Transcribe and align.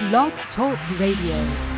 Blog 0.00 0.30
Talk 0.54 0.78
Radio. 1.00 1.77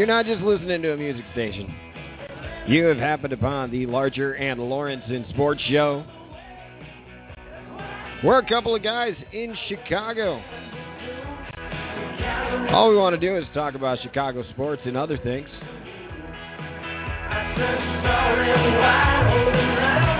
You're 0.00 0.06
not 0.06 0.24
just 0.24 0.40
listening 0.40 0.80
to 0.80 0.94
a 0.94 0.96
music 0.96 1.26
station. 1.32 1.70
You 2.66 2.86
have 2.86 2.96
happened 2.96 3.34
upon 3.34 3.70
the 3.70 3.84
Larcher 3.84 4.32
and 4.32 4.58
Lorensen 4.58 5.28
Sports 5.28 5.60
Show. 5.68 6.06
We're 8.24 8.38
a 8.38 8.48
couple 8.48 8.74
of 8.74 8.82
guys 8.82 9.14
in 9.34 9.54
Chicago. 9.68 10.42
All 12.72 12.88
we 12.88 12.96
want 12.96 13.14
to 13.14 13.20
do 13.20 13.36
is 13.36 13.44
talk 13.52 13.74
about 13.74 13.98
Chicago 14.00 14.42
sports 14.52 14.80
and 14.86 14.96
other 14.96 15.18
things. 15.18 15.50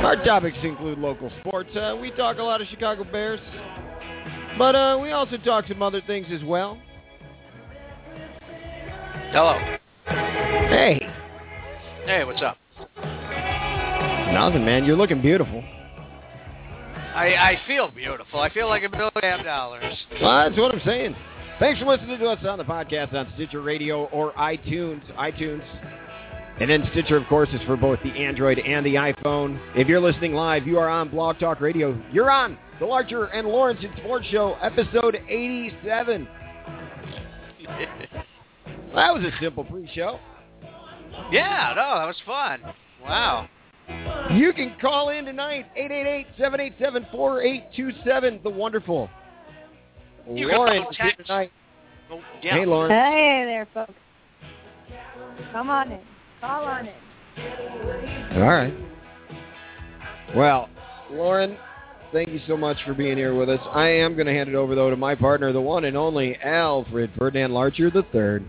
Our 0.05 0.23
topics 0.27 0.59
include 0.63 0.99
local 0.99 1.33
sports. 1.41 1.75
Uh, 1.75 1.97
we 1.99 2.11
talk 2.11 2.37
a 2.37 2.43
lot 2.43 2.61
of 2.61 2.69
Chicago 2.69 3.05
Bears, 3.05 3.41
but 4.59 4.75
uh, 4.75 4.99
we 5.01 5.13
also 5.13 5.39
talk 5.39 5.65
some 5.69 5.81
other 5.81 6.03
things 6.03 6.27
as 6.31 6.45
well. 6.45 6.77
Hello. 9.33 9.59
Hey, 10.07 11.01
Hey, 12.07 12.25
what's 12.25 12.43
up? 12.43 12.57
nothing, 14.33 14.65
man. 14.65 14.85
You're 14.85 14.97
looking 14.97 15.21
beautiful. 15.23 15.63
I, 17.15 17.35
I 17.35 17.61
feel 17.67 17.91
beautiful. 17.91 18.41
I 18.41 18.49
feel 18.53 18.69
like 18.69 18.83
a 18.85 18.89
million 18.89 19.45
dollars. 19.45 19.95
Well, 20.21 20.49
that's 20.49 20.59
what 20.59 20.75
I'm 20.75 20.81
saying. 20.85 21.15
Thanks 21.59 21.79
for 21.81 21.87
listening 21.87 22.19
to 22.19 22.27
us 22.27 22.39
on 22.47 22.59
the 22.59 22.65
podcast 22.65 23.13
on 23.13 23.31
Stitcher 23.35 23.61
Radio 23.61 24.05
or 24.07 24.33
iTunes. 24.33 25.03
iTunes. 25.17 25.63
And 26.61 26.71
then 26.71 26.89
Stitcher, 26.93 27.17
of 27.17 27.27
course, 27.27 27.49
is 27.53 27.61
for 27.67 27.77
both 27.77 27.99
the 28.03 28.11
Android 28.11 28.59
and 28.59 28.85
the 28.87 28.95
iPhone. 28.95 29.61
If 29.77 29.89
you're 29.89 30.01
listening 30.01 30.33
live, 30.35 30.67
you 30.67 30.79
are 30.79 30.89
on 30.89 31.09
Blog 31.11 31.39
Talk 31.39 31.61
Radio. 31.61 32.01
You're 32.13 32.31
on 32.31 32.57
the 32.79 32.87
Larcher 32.87 33.25
and 33.27 33.47
Lorensen 33.47 33.95
Sports 33.99 34.27
Show, 34.29 34.55
episode 34.63 35.17
87. 35.29 36.27
That 38.95 39.15
was 39.15 39.23
a 39.23 39.31
simple 39.41 39.65
pre-show. 39.65 40.19
yeah, 41.31 41.73
no, 41.77 41.99
that 41.99 42.07
was 42.07 42.17
fun. 42.27 42.61
Wow. 43.03 43.49
You 44.33 44.53
can 44.53 44.75
call 44.81 45.11
in 45.11 45.25
tonight, 45.25 45.67
888-787-4827. 46.39 48.43
The 48.43 48.51
wonderful 48.51 49.09
You 50.29 50.49
Lauren 50.49 50.83
is 50.83 50.97
here 50.97 51.13
tonight. 51.25 51.53
Oh, 52.11 52.21
yeah. 52.43 52.55
Hey, 52.55 52.67
Lauren. 52.67 52.91
Hey 52.91 53.45
there, 53.47 53.69
folks. 53.73 53.95
Come 55.53 55.71
on 55.71 55.93
in. 55.93 56.01
Call 56.41 56.65
on 56.65 56.87
in. 56.87 56.95
All 58.37 58.49
right. 58.49 58.75
Well, 60.35 60.69
Lauren, 61.13 61.57
thank 62.13 62.29
you 62.29 62.41
so 62.47 62.57
much 62.57 62.77
for 62.85 62.95
being 62.95 63.17
here 63.17 63.35
with 63.35 63.49
us. 63.49 63.61
I 63.73 63.89
am 63.89 64.15
going 64.15 64.27
to 64.27 64.33
hand 64.33 64.49
it 64.49 64.55
over, 64.55 64.75
though, 64.75 64.91
to 64.91 64.97
my 64.97 65.15
partner, 65.15 65.53
the 65.53 65.61
one 65.61 65.85
and 65.85 65.97
only 65.97 66.37
Alfred 66.37 67.11
Ferdinand 67.19 67.53
Larcher 67.53 67.91
III. 67.95 68.45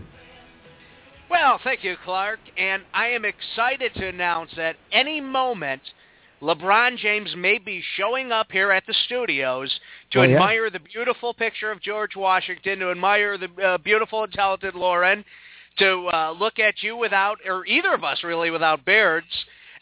Well, 1.32 1.58
thank 1.64 1.82
you, 1.82 1.96
Clark. 2.04 2.40
And 2.58 2.82
I 2.92 3.06
am 3.08 3.24
excited 3.24 3.94
to 3.94 4.06
announce 4.06 4.50
that 4.58 4.76
any 4.92 5.18
moment 5.18 5.80
LeBron 6.42 6.98
James 6.98 7.34
may 7.34 7.56
be 7.56 7.82
showing 7.96 8.32
up 8.32 8.52
here 8.52 8.70
at 8.70 8.84
the 8.86 8.94
studios 9.06 9.74
to 10.10 10.18
Oh, 10.18 10.22
yeah? 10.24 10.34
admire 10.34 10.68
the 10.68 10.78
beautiful 10.80 11.32
picture 11.32 11.70
of 11.70 11.80
George 11.80 12.16
Washington, 12.16 12.80
to 12.80 12.90
admire 12.90 13.38
the 13.38 13.48
uh, 13.64 13.78
beautiful 13.78 14.24
and 14.24 14.32
talented 14.34 14.74
Lauren, 14.74 15.24
to 15.78 16.10
uh, 16.12 16.34
look 16.38 16.58
at 16.58 16.82
you 16.82 16.98
without, 16.98 17.38
or 17.46 17.64
either 17.64 17.94
of 17.94 18.04
us 18.04 18.22
really, 18.22 18.50
without 18.50 18.84
beards, 18.84 19.26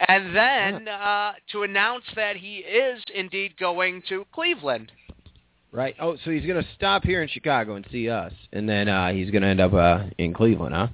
and 0.07 0.37
then 0.37 0.87
uh, 0.87 1.33
to 1.51 1.65
announce 1.65 2.05
that 2.15 2.37
he 2.37 2.59
is 2.59 3.03
indeed 3.13 3.57
going 3.59 4.05
to 4.09 4.25
Cleveland. 4.33 4.93
Right. 5.73 5.97
Oh, 5.99 6.17
so 6.25 6.31
he's 6.31 6.47
going 6.47 6.63
to 6.63 6.69
stop 6.77 7.03
here 7.03 7.23
in 7.23 7.29
Chicago 7.29 7.75
and 7.75 7.85
see 7.91 8.09
us, 8.09 8.33
and 8.53 8.69
then 8.69 8.89
uh, 8.89 9.11
he's 9.11 9.33
going 9.33 9.43
to 9.43 9.49
end 9.49 9.61
up 9.61 9.73
uh, 9.73 10.05
in 10.17 10.33
Cleveland, 10.33 10.77
huh? 10.77 10.87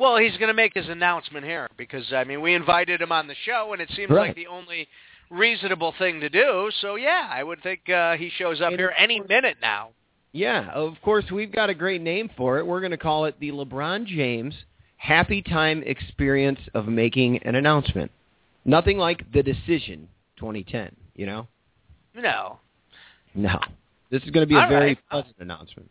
Well, 0.00 0.16
he's 0.16 0.36
going 0.38 0.48
to 0.48 0.54
make 0.54 0.72
his 0.74 0.88
announcement 0.88 1.44
here 1.44 1.68
because 1.76 2.10
I 2.12 2.24
mean 2.24 2.40
we 2.40 2.54
invited 2.54 3.02
him 3.02 3.12
on 3.12 3.26
the 3.28 3.34
show, 3.44 3.72
and 3.74 3.82
it 3.82 3.90
seems 3.94 4.10
Right. 4.10 4.28
like 4.28 4.34
the 4.36 4.46
only 4.46 4.88
reasonable 5.28 5.92
thing 5.98 6.20
to 6.20 6.28
do. 6.30 6.70
So 6.80 6.94
yeah, 6.96 7.28
I 7.30 7.44
would 7.44 7.62
think 7.62 7.88
uh, 7.88 8.16
he 8.16 8.30
shows 8.30 8.60
up 8.60 8.68
And- 8.70 8.78
here 8.80 8.92
any 8.96 9.20
minute 9.20 9.58
now. 9.60 9.90
Yeah, 10.32 10.70
of 10.70 10.94
course, 11.02 11.24
we've 11.32 11.50
got 11.52 11.70
a 11.70 11.74
great 11.74 12.00
name 12.00 12.30
for 12.36 12.58
it. 12.58 12.66
We're 12.66 12.80
going 12.80 12.92
to 12.92 12.96
call 12.96 13.24
it 13.24 13.34
the 13.40 13.50
LeBron 13.50 14.06
James 14.06 14.54
Happy 14.96 15.42
Time 15.42 15.82
Experience 15.84 16.60
of 16.72 16.86
Making 16.86 17.38
an 17.38 17.56
Announcement. 17.56 18.10
Nothing 18.64 18.96
like 18.96 19.30
the 19.32 19.42
decision 19.42 20.08
2010, 20.36 20.94
you 21.16 21.26
know? 21.26 21.48
No, 22.14 22.58
No. 23.34 23.58
This 24.10 24.22
is 24.22 24.30
going 24.30 24.42
to 24.46 24.48
be 24.48 24.54
a 24.56 24.60
All 24.62 24.68
very 24.68 24.86
right. 24.86 24.98
pleasant 25.10 25.36
announcement. 25.40 25.90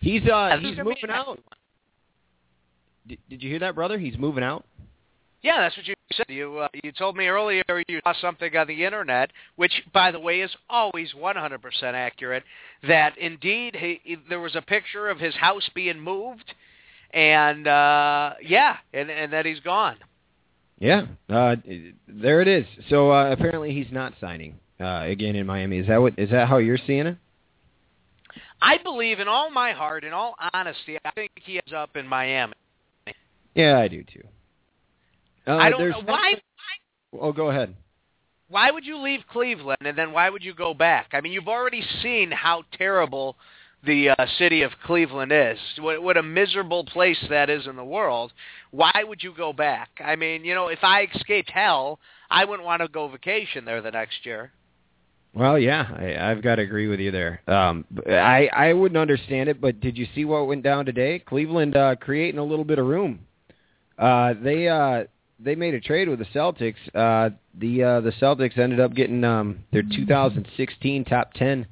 He's 0.00 0.22
uh 0.22 0.26
Yeah, 0.26 0.56
this 0.56 0.64
is 0.64 0.76
he's 0.76 0.84
moving 0.84 1.10
out. 1.10 1.38
Did, 3.06 3.18
did 3.28 3.42
you 3.42 3.50
hear 3.50 3.58
that, 3.60 3.74
brother? 3.74 3.98
He's 3.98 4.16
moving 4.18 4.44
out. 4.44 4.64
yeah, 5.42 5.60
that's 5.60 5.76
what 5.76 5.86
you 5.86 5.94
said. 6.14 6.26
You 6.28 6.58
uh, 6.58 6.68
you 6.84 6.92
told 6.92 7.16
me 7.16 7.26
earlier 7.26 7.62
you 7.88 8.00
saw 8.04 8.12
something 8.20 8.54
on 8.56 8.66
the 8.66 8.84
internet, 8.84 9.30
which 9.56 9.72
by 9.92 10.10
the 10.12 10.20
way 10.20 10.40
is 10.40 10.50
always 10.70 11.12
100% 11.14 11.58
accurate. 11.94 12.44
That 12.86 13.16
indeed 13.18 13.74
he, 13.76 14.00
he- 14.04 14.16
there 14.28 14.40
was 14.40 14.54
a 14.56 14.62
picture 14.62 15.08
of 15.08 15.18
his 15.18 15.34
house 15.34 15.68
being 15.74 15.98
moved, 16.00 16.52
and 17.12 17.66
uh, 17.66 18.34
yeah, 18.42 18.76
and 18.92 19.10
and 19.10 19.32
that 19.32 19.46
he's 19.46 19.60
gone. 19.60 19.96
Yeah. 20.78 21.06
Uh 21.28 21.56
there 22.08 22.40
it 22.40 22.48
is. 22.48 22.66
So 22.88 23.10
uh 23.12 23.30
apparently 23.32 23.72
he's 23.72 23.90
not 23.92 24.14
signing 24.20 24.58
uh 24.80 25.02
again 25.06 25.36
in 25.36 25.46
Miami. 25.46 25.78
Is 25.78 25.86
that 25.88 25.98
what 26.00 26.18
is 26.18 26.30
that 26.30 26.48
how 26.48 26.58
you're 26.58 26.78
seeing 26.86 27.06
it? 27.06 27.16
I 28.60 28.78
believe 28.78 29.18
in 29.20 29.28
all 29.28 29.50
my 29.50 29.72
heart, 29.72 30.04
in 30.04 30.12
all 30.12 30.34
honesty, 30.54 30.96
I 31.04 31.10
think 31.12 31.30
he 31.34 31.54
ends 31.56 31.72
up 31.72 31.96
in 31.96 32.06
Miami. 32.06 32.52
Yeah, 33.54 33.78
I 33.78 33.88
do 33.88 34.02
too. 34.02 34.22
Uh, 35.46 35.56
I 35.56 35.70
don't 35.70 35.88
know 35.88 36.02
why. 36.04 36.34
Oh, 37.20 37.32
go 37.32 37.50
ahead. 37.50 37.74
Why 38.48 38.70
would 38.70 38.84
you 38.84 38.98
leave 38.98 39.20
Cleveland 39.30 39.78
and 39.82 39.96
then 39.96 40.12
why 40.12 40.28
would 40.28 40.44
you 40.44 40.54
go 40.54 40.74
back? 40.74 41.08
I 41.12 41.20
mean, 41.20 41.32
you've 41.32 41.48
already 41.48 41.82
seen 42.02 42.30
how 42.30 42.64
terrible 42.76 43.36
the 43.84 44.10
uh, 44.10 44.26
city 44.38 44.62
of 44.62 44.70
Cleveland 44.84 45.32
is. 45.32 45.58
What, 45.78 46.02
what 46.02 46.16
a 46.16 46.22
miserable 46.22 46.84
place 46.84 47.18
that 47.28 47.50
is 47.50 47.66
in 47.66 47.76
the 47.76 47.84
world. 47.84 48.32
Why 48.70 48.92
would 49.06 49.22
you 49.22 49.34
go 49.34 49.52
back? 49.52 49.90
I 50.04 50.16
mean, 50.16 50.44
you 50.44 50.54
know, 50.54 50.68
if 50.68 50.78
I 50.82 51.08
escaped 51.14 51.50
hell, 51.50 51.98
I 52.30 52.44
wouldn't 52.44 52.64
want 52.64 52.82
to 52.82 52.88
go 52.88 53.08
vacation 53.08 53.64
there 53.64 53.82
the 53.82 53.90
next 53.90 54.24
year. 54.24 54.52
Well, 55.34 55.58
yeah, 55.58 55.88
I, 55.98 56.30
I've 56.30 56.42
got 56.42 56.56
to 56.56 56.62
agree 56.62 56.88
with 56.88 57.00
you 57.00 57.10
there. 57.10 57.40
Um, 57.46 57.86
I 58.06 58.50
I 58.52 58.72
wouldn't 58.74 58.98
understand 58.98 59.48
it, 59.48 59.62
but 59.62 59.80
did 59.80 59.96
you 59.96 60.06
see 60.14 60.26
what 60.26 60.46
went 60.46 60.62
down 60.62 60.84
today? 60.84 61.18
Cleveland 61.20 61.74
uh, 61.74 61.96
creating 61.96 62.38
a 62.38 62.44
little 62.44 62.66
bit 62.66 62.78
of 62.78 62.86
room. 62.86 63.20
Uh, 63.98 64.34
they 64.42 64.68
uh, 64.68 65.04
they 65.38 65.54
made 65.54 65.74
a 65.74 65.80
trade 65.80 66.08
with 66.08 66.18
the 66.18 66.24
Celtics. 66.26 66.74
Uh, 66.94 67.34
the 67.54 67.82
uh, 67.82 68.00
the 68.00 68.12
Celtics 68.12 68.58
ended 68.58 68.80
up 68.80 68.94
getting 68.94 69.24
um, 69.24 69.60
their 69.72 69.82
2016 69.82 71.04
top 71.04 71.32
10. 71.34 71.66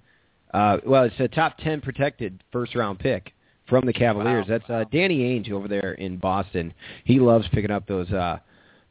Uh, 0.53 0.79
well, 0.85 1.05
it's 1.05 1.15
a 1.21 1.29
top 1.29 1.59
10 1.59 1.81
protected 1.81 2.43
first 2.53 2.75
round 2.75 2.99
pick 2.99 3.33
from 3.69 3.87
the 3.87 3.93
Cavaliers. 3.93 4.47
Wow. 4.49 4.59
That's 4.59 4.71
uh, 4.71 4.85
Danny 4.91 5.21
Ainge 5.21 5.53
over 5.53 5.69
there 5.69 5.93
in 5.93 6.17
Boston. 6.17 6.75
He 7.05 7.21
loves 7.21 7.47
picking 7.53 7.71
up 7.71 7.87
those 7.87 8.11
uh, 8.11 8.39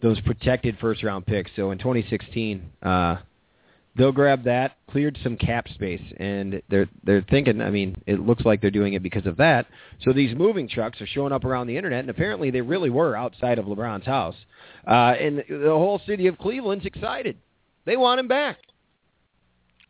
those 0.02 0.20
protected 0.22 0.78
first 0.80 1.04
round 1.04 1.26
picks. 1.26 1.52
So 1.56 1.72
in 1.72 1.78
2016, 1.78 2.72
uh, 2.82 3.18
They'll 3.96 4.12
grab 4.12 4.44
that, 4.44 4.78
cleared 4.90 5.18
some 5.24 5.36
cap 5.36 5.68
space, 5.70 6.02
and 6.18 6.62
they're 6.70 6.88
they're 7.04 7.26
thinking. 7.30 7.60
I 7.60 7.70
mean, 7.70 8.02
it 8.06 8.20
looks 8.20 8.46
like 8.46 8.62
they're 8.62 8.72
doing 8.72 8.94
it 8.94 9.04
because 9.04 9.26
of 9.26 9.38
that. 9.38 9.66
So 10.04 10.14
these 10.14 10.36
moving 10.38 10.70
trucks 10.70 11.02
are 11.02 11.08
showing 11.08 11.34
up 11.34 11.44
around 11.44 11.68
the 11.68 11.76
internet, 11.76 12.02
and 12.02 12.10
apparently 12.10 12.52
they 12.52 12.62
really 12.62 12.90
were 12.90 13.16
outside 13.16 13.60
of 13.60 13.66
LeBron's 13.66 14.06
house. 14.06 14.36
Uh, 14.88 15.16
and 15.20 15.44
the 15.50 15.70
whole 15.70 16.00
city 16.06 16.28
of 16.28 16.38
Cleveland's 16.38 16.86
excited. 16.86 17.38
They 17.86 17.98
want 17.98 18.20
him 18.20 18.28
back. 18.28 18.58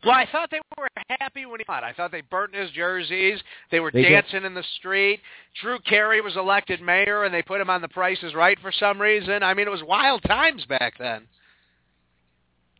Well, 0.02 0.14
I 0.14 0.26
thought 0.32 0.50
they 0.50 0.60
were 0.78 0.88
happy 1.10 1.44
when 1.44 1.60
he 1.60 1.66
won. 1.68 1.84
I 1.84 1.92
thought 1.92 2.10
they 2.10 2.22
burnt 2.22 2.54
his 2.54 2.70
jerseys. 2.70 3.38
They 3.70 3.80
were 3.80 3.90
They 3.92 4.02
did. 4.02 4.10
dancing 4.10 4.44
in 4.44 4.54
the 4.54 4.64
street. 4.78 5.20
Drew 5.60 5.78
Carey 5.80 6.22
was 6.22 6.36
elected 6.36 6.80
mayor, 6.80 7.24
and 7.24 7.34
they 7.34 7.42
put 7.42 7.60
him 7.60 7.68
on 7.68 7.82
The 7.82 7.88
Price 7.88 8.22
is 8.22 8.34
Right 8.34 8.58
for 8.60 8.72
some 8.72 8.98
reason. 9.00 9.42
I 9.42 9.52
mean, 9.52 9.66
it 9.66 9.70
was 9.70 9.82
wild 9.82 10.22
times 10.22 10.64
back 10.64 10.94
then. 10.98 11.26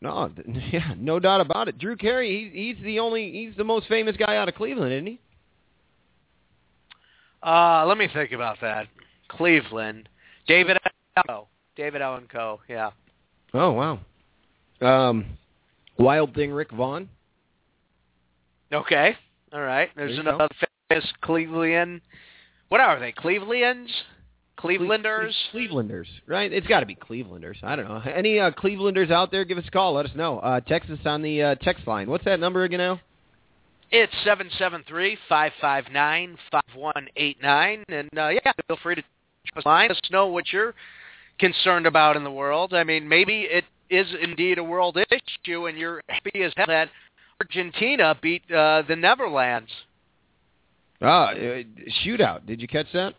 No, 0.02 0.31
yeah, 0.73 0.94
no 0.97 1.19
doubt 1.20 1.41
about 1.41 1.69
it. 1.69 1.79
Drew 1.79 1.97
Carey, 1.97 2.50
he, 2.52 2.73
he's 2.75 2.85
the 2.85 2.99
only, 3.00 3.31
he's 3.32 3.55
the 3.56 3.64
most 3.64 3.87
famous 3.88 4.17
guy 4.17 4.37
out 4.37 4.49
of 4.49 4.55
Cleveland, 4.55 4.93
isn't 4.93 5.06
he? 5.06 5.20
Uh, 7.43 7.85
let 7.87 7.99
me 7.99 8.08
think 8.12 8.32
about 8.32 8.58
that. 8.61 8.87
Cleveland. 9.29 10.08
David 10.47 10.76
Allen. 11.17 11.44
David 11.76 12.02
Allen 12.02 12.26
Co. 12.31 12.61
Yeah. 12.69 12.91
Oh 13.55 13.73
wow. 13.73 13.99
Um, 14.81 15.25
Wild 15.99 16.35
Thing 16.35 16.53
Rick 16.53 16.70
Vaughn. 16.73 17.08
Okay. 18.73 19.17
All 19.53 19.61
right. 19.61 19.88
There's 19.96 20.11
There 20.11 20.17
you 20.19 20.23
go. 20.25 20.29
another 20.31 20.55
famous 20.88 21.06
Cleveland. 21.23 22.00
What 22.69 22.81
are 22.81 23.00
they? 23.00 23.12
Clevelands? 23.12 23.91
Clevelanders? 24.61 25.33
Clevelanders, 25.53 26.07
right? 26.27 26.53
It's 26.53 26.67
got 26.67 26.81
to 26.81 26.87
be 26.87 26.95
Clevelanders. 26.95 27.57
I 27.62 27.77
don't 27.77 27.89
know. 27.89 28.01
Any 28.11 28.39
uh, 28.39 28.51
Clevelanders 28.51 29.11
out 29.11 29.31
there? 29.31 29.45
Give 29.45 29.59
us 29.59 29.65
a 29.67 29.71
call. 29.71 29.95
Let 29.95 30.07
us 30.07 30.15
know. 30.15 30.39
Uh, 30.39 30.61
text 30.61 30.91
us 30.91 30.99
on 31.05 31.23
the 31.23 31.43
uh, 31.43 31.55
text 31.57 31.87
line. 31.87 32.11
What's 32.11 32.25
that 32.25 32.41
number 32.41 32.65
again 32.65 32.79
now? 32.79 33.01
It's 33.91 34.12
seven 34.25 34.49
seven 34.59 34.85
three 34.87 35.19
five 35.29 35.53
five 35.61 35.85
nine 35.93 36.37
five 36.53 36.62
one 36.77 37.09
eight 37.17 37.39
nine, 37.43 37.85
and 37.89 38.09
uh, 38.17 38.29
yeah, 38.29 38.53
feel 38.69 38.79
free 38.83 38.95
to 38.97 39.03
line. 39.65 39.89
Let 39.89 39.97
us 39.97 40.11
know 40.12 40.29
what 40.29 40.53
you're 40.53 40.75
concerned 41.41 41.87
about 41.87 42.17
in 42.17 42.23
the 42.23 42.31
world. 42.31 42.73
I 42.73 42.85
mean, 42.85 43.09
maybe 43.09 43.49
it 43.51 43.65
is 43.89 44.06
indeed 44.23 44.59
a 44.59 44.65
world 44.65 44.97
issue, 44.97 45.67
and 45.67 45.77
you're 45.77 46.01
happy 46.09 46.43
as 46.45 46.53
hell 46.56 46.67
that 46.69 46.89
Argentina 47.41 48.17
beat 48.23 48.43
uh, 48.53 48.83
the 48.87 48.95
Netherlands. 48.95 49.71
Ah, 51.03 51.31
uh, 51.31 51.63
shootout. 52.05 52.47
Did 52.47 52.61
you 52.61 52.69
catch 52.69 52.87
that? 52.93 53.15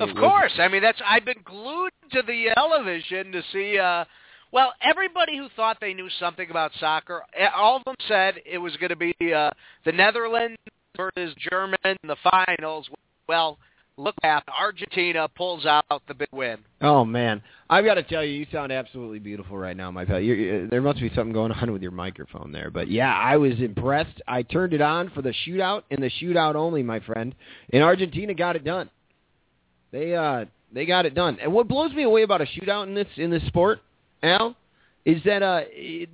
Of 0.00 0.16
course. 0.16 0.52
I 0.58 0.68
mean, 0.68 0.82
that's 0.82 1.00
I've 1.06 1.24
been 1.24 1.42
glued 1.44 1.92
to 2.12 2.22
the 2.22 2.50
television 2.54 3.32
to 3.32 3.42
see. 3.52 3.78
uh 3.78 4.04
Well, 4.52 4.72
everybody 4.82 5.36
who 5.36 5.48
thought 5.54 5.78
they 5.80 5.94
knew 5.94 6.08
something 6.18 6.50
about 6.50 6.72
soccer, 6.80 7.22
eh, 7.38 7.46
all 7.54 7.76
of 7.76 7.84
them 7.84 7.94
said 8.08 8.34
it 8.44 8.58
was 8.58 8.76
going 8.78 8.90
to 8.90 8.96
be 8.96 9.14
uh, 9.32 9.50
the 9.84 9.92
Netherlands 9.92 10.58
versus 10.96 11.34
Germany 11.50 11.78
in 11.84 11.96
the 12.08 12.16
finals. 12.30 12.88
Well, 13.28 13.58
look 13.96 14.14
at 14.22 14.42
Argentina 14.58 15.28
pulls 15.28 15.66
out 15.66 15.84
the 16.08 16.14
big 16.14 16.28
win. 16.32 16.58
Oh 16.80 17.04
man, 17.04 17.42
I've 17.68 17.84
got 17.84 17.94
to 17.94 18.02
tell 18.02 18.24
you, 18.24 18.32
you 18.32 18.46
sound 18.50 18.72
absolutely 18.72 19.18
beautiful 19.18 19.56
right 19.58 19.76
now, 19.76 19.90
my 19.90 20.04
pal. 20.04 20.18
you 20.18 20.66
there 20.70 20.80
must 20.80 21.00
be 21.00 21.10
something 21.14 21.32
going 21.32 21.52
on 21.52 21.72
with 21.72 21.82
your 21.82 21.90
microphone 21.90 22.50
there, 22.52 22.70
but 22.70 22.90
yeah, 22.90 23.14
I 23.14 23.36
was 23.36 23.60
impressed. 23.60 24.20
I 24.26 24.42
turned 24.42 24.72
it 24.72 24.80
on 24.80 25.10
for 25.10 25.22
the 25.22 25.34
shootout 25.46 25.82
and 25.90 26.02
the 26.02 26.10
shootout 26.20 26.54
only, 26.54 26.82
my 26.82 27.00
friend. 27.00 27.34
And 27.72 27.82
Argentina 27.82 28.34
got 28.34 28.56
it 28.56 28.64
done. 28.64 28.90
They 29.92 30.14
uh 30.14 30.44
they 30.72 30.86
got 30.86 31.06
it 31.06 31.14
done. 31.14 31.38
And 31.40 31.52
what 31.52 31.68
blows 31.68 31.92
me 31.92 32.04
away 32.04 32.22
about 32.22 32.40
a 32.40 32.46
shootout 32.46 32.86
in 32.86 32.94
this 32.94 33.08
in 33.16 33.30
this 33.30 33.44
sport, 33.46 33.80
Al, 34.22 34.56
is 35.04 35.22
that 35.24 35.42
uh 35.42 35.62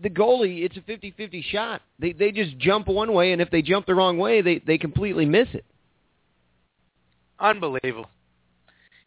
the 0.02 0.10
goalie 0.10 0.64
it's 0.64 0.76
a 0.76 0.80
50-50 0.80 1.44
shot. 1.44 1.82
They 1.98 2.12
they 2.12 2.32
just 2.32 2.56
jump 2.58 2.88
one 2.88 3.12
way, 3.12 3.32
and 3.32 3.42
if 3.42 3.50
they 3.50 3.62
jump 3.62 3.86
the 3.86 3.94
wrong 3.94 4.18
way, 4.18 4.42
they 4.42 4.58
they 4.58 4.78
completely 4.78 5.26
miss 5.26 5.48
it. 5.52 5.64
Unbelievable. 7.38 8.08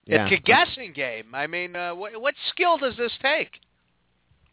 Yeah. 0.05 0.27
It's 0.27 0.39
a 0.39 0.43
guessing 0.43 0.93
game. 0.93 1.33
I 1.33 1.47
mean, 1.47 1.75
uh, 1.75 1.93
what, 1.93 2.19
what 2.19 2.33
skill 2.51 2.77
does 2.77 2.95
this 2.97 3.11
take? 3.21 3.49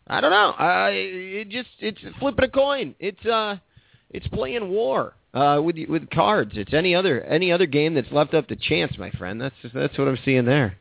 I 0.06 0.20
don't 0.20 0.30
know. 0.30 0.50
I 0.50 0.90
it 0.90 1.48
just 1.48 1.68
it's 1.80 1.98
flipping 2.20 2.44
a 2.44 2.48
coin. 2.48 2.94
It's 3.00 3.24
uh 3.26 3.56
it's 4.10 4.26
playing 4.28 4.68
war 4.68 5.14
uh 5.36 5.60
with 5.60 5.76
with 5.88 6.08
cards. 6.10 6.52
It's 6.54 6.72
any 6.72 6.94
other 6.94 7.22
any 7.22 7.52
other 7.52 7.66
game 7.66 7.94
that's 7.94 8.10
left 8.10 8.34
up 8.34 8.48
to 8.48 8.56
chance, 8.56 8.96
my 8.98 9.10
friend. 9.10 9.40
That's 9.40 9.54
just, 9.62 9.74
that's 9.74 9.96
what 9.98 10.08
I'm 10.08 10.18
seeing 10.24 10.44
there. 10.44 10.76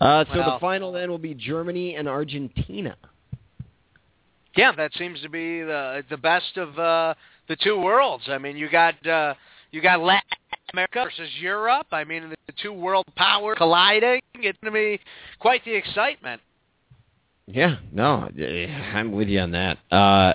Uh 0.00 0.24
so 0.32 0.34
the 0.34 0.58
final 0.60 0.92
then 0.92 1.10
will 1.10 1.18
be 1.18 1.34
Germany 1.34 1.94
and 1.94 2.08
Argentina. 2.08 2.96
Yeah, 4.56 4.72
that 4.76 4.92
seems 4.94 5.20
to 5.22 5.28
be 5.28 5.62
the 5.62 6.02
the 6.10 6.16
best 6.16 6.56
of 6.56 6.78
uh, 6.78 7.14
the 7.48 7.56
two 7.56 7.78
worlds. 7.78 8.24
I 8.28 8.38
mean, 8.38 8.56
you 8.56 8.68
got 8.68 9.06
uh, 9.06 9.34
you 9.70 9.80
got 9.80 10.00
Latin 10.00 10.28
America 10.72 11.04
versus 11.04 11.30
Europe. 11.40 11.86
I 11.92 12.04
mean, 12.04 12.30
the, 12.30 12.36
two 12.60 12.72
world 12.72 13.06
powers 13.16 13.56
colliding. 13.56 14.20
It's 14.34 14.58
going 14.60 14.72
to 14.72 14.98
be 14.98 15.00
quite 15.38 15.64
the 15.64 15.74
excitement. 15.74 16.40
Yeah, 17.46 17.76
no, 17.92 18.28
I'm 18.94 19.12
with 19.12 19.28
you 19.28 19.40
on 19.40 19.52
that. 19.52 19.78
Uh 19.90 20.34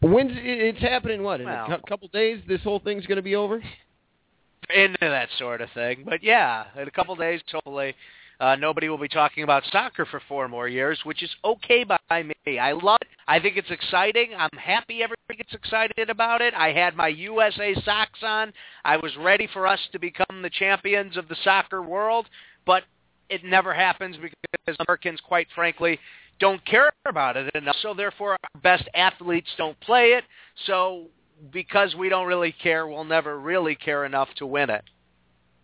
when's 0.00 0.32
it's 0.34 0.80
happening 0.80 1.22
what? 1.22 1.40
In 1.40 1.48
a 1.48 1.50
Well- 1.50 1.66
cou- 1.66 1.82
couple 1.88 2.08
days 2.08 2.40
this 2.46 2.62
whole 2.62 2.80
thing's 2.80 3.06
going 3.06 3.16
to 3.16 3.22
be 3.22 3.36
over? 3.36 3.62
into 4.74 4.98
that 5.00 5.28
sort 5.38 5.60
of 5.60 5.70
thing. 5.72 6.02
But 6.04 6.22
yeah, 6.22 6.64
in 6.76 6.86
a 6.88 6.90
couple 6.90 7.14
days, 7.16 7.40
hopefully, 7.50 7.94
uh, 8.40 8.54
nobody 8.56 8.88
will 8.88 8.98
be 8.98 9.08
talking 9.08 9.42
about 9.42 9.64
soccer 9.72 10.04
for 10.04 10.20
four 10.28 10.46
more 10.48 10.68
years, 10.68 11.00
which 11.04 11.22
is 11.22 11.30
okay 11.44 11.84
by 11.84 12.22
me. 12.22 12.58
I 12.58 12.72
love 12.72 12.98
it. 13.00 13.08
I 13.26 13.40
think 13.40 13.56
it's 13.56 13.70
exciting. 13.70 14.30
I'm 14.36 14.56
happy 14.58 15.02
everybody 15.02 15.36
gets 15.36 15.54
excited 15.54 16.10
about 16.10 16.40
it. 16.40 16.54
I 16.54 16.72
had 16.72 16.94
my 16.94 17.08
USA 17.08 17.74
socks 17.82 18.20
on. 18.22 18.52
I 18.84 18.96
was 18.96 19.16
ready 19.16 19.48
for 19.52 19.66
us 19.66 19.80
to 19.92 19.98
become 19.98 20.42
the 20.42 20.50
champions 20.50 21.16
of 21.16 21.28
the 21.28 21.36
soccer 21.42 21.82
world, 21.82 22.26
but 22.66 22.84
it 23.28 23.44
never 23.44 23.74
happens 23.74 24.16
because 24.16 24.76
Americans, 24.86 25.20
quite 25.20 25.48
frankly, 25.54 25.98
don't 26.40 26.64
care 26.64 26.92
about 27.06 27.36
it 27.36 27.54
enough. 27.54 27.76
So 27.82 27.94
therefore, 27.94 28.32
our 28.32 28.60
best 28.62 28.88
athletes 28.94 29.48
don't 29.56 29.78
play 29.80 30.12
it. 30.12 30.24
So 30.66 31.06
because 31.52 31.94
we 31.94 32.08
don't 32.08 32.26
really 32.26 32.52
care, 32.52 32.86
we'll 32.86 33.04
never 33.04 33.38
really 33.38 33.74
care 33.74 34.04
enough 34.04 34.28
to 34.36 34.46
win 34.46 34.70
it. 34.70 34.84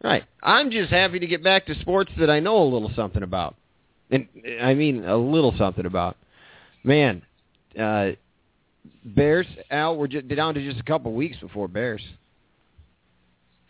Right. 0.03 0.25
I'm 0.43 0.71
just 0.71 0.91
happy 0.91 1.19
to 1.19 1.27
get 1.27 1.43
back 1.43 1.67
to 1.67 1.81
sports 1.81 2.13
that 2.19 2.31
I 2.31 2.41
know 2.41 2.63
a 2.63 2.65
little 2.65 2.93
something 2.95 3.23
about. 3.23 3.57
And 4.11 4.29
I 4.61 4.75
mean 4.75 5.05
a 5.05 5.17
little 5.17 5.55
something 5.57 5.87
about. 5.87 6.17
Man, 6.83 7.23
uh 7.81 8.11
Bears, 9.05 9.47
Al, 9.71 9.97
we're 9.97 10.07
just 10.07 10.29
down 10.29 10.55
to 10.55 10.65
just 10.65 10.79
a 10.81 10.85
couple 10.85 11.13
weeks 11.13 11.39
before 11.39 11.69
Bears. 11.69 12.03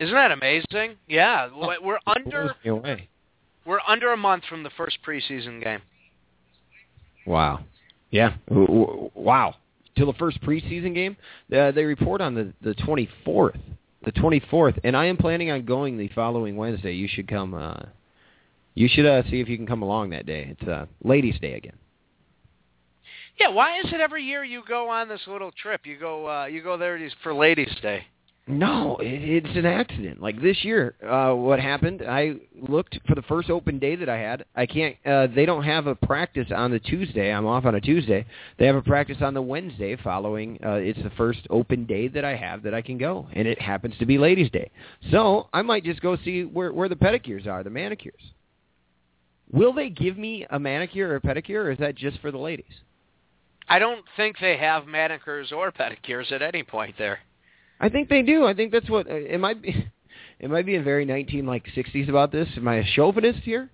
Isn't 0.00 0.14
that 0.14 0.33
amazing? 0.33 0.97
Yeah, 1.07 1.49
we're 1.83 1.99
under 2.07 2.55
we're 3.64 3.81
under 3.87 4.12
a 4.12 4.17
month 4.17 4.45
from 4.49 4.64
the 4.64 4.71
first 4.76 4.99
preseason 5.07 5.62
game. 5.62 5.81
Wow. 7.26 7.61
Yeah. 8.11 8.35
W- 8.49 8.66
w- 8.66 9.11
Wow. 9.14 9.54
Till 9.97 10.07
the 10.07 10.19
first 10.19 10.40
preseason 10.43 10.93
game, 10.95 11.16
uh, 11.57 11.71
they 11.71 11.85
report 11.85 12.21
on 12.21 12.35
the 12.35 12.52
the 12.62 12.75
24th. 12.75 13.59
The 14.04 14.12
24th, 14.12 14.78
and 14.85 14.95
I 14.95 15.07
am 15.07 15.16
planning 15.16 15.50
on 15.50 15.64
going 15.64 15.97
the 15.97 16.09
following 16.09 16.57
Wednesday. 16.57 16.93
You 16.93 17.09
should 17.09 17.26
come. 17.26 17.54
uh 17.54 17.76
You 18.75 18.88
should 18.88 19.07
uh, 19.07 19.23
see 19.31 19.40
if 19.40 19.49
you 19.49 19.57
can 19.57 19.66
come 19.66 19.83
along 19.83 20.11
that 20.11 20.26
day. 20.26 20.49
It's 20.59 20.69
uh, 20.69 20.87
Ladies' 21.02 21.38
Day 21.40 21.54
again. 21.54 21.76
Yeah, 23.40 23.49
why 23.49 23.78
is 23.81 23.87
it 23.93 24.00
every 24.00 24.23
year 24.23 24.45
you 24.45 24.62
go 24.69 24.90
on 24.90 25.09
this 25.09 25.23
little 25.26 25.50
trip? 25.52 25.87
You 25.87 25.99
go 25.99 26.28
uh 26.28 26.45
you 26.47 26.62
go 26.62 26.76
there 26.76 26.99
for 27.23 27.33
Ladies' 27.35 27.75
Day. 27.81 28.07
No, 28.47 28.99
it, 28.99 29.07
it's 29.47 29.57
an 29.57 29.65
accident. 29.65 30.21
Like 30.21 30.41
this 30.41 30.65
year, 30.65 30.95
uh, 31.03 31.35
what 31.35 31.59
happened? 31.59 32.03
I 32.07 32.35
looked 32.55 32.99
for 33.09 33.15
the 33.15 33.23
first 33.23 33.49
open 33.49 33.79
day 33.79 33.97
that 33.97 34.09
I 34.09 34.19
had. 34.19 34.45
I 34.55 34.67
can't. 34.67 34.97
Uh, 35.05 35.29
they 35.35 35.47
don't 35.47 35.65
have 35.65 35.87
a 35.87 35.95
practice 35.95 36.49
on 36.55 36.71
the 36.71 36.79
Tuesday. 36.79 37.33
I'm 37.33 37.47
off 37.47 37.65
on 37.65 37.75
a 37.75 37.81
Tuesday. 37.81 38.27
They 38.59 38.67
have 38.67 38.77
a 38.77 38.83
practice 38.83 39.17
on 39.23 39.33
the 39.33 39.41
Wednesday 39.41 39.97
following. 39.97 40.59
Uh, 40.63 40.73
it's 40.73 41.03
the 41.03 41.13
first 41.17 41.41
open 41.49 41.87
day 41.87 42.09
that 42.09 42.25
I 42.25 42.37
have 42.37 42.63
that 42.65 42.75
I 42.75 42.83
can 42.83 42.99
go, 42.99 43.27
and 43.33 43.49
it 43.49 43.59
happens 43.59 43.95
to 43.99 44.05
be 44.05 44.19
Ladies' 44.19 44.51
Day. 44.51 44.71
So 45.11 45.49
I 45.55 45.63
might 45.63 45.85
just 45.85 46.03
go 46.03 46.19
see 46.23 46.45
where 46.45 46.71
where 46.71 46.91
the 46.91 46.97
pedicures 46.97 47.47
are, 47.47 47.63
the 47.63 47.71
manicures. 47.71 48.21
Will 49.53 49.73
they 49.73 49.89
give 49.89 50.19
me 50.19 50.47
a 50.51 50.59
manicure 50.59 51.09
or 51.09 51.17
a 51.17 51.21
pedicure, 51.21 51.65
or 51.65 51.71
is 51.71 51.79
that 51.79 51.95
just 51.95 52.19
for 52.21 52.31
the 52.31 52.39
ladies? 52.39 52.83
I 53.69 53.79
don't 53.79 54.05
think 54.19 54.37
they 54.39 54.59
have 54.59 54.87
manicures 54.87 55.51
or 55.51 55.73
pedicures 55.73 56.31
at 56.31 56.43
any 56.43 56.63
point 56.63 56.97
there. 56.99 57.21
I 57.81 57.88
think 57.88 58.09
they 58.09 58.23
do. 58.23 58.47
I 58.47 58.54
think 58.54 58.73
that's 58.73 58.88
what 58.88 59.07
uh, 59.09 59.14
it 59.14 59.38
might 59.40 59.61
be. 59.62 59.87
It 60.40 60.50
might 60.50 60.66
be 60.66 60.75
in 60.75 60.83
very 60.85 61.04
nineteen 61.04 61.47
like 61.47 61.64
sixties 61.75 62.09
about 62.09 62.33
this. 62.33 62.49
Am 62.57 62.66
I 62.66 62.75
a 62.76 62.85
chauvinist 62.85 63.38
here? 63.45 63.71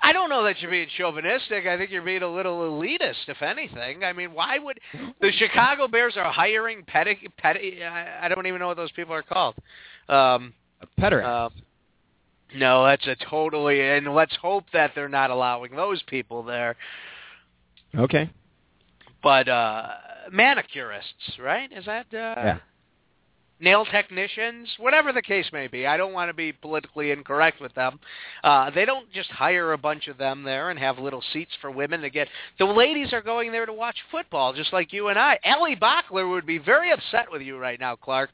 I 0.00 0.12
don't 0.12 0.30
know 0.30 0.42
that 0.44 0.60
you're 0.60 0.70
being 0.70 0.88
chauvinistic. 0.96 1.66
I 1.66 1.76
think 1.76 1.90
you're 1.90 2.02
being 2.02 2.22
a 2.22 2.28
little 2.34 2.58
elitist, 2.60 3.28
if 3.28 3.40
anything. 3.40 4.02
I 4.02 4.12
mean, 4.12 4.32
why 4.32 4.58
would 4.58 4.80
the 5.20 5.30
Chicago 5.32 5.86
Bears 5.86 6.14
are 6.16 6.32
hiring 6.32 6.82
petty? 6.86 7.28
pedi? 7.44 7.82
I 7.82 8.24
I 8.24 8.28
don't 8.28 8.46
even 8.46 8.58
know 8.58 8.66
what 8.68 8.78
those 8.78 8.90
people 8.92 9.14
are 9.14 9.22
called. 9.22 9.54
Um, 10.08 10.54
A 10.80 11.00
pederast. 11.00 11.46
um, 11.46 11.52
no, 12.56 12.84
that's 12.84 13.06
a 13.06 13.14
totally. 13.30 13.80
And 13.80 14.12
let's 14.12 14.34
hope 14.36 14.64
that 14.72 14.92
they're 14.96 15.08
not 15.10 15.30
allowing 15.30 15.76
those 15.76 16.02
people 16.04 16.42
there. 16.42 16.74
okay. 17.96 18.28
but 19.22 19.48
uh 19.48 19.88
manicurists, 20.32 21.38
right? 21.38 21.70
Is 21.70 21.84
that 21.84 22.06
uh 22.12 22.16
Yeah. 22.16 22.58
Nail 23.62 23.84
technicians, 23.84 24.68
whatever 24.78 25.12
the 25.12 25.22
case 25.22 25.46
may 25.52 25.68
be. 25.68 25.86
I 25.86 25.96
don't 25.96 26.12
want 26.12 26.28
to 26.28 26.34
be 26.34 26.52
politically 26.52 27.12
incorrect 27.12 27.60
with 27.60 27.72
them. 27.74 28.00
Uh, 28.42 28.70
they 28.70 28.84
don't 28.84 29.10
just 29.12 29.30
hire 29.30 29.72
a 29.72 29.78
bunch 29.78 30.08
of 30.08 30.18
them 30.18 30.42
there 30.42 30.70
and 30.70 30.78
have 30.80 30.98
little 30.98 31.22
seats 31.32 31.52
for 31.60 31.70
women 31.70 32.00
to 32.00 32.10
get. 32.10 32.26
The 32.58 32.64
ladies 32.64 33.12
are 33.12 33.22
going 33.22 33.52
there 33.52 33.64
to 33.64 33.72
watch 33.72 33.96
football, 34.10 34.52
just 34.52 34.72
like 34.72 34.92
you 34.92 35.08
and 35.08 35.18
I. 35.18 35.38
Ellie 35.44 35.76
Bachler 35.76 36.28
would 36.28 36.44
be 36.44 36.58
very 36.58 36.90
upset 36.90 37.30
with 37.30 37.40
you 37.40 37.56
right 37.56 37.78
now, 37.78 37.94
Clark. 37.94 38.30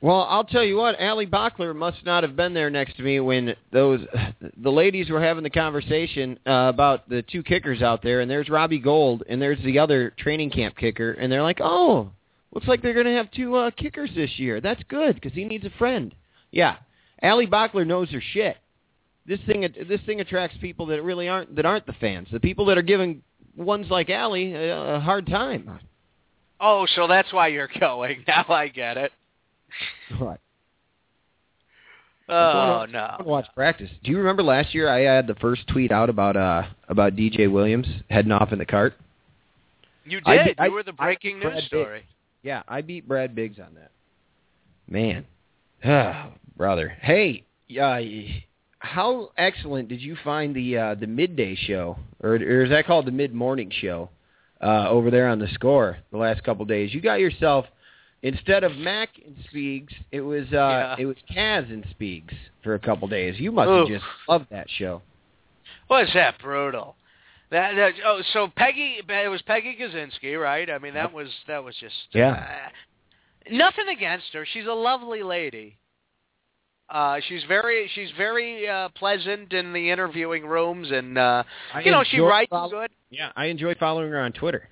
Well, 0.00 0.26
I'll 0.28 0.44
tell 0.44 0.62
you 0.62 0.76
what, 0.76 1.00
Allie 1.00 1.26
Bachler 1.26 1.74
must 1.74 2.04
not 2.04 2.22
have 2.22 2.36
been 2.36 2.54
there 2.54 2.70
next 2.70 2.96
to 2.96 3.02
me 3.02 3.18
when 3.18 3.54
those 3.72 4.00
the 4.56 4.70
ladies 4.70 5.10
were 5.10 5.20
having 5.20 5.42
the 5.42 5.50
conversation 5.50 6.38
uh, 6.46 6.70
about 6.72 7.08
the 7.08 7.22
two 7.22 7.42
kickers 7.42 7.82
out 7.82 8.02
there, 8.02 8.20
and 8.20 8.30
there's 8.30 8.48
Robbie 8.48 8.78
Gould, 8.78 9.24
and 9.28 9.42
there's 9.42 9.62
the 9.64 9.80
other 9.80 10.10
training 10.16 10.50
camp 10.50 10.76
kicker, 10.76 11.12
and 11.12 11.32
they're 11.32 11.42
like, 11.42 11.58
"Oh, 11.60 12.12
looks 12.52 12.66
like 12.66 12.82
they're 12.82 12.94
going 12.94 13.06
to 13.06 13.12
have 13.12 13.30
two 13.30 13.54
uh, 13.56 13.70
kickers 13.70 14.10
this 14.14 14.38
year. 14.38 14.60
That's 14.60 14.82
good 14.88 15.14
because 15.14 15.32
he 15.32 15.44
needs 15.44 15.64
a 15.64 15.70
friend." 15.78 16.14
Yeah, 16.50 16.76
Allie 17.22 17.46
Bachler 17.46 17.86
knows 17.86 18.10
her 18.10 18.22
shit. 18.32 18.56
This 19.26 19.40
thing 19.46 19.66
this 19.88 20.00
thing 20.06 20.20
attracts 20.20 20.56
people 20.60 20.86
that 20.86 21.02
really 21.02 21.28
aren't 21.28 21.54
that 21.56 21.66
aren't 21.66 21.86
the 21.86 21.92
fans. 21.94 22.28
The 22.32 22.40
people 22.40 22.64
that 22.66 22.78
are 22.78 22.82
giving 22.82 23.22
ones 23.56 23.86
like 23.90 24.08
Allie 24.08 24.54
a, 24.54 24.94
a 24.96 25.00
hard 25.00 25.26
time. 25.26 25.78
Oh, 26.60 26.86
so 26.94 27.06
that's 27.06 27.32
why 27.32 27.48
you're 27.48 27.68
going. 27.78 28.24
Now 28.28 28.46
I 28.48 28.68
get 28.68 28.96
it. 28.96 29.12
What? 30.18 30.40
Oh 32.30 32.34
I'm 32.34 32.92
no. 32.92 33.16
watch 33.24 33.46
practice. 33.54 33.90
Do 34.04 34.10
you 34.10 34.18
remember 34.18 34.42
last 34.42 34.74
year 34.74 34.88
I 34.88 35.00
had 35.00 35.26
the 35.26 35.34
first 35.36 35.66
tweet 35.68 35.90
out 35.90 36.10
about 36.10 36.36
uh 36.36 36.62
about 36.88 37.16
DJ 37.16 37.50
Williams 37.50 37.86
heading 38.10 38.32
off 38.32 38.52
in 38.52 38.58
the 38.58 38.66
cart? 38.66 38.94
You 40.04 40.20
I 40.26 40.38
did. 40.44 40.56
I- 40.58 40.66
you 40.66 40.72
were 40.72 40.82
the 40.82 40.92
breaking 40.92 41.40
Brad 41.40 41.54
news 41.54 41.66
story. 41.66 42.02
Yeah, 42.42 42.62
I 42.68 42.82
beat 42.82 43.06
Brad 43.08 43.34
Biggs 43.34 43.58
on 43.58 43.74
that. 43.74 43.90
Man, 44.88 45.26
ah, 45.84 46.30
brother. 46.56 46.96
Hey, 47.00 47.44
uh, 47.80 48.00
how 48.78 49.30
excellent 49.36 49.88
did 49.88 50.00
you 50.00 50.16
find 50.24 50.54
the 50.54 50.78
uh, 50.78 50.94
the 50.94 51.06
midday 51.06 51.54
show, 51.56 51.98
or, 52.22 52.34
or 52.34 52.64
is 52.64 52.70
that 52.70 52.86
called 52.86 53.06
the 53.06 53.12
mid 53.12 53.34
morning 53.34 53.70
show, 53.70 54.08
uh, 54.62 54.88
over 54.88 55.10
there 55.10 55.28
on 55.28 55.38
the 55.38 55.48
score 55.48 55.98
the 56.10 56.16
last 56.16 56.42
couple 56.44 56.64
days? 56.64 56.94
You 56.94 57.00
got 57.00 57.20
yourself 57.20 57.66
instead 58.22 58.64
of 58.64 58.76
Mac 58.76 59.10
and 59.24 59.36
Speegs, 59.52 59.92
it 60.10 60.20
was 60.20 60.44
uh, 60.52 60.56
Yeah. 60.56 60.96
it 60.98 61.06
was 61.06 61.16
Kaz 61.30 61.70
and 61.72 61.84
Speegs 61.98 62.34
for 62.62 62.74
a 62.74 62.78
couple 62.78 63.08
days. 63.08 63.38
You 63.38 63.52
must 63.52 63.68
have 63.70 63.88
just 63.88 64.04
loved 64.28 64.46
that 64.50 64.68
show. 64.70 65.02
Was 65.90 66.08
that 66.14 66.38
brutal? 66.40 66.96
That, 67.50 67.74
that 67.76 67.92
oh, 68.04 68.20
so 68.32 68.48
Peggy, 68.56 69.00
it 69.08 69.28
was 69.30 69.40
Peggy 69.42 69.76
Kusinski, 69.80 70.40
right? 70.40 70.68
I 70.68 70.78
mean, 70.78 70.94
that 70.94 71.12
was 71.12 71.28
that 71.46 71.64
was 71.64 71.74
just 71.80 71.94
Yeah. 72.12 72.32
uh, 72.32 73.50
nothing 73.50 73.88
against 73.88 74.26
her. 74.34 74.44
She's 74.52 74.66
a 74.66 74.72
lovely 74.72 75.22
lady. 75.22 75.78
Uh, 76.90 77.20
she's 77.28 77.42
very 77.44 77.88
she's 77.94 78.10
very 78.16 78.68
uh, 78.68 78.88
pleasant 78.90 79.52
in 79.52 79.72
the 79.72 79.90
interviewing 79.90 80.46
rooms, 80.46 80.90
and 80.90 81.18
uh, 81.18 81.42
I 81.74 81.80
you 81.82 81.90
know 81.90 82.02
she 82.04 82.18
writes 82.20 82.50
follow- 82.50 82.70
good. 82.70 82.90
Yeah, 83.10 83.30
I 83.36 83.46
enjoy 83.46 83.74
following 83.74 84.10
her 84.10 84.20
on 84.20 84.32
Twitter. 84.32 84.68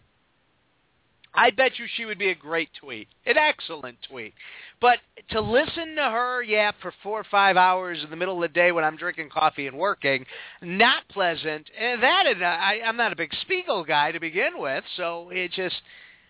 I 1.36 1.50
bet 1.50 1.78
you 1.78 1.86
she 1.96 2.04
would 2.06 2.18
be 2.18 2.30
a 2.30 2.34
great 2.34 2.70
tweet, 2.80 3.08
an 3.26 3.36
excellent 3.36 3.98
tweet. 4.08 4.32
But 4.80 4.98
to 5.30 5.40
listen 5.40 5.94
to 5.96 6.02
her 6.02 6.42
yap 6.42 6.76
for 6.80 6.92
four 7.02 7.20
or 7.20 7.26
five 7.30 7.56
hours 7.56 7.98
in 8.02 8.10
the 8.10 8.16
middle 8.16 8.42
of 8.42 8.50
the 8.50 8.54
day 8.54 8.72
when 8.72 8.84
I'm 8.84 8.96
drinking 8.96 9.30
coffee 9.30 9.66
and 9.66 9.76
working, 9.76 10.24
not 10.62 11.06
pleasant. 11.08 11.68
And 11.78 12.02
that, 12.02 12.26
and 12.26 12.44
I, 12.44 12.80
I'm 12.84 12.96
not 12.96 13.12
a 13.12 13.16
big 13.16 13.32
Spiegel 13.42 13.84
guy 13.84 14.12
to 14.12 14.20
begin 14.20 14.52
with, 14.58 14.84
so 14.96 15.28
it 15.30 15.52
just 15.52 15.76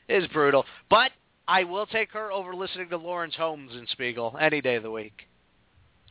is 0.08 0.26
brutal. 0.28 0.64
But 0.90 1.12
I 1.48 1.64
will 1.64 1.86
take 1.86 2.12
her 2.12 2.32
over 2.32 2.54
listening 2.54 2.88
to 2.90 2.96
Lawrence 2.96 3.36
Holmes 3.36 3.72
in 3.74 3.86
Spiegel 3.92 4.36
any 4.40 4.60
day 4.60 4.74
of 4.74 4.82
the 4.82 4.90
week. 4.90 5.26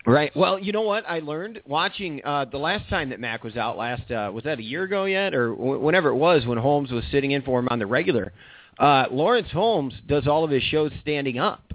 Right. 0.08 0.32
Well, 0.36 0.60
you 0.60 0.72
know 0.72 0.84
what 0.84 1.04
I 1.10 1.20
learned 1.20 1.62
watching 1.66 2.22
uh, 2.24 2.46
the 2.46 2.60
last 2.60 2.88
time 2.90 3.10
that 3.10 3.20
Mac 3.20 3.44
was 3.44 3.58
out. 3.58 3.76
Last 3.76 4.10
uh, 4.12 4.30
was 4.32 4.44
that 4.44 4.60
a 4.60 4.64
year 4.64 4.84
ago 4.84 5.06
yet, 5.06 5.34
or 5.34 5.50
w- 5.50 5.80
whenever 5.80 6.10
it 6.10 6.16
was 6.16 6.46
when 6.46 6.60
Holmes 6.60 6.92
was 6.92 7.04
sitting 7.12 7.32
in 7.32 7.42
for 7.42 7.60
him 7.60 7.68
on 7.72 7.80
the 7.80 7.88
regular. 7.88 8.32
Uh, 8.80 9.06
Lawrence 9.12 9.50
Holmes 9.52 9.94
does 10.08 10.28
all 10.28 10.44
of 10.44 10.52
his 10.52 10.64
shows 10.64 10.92
standing 11.02 11.40
up, 11.40 11.74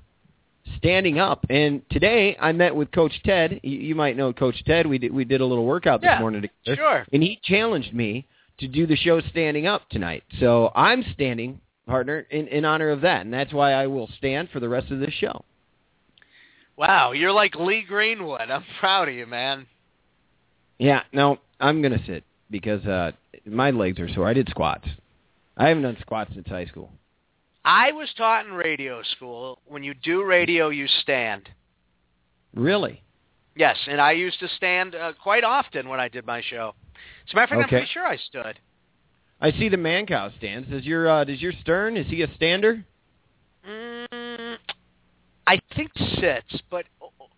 standing 0.76 1.18
up. 1.18 1.44
And 1.48 1.82
today 1.90 2.36
I 2.38 2.52
met 2.52 2.74
with 2.74 2.92
Coach 2.92 3.12
Ted. 3.24 3.60
You, 3.62 3.78
you 3.78 3.94
might 3.94 4.16
know 4.16 4.32
Coach 4.32 4.62
Ted. 4.66 4.86
We 4.86 4.98
did 4.98 5.12
we 5.12 5.24
did 5.24 5.40
a 5.40 5.46
little 5.46 5.64
workout 5.64 6.00
this 6.02 6.08
Yeah, 6.12 6.20
morning 6.20 6.42
together, 6.42 6.76
Sure. 6.76 7.06
and 7.12 7.22
he 7.22 7.40
challenged 7.42 7.94
me 7.94 8.26
to 8.58 8.68
do 8.68 8.86
the 8.86 8.96
show 8.96 9.20
standing 9.30 9.66
up 9.66 9.88
tonight. 9.88 10.22
So 10.38 10.70
I'm 10.74 11.02
standing, 11.14 11.60
partner, 11.86 12.26
in, 12.30 12.46
in 12.48 12.64
honor 12.66 12.90
of 12.90 13.00
that, 13.00 13.22
and 13.22 13.32
that's 13.32 13.52
why 13.54 13.72
I 13.72 13.86
will 13.86 14.08
stand 14.18 14.50
for 14.50 14.60
the 14.60 14.68
rest 14.68 14.90
of 14.90 14.98
this 15.00 15.14
show. 15.14 15.44
Wow, 16.76 17.12
you're 17.12 17.32
like 17.32 17.54
Lee 17.56 17.82
Greenwood. 17.86 18.50
I'm 18.50 18.64
proud 18.78 19.08
of 19.08 19.14
you, 19.14 19.26
man. 19.26 19.66
Yeah, 20.78 21.02
no, 21.12 21.38
I'm 21.58 21.80
gonna 21.82 22.02
sit 22.06 22.24
because 22.50 22.84
uh 22.84 23.12
my 23.46 23.70
legs 23.70 23.98
are 24.00 24.08
sore. 24.08 24.26
I 24.28 24.34
did 24.34 24.48
squats. 24.50 24.86
I 25.56 25.68
haven't 25.68 25.82
done 25.82 25.96
squats 26.00 26.32
since 26.34 26.48
high 26.48 26.66
school. 26.66 26.90
I 27.64 27.92
was 27.92 28.12
taught 28.16 28.46
in 28.46 28.52
radio 28.52 29.02
school, 29.02 29.60
when 29.66 29.82
you 29.82 29.94
do 29.94 30.24
radio, 30.24 30.70
you 30.70 30.86
stand. 31.02 31.48
Really? 32.54 33.02
Yes, 33.54 33.76
and 33.86 34.00
I 34.00 34.12
used 34.12 34.40
to 34.40 34.48
stand 34.48 34.94
uh, 34.94 35.12
quite 35.22 35.44
often 35.44 35.88
when 35.88 36.00
I 36.00 36.08
did 36.08 36.24
my 36.24 36.40
show. 36.40 36.74
As 37.26 37.32
a 37.32 37.36
matter 37.36 37.54
of 37.54 37.60
fact, 37.60 37.62
I'm 37.64 37.68
pretty 37.68 37.90
sure 37.92 38.06
I 38.06 38.16
stood. 38.16 38.58
I 39.40 39.52
see 39.52 39.68
the 39.68 39.76
Mancow 39.76 40.34
stands. 40.38 40.68
Does 40.68 40.84
your 40.84 41.08
uh, 41.08 41.24
does 41.24 41.40
your 41.40 41.52
Stern? 41.60 41.96
Is 41.96 42.06
he 42.06 42.22
a 42.22 42.34
stander? 42.34 42.84
Mm, 43.68 44.56
I 45.46 45.60
think 45.74 45.90
sits, 45.96 46.62
but 46.70 46.84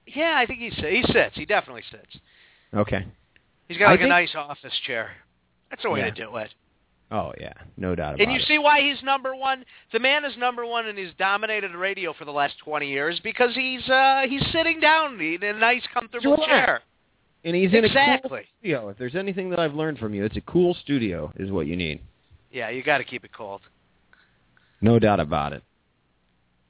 yeah, 0.07 0.35
I 0.37 0.47
think 0.47 0.61
he 0.61 0.71
sits. 0.71 0.87
He 0.88 1.02
sits. 1.12 1.35
He 1.35 1.47
definitely 1.47 1.85
sits. 1.90 2.19
Okay. 2.75 3.07
He's 3.69 3.78
got 3.78 3.90
like 3.90 4.00
a 4.00 4.07
nice 4.07 4.35
office 4.35 4.75
chair. 4.87 5.11
That's 5.71 5.83
the 5.83 5.90
way 5.90 6.00
Yeah. 6.00 6.11
to 6.11 6.11
do 6.11 6.37
it. 6.37 6.52
Oh 7.12 7.33
yeah, 7.38 7.52
no 7.76 7.95
doubt 7.95 8.14
about 8.14 8.21
it. 8.21 8.23
And 8.25 8.33
you 8.33 8.40
it. 8.40 8.47
see 8.49 8.59
why 8.59 8.81
he's 8.81 9.02
number 9.02 9.37
one? 9.37 9.64
The 9.92 9.99
man 9.99 10.25
is 10.25 10.33
number 10.38 10.64
one, 10.64 10.87
and 10.87 10.97
he's 10.99 11.12
dominated 11.19 11.73
radio 11.75 12.14
for 12.14 12.25
the 12.25 12.31
last 12.33 12.54
twenty 12.64 12.88
years 12.88 13.21
because 13.23 13.54
he's 13.54 13.87
uh 13.88 14.23
he's 14.28 14.42
sitting 14.50 14.81
down 14.81 15.21
in 15.21 15.42
a 15.42 15.52
nice, 15.52 15.83
comfortable 15.92 16.33
Relax. 16.33 16.49
chair. 16.50 16.81
and 17.45 17.54
he's 17.54 17.71
in 17.73 17.85
a 17.85 17.88
cool 17.88 18.00
Exactly. 18.00 18.42
studio. 18.59 18.88
If 18.88 18.97
there's 18.99 19.14
anything 19.14 19.50
that 19.50 19.59
I've 19.61 19.75
learned 19.75 19.99
from 19.99 20.14
you, 20.14 20.25
it's 20.25 20.37
a 20.38 20.40
cool 20.42 20.75
studio 20.75 21.33
is 21.37 21.50
what 21.50 21.66
you 21.66 21.76
need. 21.76 22.00
Yeah, 22.50 22.71
you 22.71 22.83
got 22.83 22.99
to 22.99 23.04
keep 23.04 23.25
it 23.25 23.33
cold. 23.33 23.61
No 24.81 24.99
doubt 24.99 25.21
about 25.21 25.52
it. 25.52 25.62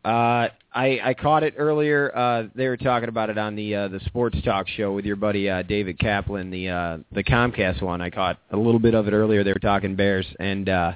Uh, 0.04 0.48
I 0.74 0.98
I 1.04 1.14
caught 1.14 1.42
it 1.44 1.54
earlier. 1.56 2.10
Uh, 2.16 2.44
they 2.54 2.66
were 2.66 2.76
talking 2.76 3.08
about 3.08 3.30
it 3.30 3.38
on 3.38 3.54
the 3.54 3.74
uh, 3.74 3.88
the 3.88 4.00
sports 4.06 4.36
talk 4.44 4.66
show 4.68 4.92
with 4.92 5.04
your 5.04 5.16
buddy 5.16 5.48
uh, 5.48 5.62
David 5.62 5.98
Kaplan, 5.98 6.50
the 6.50 6.68
uh, 6.68 6.98
the 7.12 7.22
Comcast 7.22 7.82
one. 7.82 8.00
I 8.00 8.10
caught 8.10 8.38
a 8.50 8.56
little 8.56 8.80
bit 8.80 8.94
of 8.94 9.06
it 9.06 9.12
earlier. 9.12 9.44
They 9.44 9.52
were 9.52 9.58
talking 9.60 9.94
Bears 9.94 10.26
and 10.40 10.68
uh, 10.68 10.92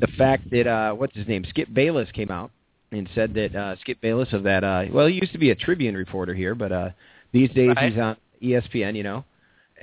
the 0.00 0.08
fact 0.18 0.50
that 0.50 0.66
uh, 0.66 0.92
what's 0.94 1.16
his 1.16 1.26
name, 1.28 1.44
Skip 1.48 1.72
Bayless 1.72 2.10
came 2.12 2.30
out 2.30 2.50
and 2.92 3.08
said 3.14 3.32
that 3.34 3.54
uh, 3.54 3.76
Skip 3.80 4.00
Bayless 4.00 4.32
of 4.32 4.42
that. 4.42 4.64
Uh, 4.64 4.84
well, 4.92 5.06
he 5.06 5.14
used 5.14 5.32
to 5.32 5.38
be 5.38 5.50
a 5.50 5.54
Tribune 5.54 5.94
reporter 5.96 6.34
here, 6.34 6.54
but 6.54 6.72
uh, 6.72 6.90
these 7.32 7.50
days 7.50 7.68
Right. 7.76 7.92
he's 7.92 8.00
on 8.00 8.16
ESPN. 8.42 8.96
You 8.96 9.02
know. 9.02 9.24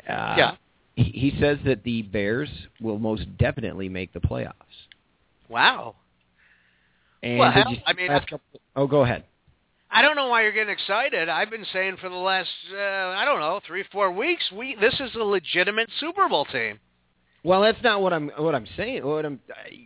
Uh, 0.08 0.36
Yeah. 0.38 0.52
He, 0.96 1.04
he 1.32 1.38
says 1.42 1.58
that 1.66 1.84
the 1.84 2.04
Bears 2.04 2.50
will 2.80 3.00
most 3.00 3.26
definitely 3.38 3.90
make 3.90 4.14
the 4.14 4.20
playoffs. 4.22 4.54
Wow. 5.50 5.96
And 7.24 7.40
Well, 7.40 7.54
did 7.54 7.70
you 7.70 7.76
see 7.78 7.84
I 7.86 7.94
mean, 7.94 8.08
couple- 8.08 8.40
oh, 8.76 8.88
go 8.88 9.04
ahead. 9.04 9.24
I 9.92 10.02
don't 10.02 10.16
know 10.16 10.28
why 10.28 10.44
you're 10.44 10.52
getting 10.52 10.74
excited. 10.74 11.30
I've 11.30 11.50
been 11.50 11.66
saying 11.72 11.98
for 12.02 12.10
the 12.10 12.16
last 12.16 12.50
uh, 12.74 12.78
I 12.78 13.24
don't 13.24 13.40
know 13.40 13.62
three 13.66 13.84
four 13.92 14.12
weeks 14.12 14.44
we 14.52 14.76
this 14.80 15.00
is 15.00 15.16
a 15.16 15.24
legitimate 15.24 15.90
Super 16.00 16.28
Bowl 16.28 16.46
team. 16.46 16.80
Well, 17.44 17.62
that's 17.62 17.82
not 17.84 18.02
what 18.02 18.12
I'm 18.12 18.30
what 18.38 18.56
I'm 18.56 18.66
saying. 18.76 19.06
What 19.06 19.26
I'm 19.26 19.40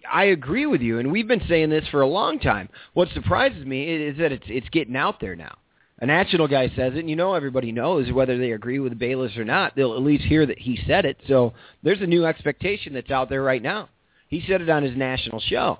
I 0.09 0.25
agree 0.25 0.65
with 0.65 0.81
you, 0.81 0.99
and 0.99 1.11
we've 1.11 1.27
been 1.27 1.45
saying 1.47 1.69
this 1.69 1.87
for 1.89 2.01
a 2.01 2.07
long 2.07 2.39
time. 2.39 2.69
What 2.93 3.09
surprises 3.13 3.65
me 3.65 3.93
is 3.93 4.17
that 4.17 4.31
it's 4.31 4.45
it's 4.47 4.69
getting 4.69 4.95
out 4.95 5.19
there 5.19 5.35
now. 5.35 5.57
A 6.01 6.05
national 6.05 6.47
guy 6.47 6.69
says 6.69 6.93
it, 6.93 6.99
and 6.99 7.09
you 7.09 7.17
know 7.17 7.33
everybody 7.33 7.73
knows 7.73 8.09
whether 8.13 8.37
they 8.37 8.53
agree 8.53 8.79
with 8.79 8.97
Bayless 8.97 9.35
or 9.35 9.43
not. 9.43 9.75
They'll 9.75 9.93
at 9.93 10.01
least 10.01 10.23
hear 10.23 10.45
that 10.45 10.57
he 10.57 10.79
said 10.87 11.03
it. 11.03 11.17
So 11.27 11.53
there's 11.83 12.01
a 12.01 12.07
new 12.07 12.25
expectation 12.25 12.93
that's 12.93 13.11
out 13.11 13.29
there 13.29 13.43
right 13.43 13.61
now. 13.61 13.89
He 14.29 14.41
said 14.47 14.61
it 14.61 14.69
on 14.69 14.83
his 14.83 14.95
national 14.95 15.41
show. 15.41 15.79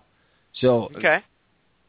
So 0.60 0.92
Okay. 0.98 1.24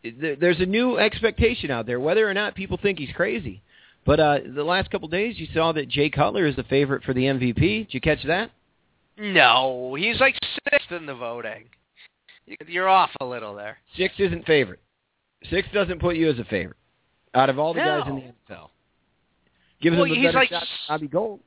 There- 0.02 0.36
there's 0.36 0.60
a 0.60 0.66
new 0.66 0.98
expectation 0.98 1.70
out 1.70 1.86
there, 1.86 2.00
whether 2.00 2.28
or 2.28 2.34
not 2.34 2.54
people 2.54 2.76
think 2.76 2.98
he's 2.98 3.12
crazy. 3.12 3.62
But 4.06 4.18
uh, 4.20 4.38
the 4.54 4.64
last 4.64 4.90
couple 4.90 5.06
of 5.06 5.12
days, 5.12 5.38
you 5.38 5.46
saw 5.52 5.72
that 5.72 5.88
Jay 5.88 6.08
Cutler 6.08 6.46
is 6.46 6.56
the 6.56 6.64
favorite 6.64 7.04
for 7.04 7.12
the 7.12 7.24
MVP. 7.24 7.84
Did 7.86 7.94
you 7.94 8.00
catch 8.00 8.22
that? 8.24 8.50
No, 9.18 9.94
he's 9.98 10.18
like 10.20 10.34
sixth 10.70 10.90
in 10.92 11.04
the 11.06 11.14
voting. 11.14 11.64
You're 12.66 12.88
off 12.88 13.10
a 13.20 13.24
little 13.24 13.54
there. 13.54 13.78
Six 13.96 14.14
isn't 14.18 14.46
favorite. 14.46 14.80
Six 15.50 15.68
doesn't 15.72 16.00
put 16.00 16.16
you 16.16 16.30
as 16.30 16.38
a 16.38 16.44
favorite 16.44 16.76
out 17.34 17.48
of 17.50 17.58
all 17.58 17.74
the 17.74 17.80
guys 17.80 18.02
in 18.08 18.16
the 18.16 18.22
NFL. 18.54 18.70
Gives 19.80 19.96
Well, 19.96 20.04
him 20.06 20.12
a 20.12 20.14
he's 20.14 20.24
better 20.24 20.38
like 20.38 20.48
shot 20.48 20.66
Bobby 20.88 21.06
Gold. 21.08 21.40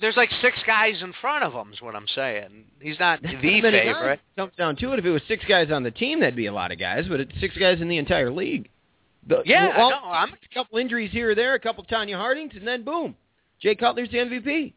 There's 0.00 0.16
like 0.16 0.30
six 0.40 0.58
guys 0.66 1.02
in 1.02 1.12
front 1.20 1.44
of 1.44 1.52
him. 1.52 1.72
Is 1.72 1.82
what 1.82 1.94
I'm 1.94 2.06
saying. 2.14 2.64
He's 2.80 2.98
not 2.98 3.20
That's 3.22 3.34
the 3.34 3.40
favorite. 3.70 4.20
Comes 4.36 4.52
down 4.56 4.76
to 4.76 4.92
it. 4.92 4.98
If 4.98 5.04
it 5.04 5.10
was 5.10 5.22
six 5.28 5.44
guys 5.46 5.70
on 5.70 5.82
the 5.82 5.90
team, 5.90 6.20
that'd 6.20 6.36
be 6.36 6.46
a 6.46 6.52
lot 6.52 6.72
of 6.72 6.78
guys. 6.78 7.04
But 7.08 7.20
it's 7.20 7.32
six 7.40 7.56
guys 7.56 7.80
in 7.80 7.88
the 7.88 7.98
entire 7.98 8.30
league. 8.30 8.68
The, 9.26 9.42
Yeah, 9.44 9.76
well, 9.76 9.90
no, 9.90 9.96
I'm- 9.96 10.32
a 10.32 10.54
couple 10.54 10.78
injuries 10.78 11.10
here 11.12 11.30
or 11.30 11.34
there, 11.34 11.54
a 11.54 11.60
couple 11.60 11.84
Tonya 11.84 12.16
Hardings, 12.16 12.52
and 12.56 12.66
then 12.66 12.82
boom, 12.84 13.14
Jay 13.60 13.74
Cutler's 13.74 14.10
the 14.10 14.18
MVP. 14.18 14.72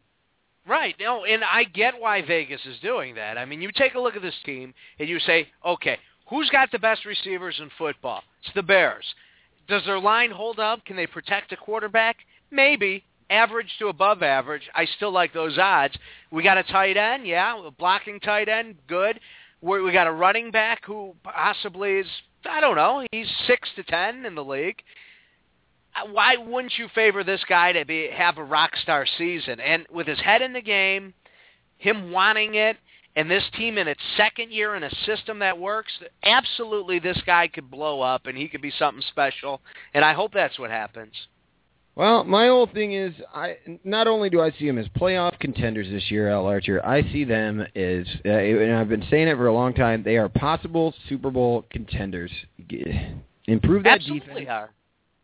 Right. 0.66 0.94
No, 1.00 1.24
and 1.24 1.42
I 1.44 1.64
get 1.64 1.98
why 1.98 2.22
Vegas 2.22 2.60
is 2.66 2.78
doing 2.80 3.14
that. 3.16 3.36
I 3.36 3.44
mean, 3.44 3.60
you 3.60 3.70
take 3.74 3.94
a 3.94 4.00
look 4.00 4.16
at 4.16 4.22
this 4.22 4.34
team 4.44 4.72
and 4.98 5.08
you 5.08 5.18
say, 5.20 5.48
okay, 5.64 5.98
who's 6.28 6.48
got 6.50 6.70
the 6.72 6.78
best 6.78 7.04
receivers 7.04 7.56
in 7.60 7.70
football? 7.76 8.22
It's 8.42 8.54
the 8.54 8.62
Bears. 8.62 9.04
Does 9.68 9.84
their 9.84 9.98
line 9.98 10.30
hold 10.30 10.58
up? 10.58 10.84
Can 10.84 10.96
they 10.96 11.06
protect 11.06 11.52
a 11.52 11.56
quarterback? 11.56 12.16
Maybe. 12.50 13.04
Average 13.30 13.72
to 13.78 13.88
above 13.88 14.22
average. 14.22 14.68
I 14.74 14.84
still 14.84 15.10
like 15.12 15.32
those 15.32 15.58
odds. 15.58 15.96
We 16.30 16.42
got 16.42 16.58
a 16.58 16.62
tight 16.62 16.96
end, 16.96 17.26
yeah, 17.26 17.66
a 17.66 17.70
blocking 17.70 18.20
tight 18.20 18.48
end, 18.48 18.76
good. 18.86 19.18
We 19.60 19.82
we 19.82 19.92
got 19.92 20.06
a 20.06 20.12
running 20.12 20.50
back 20.50 20.84
who 20.84 21.14
possibly 21.24 21.94
is, 21.94 22.06
I 22.44 22.60
don't 22.60 22.76
know, 22.76 23.06
he's 23.12 23.30
six 23.46 23.68
to 23.76 23.82
ten 23.82 24.26
in 24.26 24.34
the 24.34 24.44
league 24.44 24.82
Uh, 25.96 26.08
why 26.12 26.36
wouldn't 26.36 26.76
you 26.78 26.88
favor 26.94 27.24
this 27.24 27.42
guy 27.48 27.72
to 27.72 27.84
be 27.84 28.08
have 28.12 28.38
a 28.38 28.44
rock 28.44 28.76
star 28.76 29.06
season? 29.18 29.60
And 29.60 29.86
with 29.90 30.06
his 30.06 30.20
head 30.20 30.42
in 30.42 30.52
the 30.52 30.60
game, 30.62 31.14
him 31.78 32.10
wanting 32.10 32.56
it, 32.56 32.76
and 33.16 33.30
this 33.30 33.44
team 33.56 33.78
in 33.78 33.86
its 33.88 34.00
second 34.16 34.52
year 34.52 34.74
in 34.74 34.82
a 34.82 34.90
system 35.06 35.38
that 35.38 35.58
works, 35.58 35.92
absolutely 36.24 36.98
this 36.98 37.20
guy 37.24 37.48
could 37.48 37.70
blow 37.70 38.00
up 38.00 38.26
and 38.26 38.36
he 38.36 38.48
could 38.48 38.62
be 38.62 38.72
something 38.72 39.02
special. 39.08 39.60
And 39.94 40.04
I 40.04 40.14
hope 40.14 40.32
that's 40.32 40.58
what 40.58 40.70
happens. 40.70 41.14
Well, 41.96 42.24
my 42.24 42.48
whole 42.48 42.66
thing 42.66 42.92
is, 42.92 43.14
I 43.32 43.56
not 43.84 44.08
only 44.08 44.28
do 44.28 44.40
I 44.40 44.50
see 44.52 44.66
them 44.66 44.78
as 44.78 44.86
playoff 44.88 45.38
contenders 45.38 45.88
this 45.88 46.10
year, 46.10 46.28
Al 46.28 46.42
Larcher, 46.42 46.84
I 46.84 47.02
see 47.12 47.22
them 47.22 47.60
as, 47.60 48.04
uh, 48.24 48.30
and 48.30 48.74
I've 48.74 48.88
been 48.88 49.06
saying 49.10 49.28
it 49.28 49.36
for 49.36 49.46
a 49.46 49.54
long 49.54 49.74
time. 49.74 50.02
They 50.02 50.16
are 50.16 50.28
possible 50.28 50.92
Super 51.08 51.30
Bowl 51.30 51.64
contenders. 51.70 52.32
Improve 53.46 53.84
that 53.84 54.00
Absolutely 54.00 54.40
defense, 54.40 54.48
are. 54.50 54.70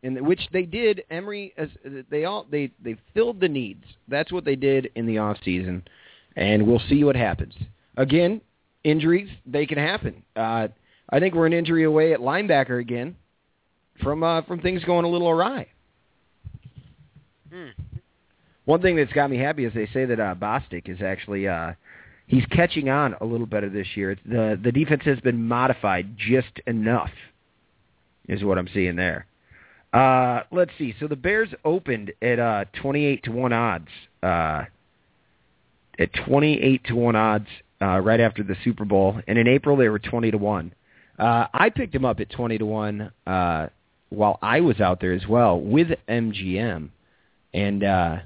in 0.05 0.25
which 0.25 0.41
they 0.53 0.63
did. 0.63 1.03
Emery, 1.11 1.53
as 1.57 1.71
they 2.09 2.25
all 2.25 2.47
they 2.49 2.71
they 2.81 2.97
filled 3.15 3.41
the 3.41 3.49
needs. 3.49 3.85
That's 4.07 4.31
what 4.31 4.45
they 4.45 4.55
did 4.57 4.91
in 4.95 5.07
the 5.07 5.19
off 5.19 5.39
season, 5.45 5.83
and 6.37 6.67
we'll 6.69 6.83
see 6.89 7.03
what 7.03 7.17
happens. 7.17 7.55
Again, 7.97 8.41
injuries 8.85 9.29
they 9.45 9.67
can 9.67 9.79
happen. 9.79 10.23
Uh, 10.37 10.69
I 11.13 11.19
think 11.19 11.35
we're 11.35 11.47
an 11.47 11.53
injury 11.53 11.83
away 11.83 12.13
at 12.13 12.21
linebacker 12.21 12.79
again 12.79 13.17
from 14.01 14.23
uh, 14.23 14.43
from 14.43 14.61
things 14.61 14.85
going 14.85 15.05
a 15.05 15.09
little 15.09 15.29
awry. 15.29 15.67
Hmm. 17.53 17.69
One 18.65 18.83
thing 18.83 18.97
that's 18.97 19.13
got 19.13 19.31
me 19.31 19.39
happy 19.39 19.65
is 19.65 19.73
they 19.75 19.89
say 19.93 20.05
that 20.05 20.21
uh, 20.21 20.35
Bostic 20.35 20.89
is 20.89 21.03
actually 21.03 21.49
uh, 21.49 21.73
he's 22.27 22.45
catching 22.47 22.89
on 22.89 23.15
a 23.21 23.25
little 23.25 23.47
better 23.47 23.69
this 23.69 23.89
year. 23.95 24.13
It's 24.13 24.21
the 24.25 24.59
the 24.63 24.73
defense 24.73 25.03
has 25.05 25.19
been 25.21 25.47
modified 25.47 26.17
just 26.17 26.61
enough, 26.67 27.11
is 28.29 28.45
what 28.45 28.59
I'm 28.59 28.69
seeing 28.73 28.97
there. 28.97 29.27
Uh, 29.93 30.43
let's 30.53 30.71
see. 30.79 30.95
So 31.01 31.09
the 31.09 31.17
Bears 31.17 31.49
opened 31.65 32.13
at 32.23 32.39
uh, 32.39 32.65
28 32.81 33.25
to 33.25 33.33
one 33.33 33.53
odds. 33.53 33.89
Uh, 34.23 34.65
at 35.99 36.11
28 36.27 36.85
to 36.85 36.95
one 36.95 37.17
odds 37.17 37.47
uh, 37.83 37.99
right 37.99 38.21
after 38.21 38.43
the 38.43 38.57
Super 38.65 38.85
Bowl, 38.85 39.21
and 39.29 39.39
in 39.39 39.47
April 39.47 39.77
they 39.77 39.89
were 39.89 39.99
20 39.99 40.31
to 40.31 40.39
one. 40.39 40.73
Uh, 41.19 41.47
I 41.53 41.69
picked 41.71 41.93
them 41.93 42.05
up 42.05 42.21
at 42.21 42.31
20 42.31 42.59
to 42.59 42.67
one 42.67 43.13
uh, 43.27 43.67
while 44.09 44.39
I 44.41 44.61
was 44.61 44.81
out 44.81 45.01
there 45.01 45.13
as 45.13 45.27
well 45.27 45.61
with 45.61 45.89
MGM, 46.09 46.89
and 47.53 47.85
uh, 47.85 48.19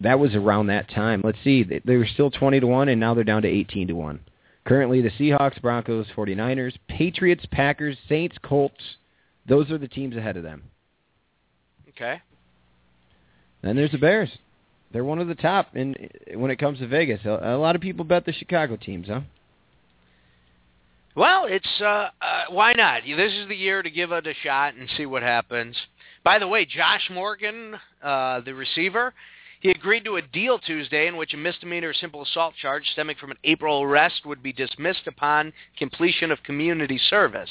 that 0.00 0.18
was 0.18 0.34
around 0.34 0.66
that 0.68 0.90
time. 0.90 1.22
Let's 1.24 1.38
see, 1.44 1.62
they, 1.62 1.96
were 1.96 2.06
still 2.06 2.30
20 2.30 2.60
to 2.60 2.66
one, 2.66 2.88
and 2.88 3.00
now 3.00 3.14
they're 3.14 3.24
down 3.24 3.42
to 3.42 3.48
18 3.48 3.88
to 3.88 3.94
one. 3.94 4.20
Currently, 4.66 5.02
the 5.02 5.10
Seahawks, 5.10 5.60
Broncos, 5.60 6.06
49ers, 6.16 6.74
Patriots, 6.88 7.44
Packers, 7.50 7.96
Saints, 8.08 8.36
Colts. 8.42 8.82
Those 9.46 9.70
are 9.70 9.78
the 9.78 9.88
teams 9.88 10.16
ahead 10.16 10.36
of 10.36 10.42
them. 10.42 10.62
Okay. 11.90 12.20
Then 13.62 13.76
there's 13.76 13.92
the 13.92 13.98
Bears. 13.98 14.30
They're 14.92 15.04
one 15.04 15.18
of 15.18 15.28
the 15.28 15.34
top 15.34 15.74
in 15.74 15.94
when 16.34 16.50
it 16.50 16.58
comes 16.58 16.78
to 16.78 16.86
Vegas. 16.86 17.20
A, 17.24 17.54
a 17.54 17.58
lot 17.58 17.74
of 17.74 17.82
people 17.82 18.04
bet 18.04 18.24
the 18.24 18.32
Chicago 18.32 18.76
teams, 18.76 19.08
huh? 19.08 19.20
Well, 21.16 21.46
it's 21.48 21.80
uh, 21.80 22.08
uh 22.20 22.44
why 22.50 22.74
not? 22.74 23.02
This 23.04 23.32
is 23.32 23.48
the 23.48 23.56
year 23.56 23.82
to 23.82 23.90
give 23.90 24.12
it 24.12 24.26
a 24.26 24.34
shot 24.42 24.74
and 24.74 24.88
see 24.96 25.06
what 25.06 25.22
happens. 25.22 25.76
By 26.24 26.38
the 26.38 26.48
way, 26.48 26.64
Josh 26.64 27.08
Morgan, 27.10 27.76
uh 28.02 28.40
the 28.40 28.54
receiver, 28.54 29.12
he 29.60 29.70
agreed 29.70 30.04
to 30.04 30.16
a 30.16 30.22
deal 30.22 30.58
Tuesday 30.58 31.06
in 31.06 31.16
which 31.16 31.32
a 31.32 31.36
misdemeanor 31.36 31.94
simple 31.94 32.22
assault 32.22 32.54
charge 32.60 32.84
stemming 32.92 33.16
from 33.16 33.30
an 33.30 33.38
April 33.44 33.82
arrest 33.82 34.26
would 34.26 34.42
be 34.42 34.52
dismissed 34.52 35.06
upon 35.06 35.52
completion 35.78 36.30
of 36.30 36.42
community 36.42 36.98
service. 36.98 37.50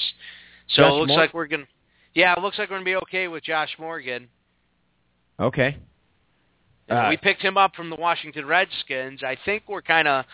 So 0.70 0.84
Josh 0.84 0.92
it 0.92 0.96
looks 0.96 1.12
like 1.14 1.34
we're 1.34 1.48
going 1.48 1.64
to 1.64 1.68
Yeah, 2.14 2.34
it 2.36 2.42
looks 2.42 2.58
like 2.60 2.70
we're 2.70 2.78
going 2.78 2.86
to 2.86 2.92
be 2.92 2.96
okay 3.08 3.28
with 3.28 3.44
Josh 3.44 3.76
Morgan. 3.80 4.28
Okay. 5.40 5.78
Uh, 6.90 7.08
we 7.10 7.18
picked 7.18 7.42
him 7.42 7.58
up 7.58 7.76
from 7.76 7.90
the 7.90 7.96
Washington 7.96 8.46
Redskins. 8.46 9.24
I 9.24 9.38
think 9.46 9.64
we're 9.68 9.82
kind 9.82 10.08
of, 10.08 10.26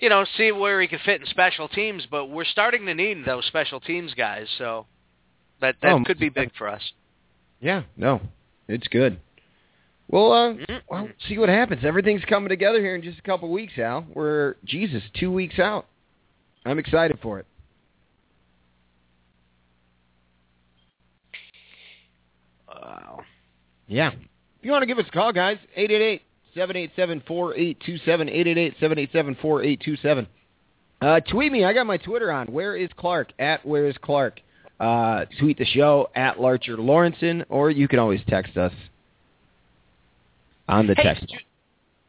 you 0.00 0.08
know, 0.08 0.24
see 0.36 0.50
where 0.52 0.80
he 0.80 0.88
can 0.88 0.98
fit 1.04 1.20
in 1.20 1.26
special 1.26 1.68
teams, 1.68 2.06
but 2.10 2.26
we're 2.26 2.44
starting 2.44 2.86
to 2.86 2.94
need 2.94 3.24
those 3.24 3.44
special 3.46 3.78
teams 3.78 4.14
guys. 4.14 4.48
So 4.58 4.86
that 5.60 5.76
that 5.82 5.92
Oh, 5.92 6.04
could 6.04 6.18
be 6.18 6.30
big 6.30 6.50
for 6.56 6.66
us. 6.66 6.82
Yeah, 7.60 7.82
no, 7.96 8.20
it's 8.68 8.88
good. 8.88 9.18
Well, 10.08 10.32
uh, 10.32 10.52
Mhm. 10.54 10.82
well, 10.88 11.08
see 11.28 11.38
what 11.38 11.48
happens. 11.48 11.84
Everything's 11.84 12.24
coming 12.24 12.48
together 12.48 12.80
here 12.80 12.96
in 12.96 13.02
just 13.02 13.18
a 13.18 13.22
couple 13.22 13.48
weeks, 13.50 13.78
Al. 13.78 14.06
We're 14.12 14.56
Jesus, 14.64 15.02
two 15.14 15.30
weeks 15.30 15.58
out. 15.58 15.86
I'm 16.64 16.78
excited 16.78 17.18
for 17.20 17.38
it. 17.38 17.46
Wow. 22.68 23.20
Yeah. 23.88 24.10
If 24.10 24.64
you 24.64 24.70
want 24.70 24.82
to 24.82 24.86
give 24.86 24.98
us 24.98 25.06
a 25.08 25.10
call, 25.10 25.32
guys, 25.32 25.58
888-787-4827, 25.76 28.28
888-787-4827. 28.80 30.26
Uh, 31.00 31.20
tweet 31.20 31.50
me. 31.50 31.64
I 31.64 31.72
got 31.72 31.86
my 31.86 31.96
Twitter 31.96 32.30
on. 32.30 32.48
Where 32.48 32.76
is 32.76 32.90
Clark? 32.96 33.32
At 33.38 33.64
Where 33.64 33.86
is 33.86 33.96
Clark? 33.98 34.40
Uh, 34.80 35.26
tweet 35.38 35.58
the 35.58 35.64
show 35.66 36.08
at 36.14 36.40
Larcher 36.40 36.78
Lorensen, 36.78 37.44
or 37.50 37.70
you 37.70 37.86
can 37.86 37.98
always 37.98 38.20
text 38.26 38.56
us 38.56 38.72
on 40.68 40.86
the 40.86 40.94
Hey, 40.94 41.02
text. 41.02 41.26
you, 41.28 41.38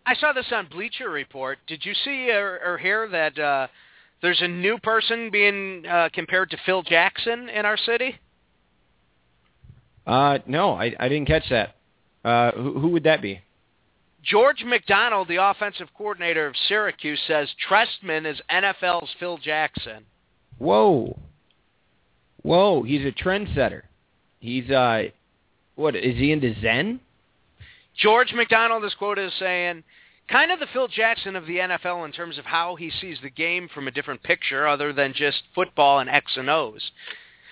I 0.06 0.16
saw 0.16 0.32
this 0.32 0.46
on 0.54 0.68
Bleacher 0.68 1.10
Report. 1.10 1.60
Did 1.68 1.86
you 1.86 1.94
see 1.94 2.32
or, 2.32 2.62
or 2.66 2.78
hear 2.78 3.10
that 3.10 3.38
uh, 3.38 3.68
there's 4.22 4.42
a 4.42 4.48
new 4.48 4.78
person 4.78 5.30
being 5.30 5.86
uh, 5.86 6.08
compared 6.14 6.50
to 6.52 6.58
Phil 6.66 6.82
Jackson 6.82 7.50
in 7.50 7.66
our 7.66 7.76
city? 7.76 8.16
Uh, 10.08 10.40
no, 10.48 10.72
I, 10.74 10.96
I 10.98 11.10
didn't 11.10 11.28
catch 11.28 11.50
that. 11.50 11.76
Uh, 12.24 12.52
who, 12.52 12.80
who 12.80 12.88
would 12.90 13.04
that 13.04 13.22
be? 13.22 13.42
George 14.24 14.64
McDonald, 14.64 15.28
the 15.28 15.44
offensive 15.44 15.90
coordinator 15.98 16.48
of 16.48 16.56
Syracuse, 16.68 17.20
says 17.28 17.50
Trestman 17.70 18.26
is 18.26 18.40
NFL's 18.50 19.10
Phil 19.20 19.38
Jackson. 19.40 20.06
Whoa. 20.58 21.18
Whoa, 22.44 22.84
he's 22.84 23.06
a 23.06 23.12
trendsetter. 23.12 23.84
He's, 24.40 24.70
uh, 24.70 25.04
what, 25.76 25.96
is 25.96 26.18
he 26.18 26.32
into 26.32 26.60
Zen? 26.62 27.00
George 27.96 28.34
McDonald 28.34 28.84
is 28.86 28.94
quoted 28.96 29.28
as 29.28 29.34
saying, 29.38 29.84
kind 30.30 30.52
of 30.52 30.60
the 30.60 30.68
Phil 30.74 30.88
Jackson 30.88 31.36
of 31.36 31.46
the 31.46 31.58
NFL 31.58 32.06
in 32.06 32.12
terms 32.12 32.38
of 32.38 32.46
how 32.46 32.76
he 32.76 32.90
sees 32.90 33.18
the 33.22 33.30
game 33.30 33.70
from 33.74 33.88
a 33.88 33.92
different 33.92 34.24
picture 34.24 34.68
other 34.68 34.94
than 34.94 35.14
just 35.14 35.44
football 35.54 36.00
and 36.00 36.10
X 36.10 36.32
and 36.38 36.50
O's. 36.50 36.92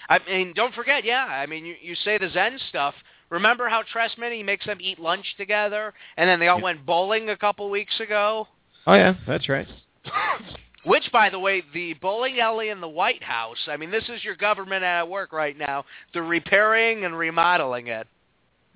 I 0.10 0.20
mean, 0.28 0.54
don't 0.56 0.74
forget, 0.74 1.04
yeah, 1.04 1.26
I 1.26 1.46
mean, 1.46 1.66
you, 1.66 1.76
you 1.82 1.96
say 1.96 2.18
the 2.18 2.30
Zen 2.30 2.58
stuff. 2.70 2.96
Remember 3.30 3.70
how 3.70 3.84
Trestman, 3.84 4.36
he 4.36 4.42
makes 4.42 4.66
them 4.66 4.80
eat 4.82 4.98
lunch 4.98 5.36
together, 5.38 5.94
and 6.18 6.28
then 6.28 6.40
they 6.40 6.48
all 6.48 6.58
Yeah. 6.58 6.64
went 6.64 6.86
bowling 6.86 7.30
a 7.30 7.38
couple 7.38 7.70
weeks 7.70 8.00
ago? 8.00 8.48
Oh, 8.88 8.96
yeah, 8.96 9.14
that's 9.28 9.48
right. 9.50 9.68
Which, 10.86 11.12
by 11.12 11.30
the 11.30 11.40
way, 11.40 11.62
the 11.74 11.94
bowling 11.96 12.40
alley 12.40 12.70
in 12.70 12.80
the 12.80 12.88
White 12.88 13.24
House, 13.24 13.58
I 13.68 13.76
mean, 13.78 13.92
this 13.92 14.08
is 14.08 14.24
your 14.24 14.36
government 14.36 14.84
at 14.84 15.08
work 15.10 15.34
right 15.34 15.58
now. 15.58 15.84
They're 16.14 16.24
repairing 16.24 17.04
and 17.04 17.18
remodeling 17.18 17.88
it. 17.88 18.08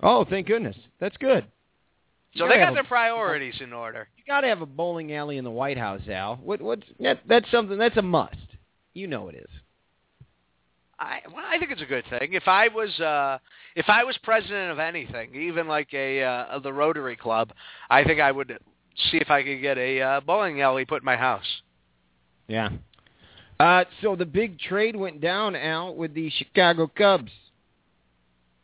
Oh, 0.02 0.24
thank 0.24 0.46
goodness. 0.46 0.76
That's 1.00 1.16
good. 1.16 1.46
You 2.32 2.40
So 2.40 2.48
they 2.48 2.58
got 2.58 2.74
their 2.74 2.82
a- 2.82 2.86
priorities 2.86 3.54
in 3.60 3.72
order. 3.72 4.08
You 4.18 4.24
got 4.26 4.42
to 4.42 4.48
have 4.48 4.60
a 4.60 4.66
bowling 4.66 5.14
alley 5.14 5.38
in 5.38 5.44
the 5.44 5.50
White 5.50 5.78
House, 5.78 6.02
Al. 6.08 6.36
What? 6.36 6.60
What's 6.60 6.82
that? 7.00 7.20
That's 7.26 7.50
something. 7.50 7.78
That's 7.78 7.96
a 7.96 8.02
must. 8.02 8.36
You 8.92 9.06
know 9.06 9.28
it 9.28 9.36
is. 9.36 9.50
I 10.98 11.20
well, 11.34 11.44
I 11.46 11.58
think 11.58 11.70
it's 11.70 11.82
a 11.82 11.86
good 11.86 12.04
thing. 12.08 12.34
If 12.34 12.46
I 12.46 12.68
was 12.68 12.98
uh 13.00 13.38
if 13.74 13.86
I 13.88 14.04
was 14.04 14.16
president 14.22 14.70
of 14.70 14.78
anything, 14.78 15.34
even 15.34 15.66
like 15.66 15.92
a 15.92 16.22
uh 16.22 16.44
of 16.44 16.62
the 16.62 16.72
Rotary 16.72 17.16
Club, 17.16 17.52
I 17.90 18.04
think 18.04 18.20
I 18.20 18.30
would 18.30 18.58
see 19.10 19.18
if 19.18 19.30
I 19.30 19.42
could 19.42 19.60
get 19.60 19.76
a 19.78 20.00
uh, 20.00 20.20
bowling 20.20 20.60
alley 20.60 20.84
put 20.84 21.02
in 21.02 21.04
my 21.04 21.16
house. 21.16 21.46
Yeah. 22.48 22.70
Uh, 23.58 23.84
so 24.02 24.16
the 24.16 24.26
big 24.26 24.58
trade 24.58 24.96
went 24.96 25.20
down, 25.20 25.54
Al, 25.54 25.94
with 25.94 26.14
the 26.14 26.30
Chicago 26.30 26.86
Cubs. 26.86 27.30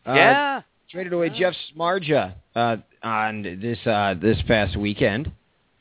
Uh, 0.06 0.14
yeah. 0.14 0.62
traded 0.90 1.12
away 1.12 1.30
Jeff 1.30 1.54
Samardzija 1.76 2.34
uh, 2.54 2.76
on 3.02 3.42
this 3.42 3.78
uh, 3.86 4.14
this 4.20 4.38
past 4.48 4.76
weekend, 4.76 5.30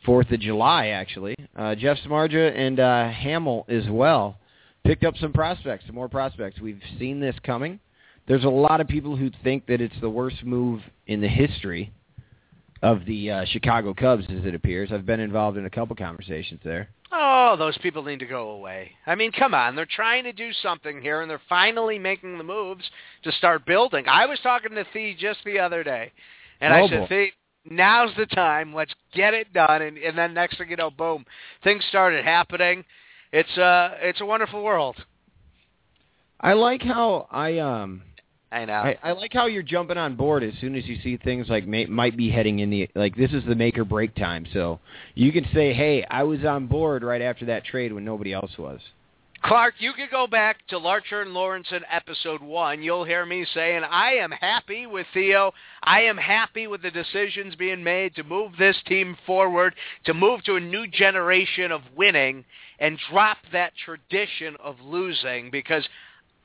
Fourth 0.05 0.29
of 0.31 0.39
July 0.39 0.88
actually. 0.88 1.35
Uh, 1.55 1.73
Jeff 1.75 1.97
Samardzija 2.05 2.55
and 2.55 2.79
uh, 2.79 3.09
Hammel 3.09 3.65
as 3.69 3.89
well 3.89 4.38
picked 4.83 5.03
up 5.03 5.15
some 5.17 5.33
prospects, 5.33 5.85
some 5.85 5.95
more 5.95 6.09
prospects. 6.09 6.59
We've 6.59 6.81
seen 6.97 7.19
this 7.19 7.35
coming. 7.43 7.79
There's 8.27 8.43
a 8.43 8.49
lot 8.49 8.81
of 8.81 8.88
people 8.88 9.15
who 9.15 9.31
think 9.43 9.65
that 9.67 9.81
it's 9.81 9.99
the 10.01 10.09
worst 10.09 10.43
move 10.43 10.81
in 11.07 11.21
the 11.21 11.27
history 11.27 11.91
of 12.81 13.05
the 13.05 13.31
uh, 13.31 13.45
Chicago 13.45 13.93
Cubs, 13.93 14.25
as 14.29 14.45
it 14.45 14.53
appears. 14.53 14.91
I've 14.91 15.05
been 15.05 15.19
involved 15.19 15.57
in 15.57 15.65
a 15.65 15.69
couple 15.69 15.95
conversations 15.95 16.59
there. 16.63 16.89
Oh, 17.11 17.55
those 17.57 17.77
people 17.79 18.03
need 18.03 18.19
to 18.19 18.25
go 18.27 18.51
away. 18.51 18.91
I 19.07 19.15
mean, 19.15 19.31
come 19.31 19.55
on. 19.55 19.75
They're 19.75 19.87
trying 19.89 20.23
to 20.25 20.31
do 20.33 20.51
something 20.61 21.01
here, 21.01 21.21
and 21.21 21.29
they're 21.29 21.41
finally 21.49 21.97
making 21.97 22.37
the 22.37 22.43
moves 22.43 22.83
to 23.23 23.31
start 23.31 23.65
building. 23.65 24.05
I 24.07 24.25
was 24.27 24.39
talking 24.41 24.75
to 24.75 24.85
Theo 24.93 25.15
just 25.17 25.39
the 25.43 25.57
other 25.59 25.83
day, 25.83 26.11
and 26.61 26.73
I 26.73 26.81
Oh, 26.81 26.87
said, 26.87 26.99
boy. 27.01 27.07
Theo, 27.07 27.27
now's 27.69 28.15
the 28.15 28.27
time. 28.27 28.73
Let's 28.73 28.93
get 29.13 29.33
it 29.33 29.51
done. 29.53 29.81
And, 29.81 29.97
and 29.97 30.17
then 30.17 30.33
next 30.35 30.57
thing 30.59 30.69
you 30.69 30.75
know, 30.75 30.91
boom, 30.91 31.25
things 31.63 31.83
started 31.89 32.23
happening. 32.25 32.85
It's 33.31 33.57
uh, 33.57 33.95
it's 34.01 34.21
a 34.21 34.25
wonderful 34.25 34.63
world. 34.63 34.95
I 36.41 36.53
like 36.53 36.81
how 36.81 37.27
I 37.31 37.57
um 37.59 38.01
I 38.51 38.65
know. 38.65 38.73
I, 38.73 38.97
I 39.03 39.12
like 39.12 39.31
how 39.31 39.45
you're 39.45 39.62
jumping 39.62 39.97
on 39.97 40.15
board 40.15 40.43
as 40.43 40.53
soon 40.59 40.75
as 40.75 40.85
you 40.85 40.97
see 41.03 41.17
things 41.17 41.49
like 41.49 41.67
may, 41.67 41.85
might 41.85 42.17
be 42.17 42.31
heading 42.31 42.59
in 42.59 42.69
the 42.69 42.89
like 42.95 43.15
this 43.15 43.31
is 43.31 43.43
the 43.45 43.55
make 43.55 43.77
or 43.77 43.85
break 43.85 44.15
time. 44.15 44.45
So 44.53 44.79
you 45.13 45.31
can 45.31 45.45
say, 45.53 45.73
"Hey, 45.73 46.03
I 46.09 46.23
was 46.23 46.43
on 46.43 46.65
board 46.65 47.03
right 47.03 47.21
after 47.21 47.45
that 47.45 47.63
trade 47.63 47.93
when 47.93 48.05
nobody 48.05 48.33
else 48.33 48.57
was." 48.57 48.79
Clark, 49.41 49.75
you 49.79 49.93
could 49.93 50.12
go 50.12 50.27
back 50.27 50.57
to 50.67 50.77
Larcher 50.77 51.21
and 51.21 51.31
Lorensen 51.31 51.81
episode 51.89 52.41
one. 52.41 52.83
You'll 52.83 53.05
hear 53.05 53.25
me 53.25 53.45
saying, 53.53 53.83
I 53.89 54.15
am 54.15 54.31
happy 54.31 54.85
with 54.85 55.07
Theo. 55.13 55.53
I 55.81 56.01
am 56.01 56.17
happy 56.17 56.67
with 56.67 56.81
the 56.81 56.91
decisions 56.91 57.55
being 57.55 57.81
made 57.81 58.15
to 58.15 58.23
move 58.23 58.51
this 58.57 58.75
team 58.85 59.15
forward, 59.25 59.75
to 60.05 60.13
move 60.13 60.43
to 60.43 60.55
a 60.55 60.59
new 60.59 60.88
generation 60.88 61.71
of 61.71 61.81
winning, 61.95 62.43
and 62.79 62.99
drop 63.09 63.38
that 63.53 63.71
tradition 63.85 64.57
of 64.62 64.75
losing 64.81 65.49
because 65.51 65.88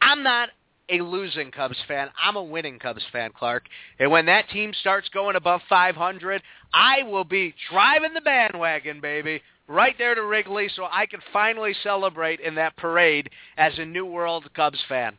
I'm 0.00 0.22
not 0.22 0.50
a 0.90 1.00
losing 1.00 1.50
Cubs 1.50 1.78
fan. 1.88 2.08
I'm 2.22 2.36
a 2.36 2.42
winning 2.42 2.78
Cubs 2.78 3.04
fan, 3.12 3.30
Clark. 3.36 3.64
And 3.98 4.10
when 4.10 4.26
that 4.26 4.48
team 4.50 4.72
starts 4.80 5.08
going 5.10 5.36
above 5.36 5.60
500, 5.68 6.42
I 6.72 7.02
will 7.04 7.24
be 7.24 7.54
driving 7.70 8.14
the 8.14 8.20
bandwagon, 8.20 9.00
baby, 9.00 9.40
right 9.68 9.94
there 9.98 10.14
to 10.14 10.22
Wrigley 10.22 10.68
so 10.74 10.84
I 10.90 11.06
can 11.06 11.20
finally 11.32 11.74
celebrate 11.82 12.40
in 12.40 12.54
that 12.56 12.76
parade 12.76 13.30
as 13.56 13.72
a 13.78 13.84
New 13.84 14.06
World 14.06 14.48
Cubs 14.54 14.80
fan. 14.88 15.16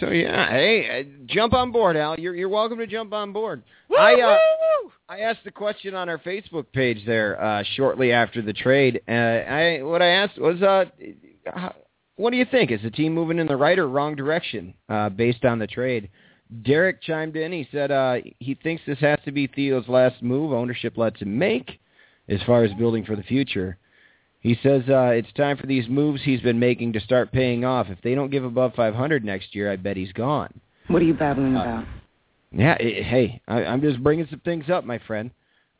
So 0.00 0.10
yeah, 0.10 0.50
hey, 0.50 1.00
uh, 1.00 1.24
jump 1.26 1.52
on 1.54 1.70
board, 1.70 1.96
Al. 1.96 2.18
You're 2.18 2.34
you're 2.34 2.48
welcome 2.48 2.78
to 2.78 2.86
jump 2.86 3.12
on 3.12 3.32
board. 3.32 3.62
I 3.96 4.14
uh, 4.14 4.26
Woo-hoo! 4.26 4.92
I 5.08 5.20
asked 5.20 5.44
the 5.44 5.52
question 5.52 5.94
on 5.94 6.08
our 6.08 6.18
Facebook 6.18 6.66
page 6.72 7.06
there 7.06 7.40
uh, 7.40 7.62
shortly 7.76 8.10
after 8.10 8.42
the 8.42 8.52
trade. 8.52 9.00
Uh, 9.08 9.12
I 9.12 9.82
what 9.82 10.02
I 10.02 10.08
asked 10.08 10.36
was, 10.38 10.60
uh, 10.62 10.86
how- 11.46 11.76
what 12.18 12.30
do 12.30 12.36
you 12.36 12.44
think? 12.44 12.70
Is 12.70 12.82
the 12.82 12.90
team 12.90 13.14
moving 13.14 13.38
in 13.38 13.46
the 13.46 13.56
right 13.56 13.78
or 13.78 13.88
wrong 13.88 14.14
direction 14.14 14.74
uh, 14.88 15.08
based 15.08 15.44
on 15.44 15.58
the 15.58 15.66
trade? 15.66 16.10
Derek 16.62 17.02
chimed 17.02 17.36
in. 17.36 17.52
He 17.52 17.68
said 17.72 17.90
uh, 17.90 18.16
he 18.38 18.54
thinks 18.54 18.82
this 18.86 18.98
has 19.00 19.18
to 19.24 19.32
be 19.32 19.46
Theo's 19.46 19.88
last 19.88 20.22
move. 20.22 20.52
Ownership 20.52 20.96
lets 20.96 21.20
him 21.20 21.38
make 21.38 21.78
as 22.28 22.40
far 22.44 22.64
as 22.64 22.72
building 22.74 23.04
for 23.04 23.16
the 23.16 23.22
future. 23.22 23.78
He 24.40 24.58
says 24.62 24.82
uh, 24.88 25.10
it's 25.14 25.32
time 25.32 25.56
for 25.56 25.66
these 25.66 25.88
moves 25.88 26.22
he's 26.22 26.40
been 26.40 26.58
making 26.58 26.92
to 26.92 27.00
start 27.00 27.32
paying 27.32 27.64
off. 27.64 27.88
If 27.90 28.00
they 28.02 28.14
don't 28.14 28.30
give 28.30 28.44
above 28.44 28.74
500 28.74 29.24
next 29.24 29.54
year, 29.54 29.70
I 29.70 29.76
bet 29.76 29.96
he's 29.96 30.12
gone. 30.12 30.60
What 30.86 31.02
are 31.02 31.06
you 31.06 31.14
babbling 31.14 31.56
Uh, 31.56 31.62
about? 31.62 31.84
Yeah, 32.50 32.76
i 32.80 32.82
hey, 32.82 33.42
I, 33.46 33.64
I'm 33.64 33.82
just 33.82 34.02
bringing 34.02 34.26
some 34.30 34.40
things 34.40 34.70
up, 34.70 34.84
my 34.84 34.98
friend. 35.06 35.30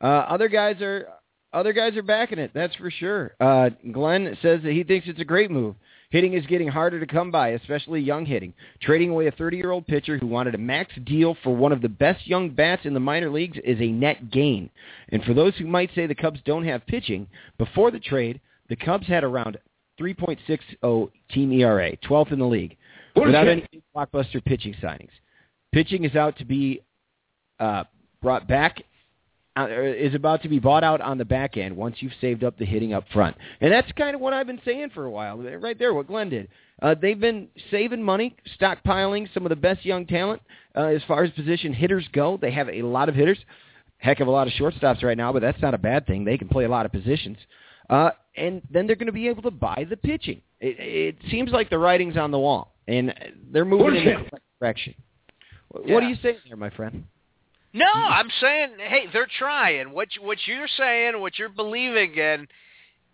Uh, 0.02 0.06
other 0.06 0.48
guys 0.48 0.82
are 0.82 1.08
other 1.52 1.72
guys 1.72 1.96
are 1.96 2.02
backing 2.02 2.38
it. 2.38 2.50
That's 2.52 2.74
for 2.76 2.90
sure. 2.90 3.34
Uh, 3.40 3.70
Glenn 3.90 4.36
says 4.42 4.60
that 4.64 4.72
he 4.72 4.84
thinks 4.84 5.08
it's 5.08 5.20
a 5.20 5.24
great 5.24 5.50
move. 5.50 5.76
Hitting 6.10 6.32
is 6.32 6.46
getting 6.46 6.68
harder 6.68 6.98
to 6.98 7.06
come 7.06 7.30
by, 7.30 7.50
especially 7.50 8.00
young 8.00 8.24
hitting. 8.24 8.54
Trading 8.80 9.10
away 9.10 9.26
a 9.26 9.32
30-year-old 9.32 9.86
pitcher 9.86 10.16
who 10.16 10.26
wanted 10.26 10.54
a 10.54 10.58
max 10.58 10.92
deal 11.04 11.36
for 11.42 11.54
one 11.54 11.70
of 11.70 11.82
the 11.82 11.88
best 11.88 12.26
young 12.26 12.48
bats 12.48 12.86
in 12.86 12.94
the 12.94 13.00
minor 13.00 13.28
leagues 13.28 13.58
is 13.62 13.78
a 13.80 13.88
net 13.88 14.30
gain. 14.30 14.70
And 15.10 15.22
for 15.24 15.34
those 15.34 15.54
who 15.56 15.66
might 15.66 15.90
say 15.94 16.06
the 16.06 16.14
Cubs 16.14 16.40
don't 16.46 16.64
have 16.64 16.86
pitching, 16.86 17.26
before 17.58 17.90
the 17.90 18.00
trade, 18.00 18.40
the 18.70 18.76
Cubs 18.76 19.06
had 19.06 19.22
around 19.22 19.58
3.60 20.00 21.10
team 21.30 21.52
ERA, 21.52 21.94
12th 21.98 22.32
in 22.32 22.38
the 22.38 22.46
league, 22.46 22.76
without 23.14 23.48
any 23.48 23.66
blockbuster 23.94 24.42
pitching 24.42 24.74
signings. 24.82 25.10
Pitching 25.72 26.04
is 26.04 26.16
out 26.16 26.38
to 26.38 26.46
be 26.46 26.80
uh, 27.60 27.84
brought 28.22 28.48
back 28.48 28.82
is 29.66 30.14
about 30.14 30.42
to 30.42 30.48
be 30.48 30.58
bought 30.58 30.84
out 30.84 31.00
on 31.00 31.18
the 31.18 31.24
back 31.24 31.56
end 31.56 31.76
once 31.76 31.96
you've 32.00 32.12
saved 32.20 32.44
up 32.44 32.58
the 32.58 32.64
hitting 32.64 32.92
up 32.92 33.04
front. 33.12 33.36
And 33.60 33.72
that's 33.72 33.90
kind 33.92 34.14
of 34.14 34.20
what 34.20 34.32
I've 34.32 34.46
been 34.46 34.60
saying 34.64 34.90
for 34.94 35.04
a 35.04 35.10
while. 35.10 35.36
Right 35.38 35.78
there, 35.78 35.94
what 35.94 36.06
Glenn 36.06 36.28
did. 36.28 36.48
Uh, 36.80 36.94
they've 37.00 37.18
been 37.18 37.48
saving 37.70 38.02
money, 38.02 38.36
stockpiling 38.60 39.32
some 39.34 39.44
of 39.44 39.50
the 39.50 39.56
best 39.56 39.84
young 39.84 40.06
talent 40.06 40.40
uh, 40.76 40.84
as 40.84 41.02
far 41.08 41.24
as 41.24 41.30
position 41.32 41.72
hitters 41.72 42.06
go. 42.12 42.36
They 42.40 42.52
have 42.52 42.68
a 42.68 42.82
lot 42.82 43.08
of 43.08 43.14
hitters, 43.14 43.38
heck 43.96 44.20
of 44.20 44.28
a 44.28 44.30
lot 44.30 44.46
of 44.46 44.52
shortstops 44.52 45.02
right 45.02 45.16
now, 45.16 45.32
but 45.32 45.42
that's 45.42 45.60
not 45.60 45.74
a 45.74 45.78
bad 45.78 46.06
thing. 46.06 46.24
They 46.24 46.38
can 46.38 46.48
play 46.48 46.64
a 46.64 46.68
lot 46.68 46.86
of 46.86 46.92
positions. 46.92 47.38
Uh, 47.90 48.10
and 48.36 48.62
then 48.70 48.86
they're 48.86 48.96
going 48.96 49.06
to 49.06 49.12
be 49.12 49.28
able 49.28 49.42
to 49.42 49.50
buy 49.50 49.86
the 49.88 49.96
pitching. 49.96 50.40
It, 50.60 50.76
it 50.78 51.16
seems 51.30 51.50
like 51.50 51.70
the 51.70 51.78
writing's 51.78 52.16
on 52.16 52.30
the 52.30 52.38
wall, 52.38 52.74
and 52.86 53.12
they're 53.50 53.64
moving 53.64 53.96
in 53.96 54.04
the 54.04 54.12
correct 54.14 54.44
direction. 54.60 54.94
What 55.68 55.86
Yeah. 55.86 55.94
are 55.96 56.02
you 56.02 56.16
saying 56.22 56.36
there, 56.46 56.56
my 56.56 56.70
friend? 56.70 57.04
No, 57.72 57.86
I'm 57.86 58.30
saying, 58.40 58.70
hey, 58.78 59.06
they're 59.12 59.28
trying. 59.38 59.92
What 59.92 60.16
you- 60.16 60.22
what 60.22 60.38
you're 60.46 60.68
saying, 60.68 61.20
what 61.20 61.38
you're 61.38 61.48
believing 61.50 62.14
in, 62.14 62.48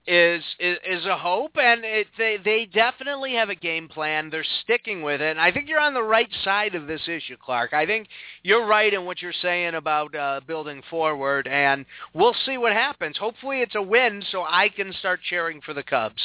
is 0.06 0.44
is, 0.58 0.76
is 0.86 1.06
a 1.06 1.16
hope, 1.16 1.56
and 1.56 1.82
it, 1.82 2.06
they 2.18 2.36
they 2.44 2.66
definitely 2.66 3.34
have 3.34 3.48
a 3.48 3.54
game 3.54 3.88
plan. 3.88 4.28
They're 4.28 4.44
sticking 4.62 5.00
with 5.02 5.22
it, 5.22 5.30
and 5.30 5.40
I 5.40 5.50
think 5.50 5.66
you're 5.68 5.80
on 5.80 5.94
the 5.94 6.02
right 6.02 6.28
side 6.44 6.74
of 6.74 6.86
this 6.86 7.00
issue, 7.08 7.36
Clark. 7.42 7.72
I 7.72 7.86
think 7.86 8.08
you're 8.42 8.66
right 8.66 8.92
in 8.92 9.06
what 9.06 9.22
you're 9.22 9.32
saying 9.40 9.74
about 9.74 10.14
uh, 10.14 10.40
building 10.46 10.82
forward, 10.90 11.48
and 11.48 11.86
we'll 12.12 12.36
see 12.44 12.58
what 12.58 12.72
happens. 12.74 13.16
Hopefully, 13.16 13.62
it's 13.62 13.74
a 13.76 13.82
win, 13.82 14.22
so 14.30 14.42
I 14.42 14.68
can 14.68 14.92
start 14.92 15.20
cheering 15.22 15.62
for 15.64 15.72
the 15.72 15.82
Cubs. 15.82 16.20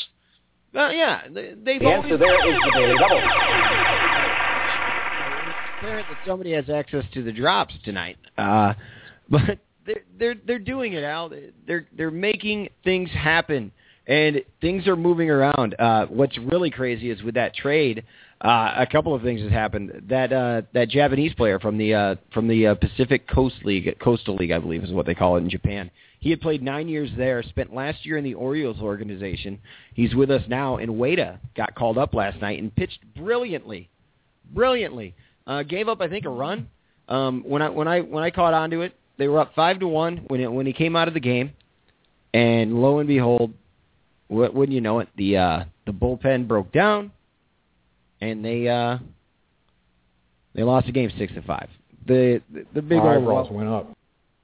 Well, 0.74 0.92
yeah, 0.92 1.22
they, 1.30 1.54
they've 1.56 1.80
The 1.80 1.88
answer 1.88 2.14
always 2.16 2.20
there 2.20 2.50
is 2.50 2.60
the 2.66 2.72
Daily 2.76 2.96
Double. 3.00 3.99
Apparent 5.80 6.08
that 6.10 6.18
somebody 6.26 6.52
has 6.54 6.70
access 6.70 7.04
to 7.14 7.24
the 7.24 7.32
drops 7.32 7.74
tonight. 7.84 8.18
Uh, 8.38 8.74
but 9.30 9.60
they're 9.86 10.04
they're 10.18 10.36
they're 10.46 10.60
doing 10.60 10.94
it, 10.94 11.04
Al. 11.04 11.32
They're 11.66 11.88
they're 11.96 12.12
making 12.12 12.70
things 12.84 13.10
happen, 13.12 13.72
and 14.08 14.42
things 14.62 14.88
are 14.88 14.96
moving 14.96 15.30
around. 15.30 15.76
Uh, 15.80 16.06
what's 16.08 16.38
really 16.38 16.70
crazy 16.70 17.10
is 17.10 17.22
with 17.24 17.36
that 17.36 17.56
trade. 17.56 18.04
Uh, 18.42 18.74
a 18.78 18.88
couple 18.90 19.14
of 19.14 19.22
things 19.22 19.42
has 19.42 19.52
happened. 19.52 20.04
That 20.08 20.32
uh, 20.32 20.62
that 20.74 20.90
Japanese 20.90 21.34
player 21.34 21.60
from 21.60 21.78
the 21.78 21.94
uh, 21.94 22.16
from 22.34 22.48
the 22.48 22.68
uh, 22.68 22.76
Pacific 22.76 23.28
Coast 23.28 23.56
League, 23.64 23.98
Coastal 24.00 24.36
League, 24.36 24.52
I 24.52 24.60
believe 24.60 24.84
is 24.84 24.92
what 24.92 25.06
they 25.06 25.16
call 25.16 25.38
it 25.38 25.42
in 25.42 25.50
Japan. 25.50 25.92
He 26.20 26.30
had 26.32 26.42
played 26.42 26.62
nine 26.62 26.90
years 26.90 27.10
there. 27.18 27.42
Spent 27.44 27.74
last 27.74 28.06
year 28.06 28.18
in 28.18 28.24
the 28.26 28.34
Orioles 28.34 28.80
organization. 28.82 29.60
He's 29.94 30.14
with 30.16 30.30
us 30.30 30.42
now. 30.50 30.78
And 30.78 30.98
Wada 30.98 31.40
got 31.56 31.76
called 31.76 31.98
up 31.98 32.14
last 32.14 32.42
night 32.42 32.62
and 32.62 32.76
pitched 32.76 33.00
brilliantly, 33.16 33.90
brilliantly. 34.54 35.16
Uh, 35.48 35.64
gave 35.64 35.88
up, 35.90 36.00
I 36.02 36.08
think, 36.08 36.26
a 36.26 36.30
run. 36.30 36.68
Um, 37.08 37.44
when 37.48 37.62
I 37.62 37.70
when 37.70 37.88
I 37.88 38.02
when 38.02 38.24
I 38.24 38.30
caught 38.30 38.54
onto 38.54 38.82
it, 38.82 38.94
they 39.18 39.28
were 39.28 39.40
up 39.40 39.54
five 39.56 39.80
to 39.80 39.88
one 39.88 40.18
when 40.28 40.40
it, 40.42 40.52
when 40.52 40.66
he 40.66 40.74
came 40.74 40.96
out 40.96 41.08
of 41.08 41.14
the 41.16 41.20
game, 41.20 41.54
and 42.34 42.82
lo 42.82 43.00
and 43.00 43.08
behold, 43.08 43.52
what 44.28 44.54
wouldn't 44.54 44.76
you 44.76 44.82
know 44.82 45.00
it, 45.00 45.10
the 45.18 45.38
uh, 45.38 45.64
the 45.88 45.92
bullpen 45.92 46.48
broke 46.48 46.72
down, 46.72 47.12
and 48.22 48.46
they 48.46 48.68
uh, 48.68 49.00
they 50.54 50.62
lost 50.64 50.86
the 50.86 50.92
game 50.92 51.12
six 51.18 51.34
to 51.34 51.42
five. 51.42 51.70
The 52.06 52.42
the, 52.54 52.66
the 52.76 52.82
big 52.82 53.00
old 53.00 53.08
Eyebrows 53.10 53.48
wel- 53.50 53.58
went 53.58 53.70
up. 53.70 53.98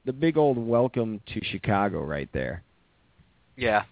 the 0.06 0.14
big 0.14 0.38
old 0.38 0.58
welcome 0.58 1.22
to 1.34 1.42
Chicago 1.46 2.02
right 2.02 2.30
there. 2.34 2.64
Yeah. 3.58 3.84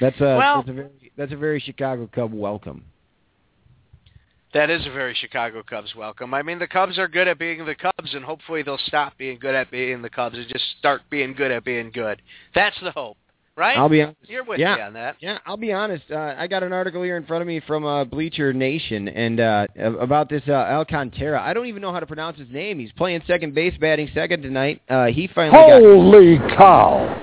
That's 0.00 0.20
a 0.20 0.36
Well- 0.36 0.56
that's 0.58 0.68
a 0.70 0.72
very 0.72 1.12
that's 1.16 1.32
a 1.32 1.36
very 1.36 1.60
Chicago 1.60 2.08
Cub 2.12 2.32
welcome. 2.32 2.84
That 4.54 4.68
is 4.68 4.86
a 4.86 4.90
very 4.90 5.14
Chicago 5.14 5.62
Cubs 5.62 5.94
welcome. 5.96 6.34
I 6.34 6.42
mean, 6.42 6.58
the 6.58 6.66
Cubs 6.66 6.98
are 6.98 7.08
good 7.08 7.26
at 7.26 7.38
being 7.38 7.64
the 7.64 7.74
Cubs, 7.74 8.12
and 8.12 8.22
hopefully 8.22 8.62
they'll 8.62 8.76
stop 8.86 9.16
being 9.16 9.38
good 9.38 9.54
at 9.54 9.70
being 9.70 10.02
the 10.02 10.10
Cubs 10.10 10.36
and 10.36 10.46
just 10.46 10.64
start 10.78 11.00
being 11.08 11.32
good 11.32 11.50
at 11.50 11.64
being 11.64 11.90
good. 11.90 12.20
That's 12.54 12.76
the 12.82 12.90
hope, 12.90 13.16
right? 13.56 13.78
I'll 13.78 13.88
be 13.88 14.02
honest. 14.02 14.18
You're 14.24 14.44
with 14.44 14.58
yeah. 14.58 14.76
me 14.76 14.82
on 14.82 14.92
that. 14.92 15.16
Yeah, 15.20 15.38
I'll 15.46 15.56
be 15.56 15.72
honest. 15.72 16.04
Uh, 16.10 16.34
I 16.36 16.48
got 16.48 16.62
an 16.62 16.72
article 16.74 17.02
here 17.02 17.16
in 17.16 17.24
front 17.24 17.40
of 17.40 17.48
me 17.48 17.60
from 17.66 17.86
uh, 17.86 18.04
Bleacher 18.04 18.52
Nation 18.52 19.08
and 19.08 19.40
uh, 19.40 19.66
about 19.78 20.28
this 20.28 20.42
uh, 20.46 20.52
Alcantara. 20.52 21.40
I 21.40 21.54
don't 21.54 21.66
even 21.66 21.80
know 21.80 21.92
how 21.92 22.00
to 22.00 22.06
pronounce 22.06 22.38
his 22.38 22.50
name. 22.50 22.78
He's 22.78 22.92
playing 22.92 23.22
second 23.26 23.54
base, 23.54 23.74
batting 23.80 24.10
second 24.12 24.42
tonight. 24.42 24.82
Uh, 24.86 25.06
he 25.06 25.30
finally 25.34 25.56
got 25.56 25.80
Holy 25.80 26.38
cow! 26.58 27.22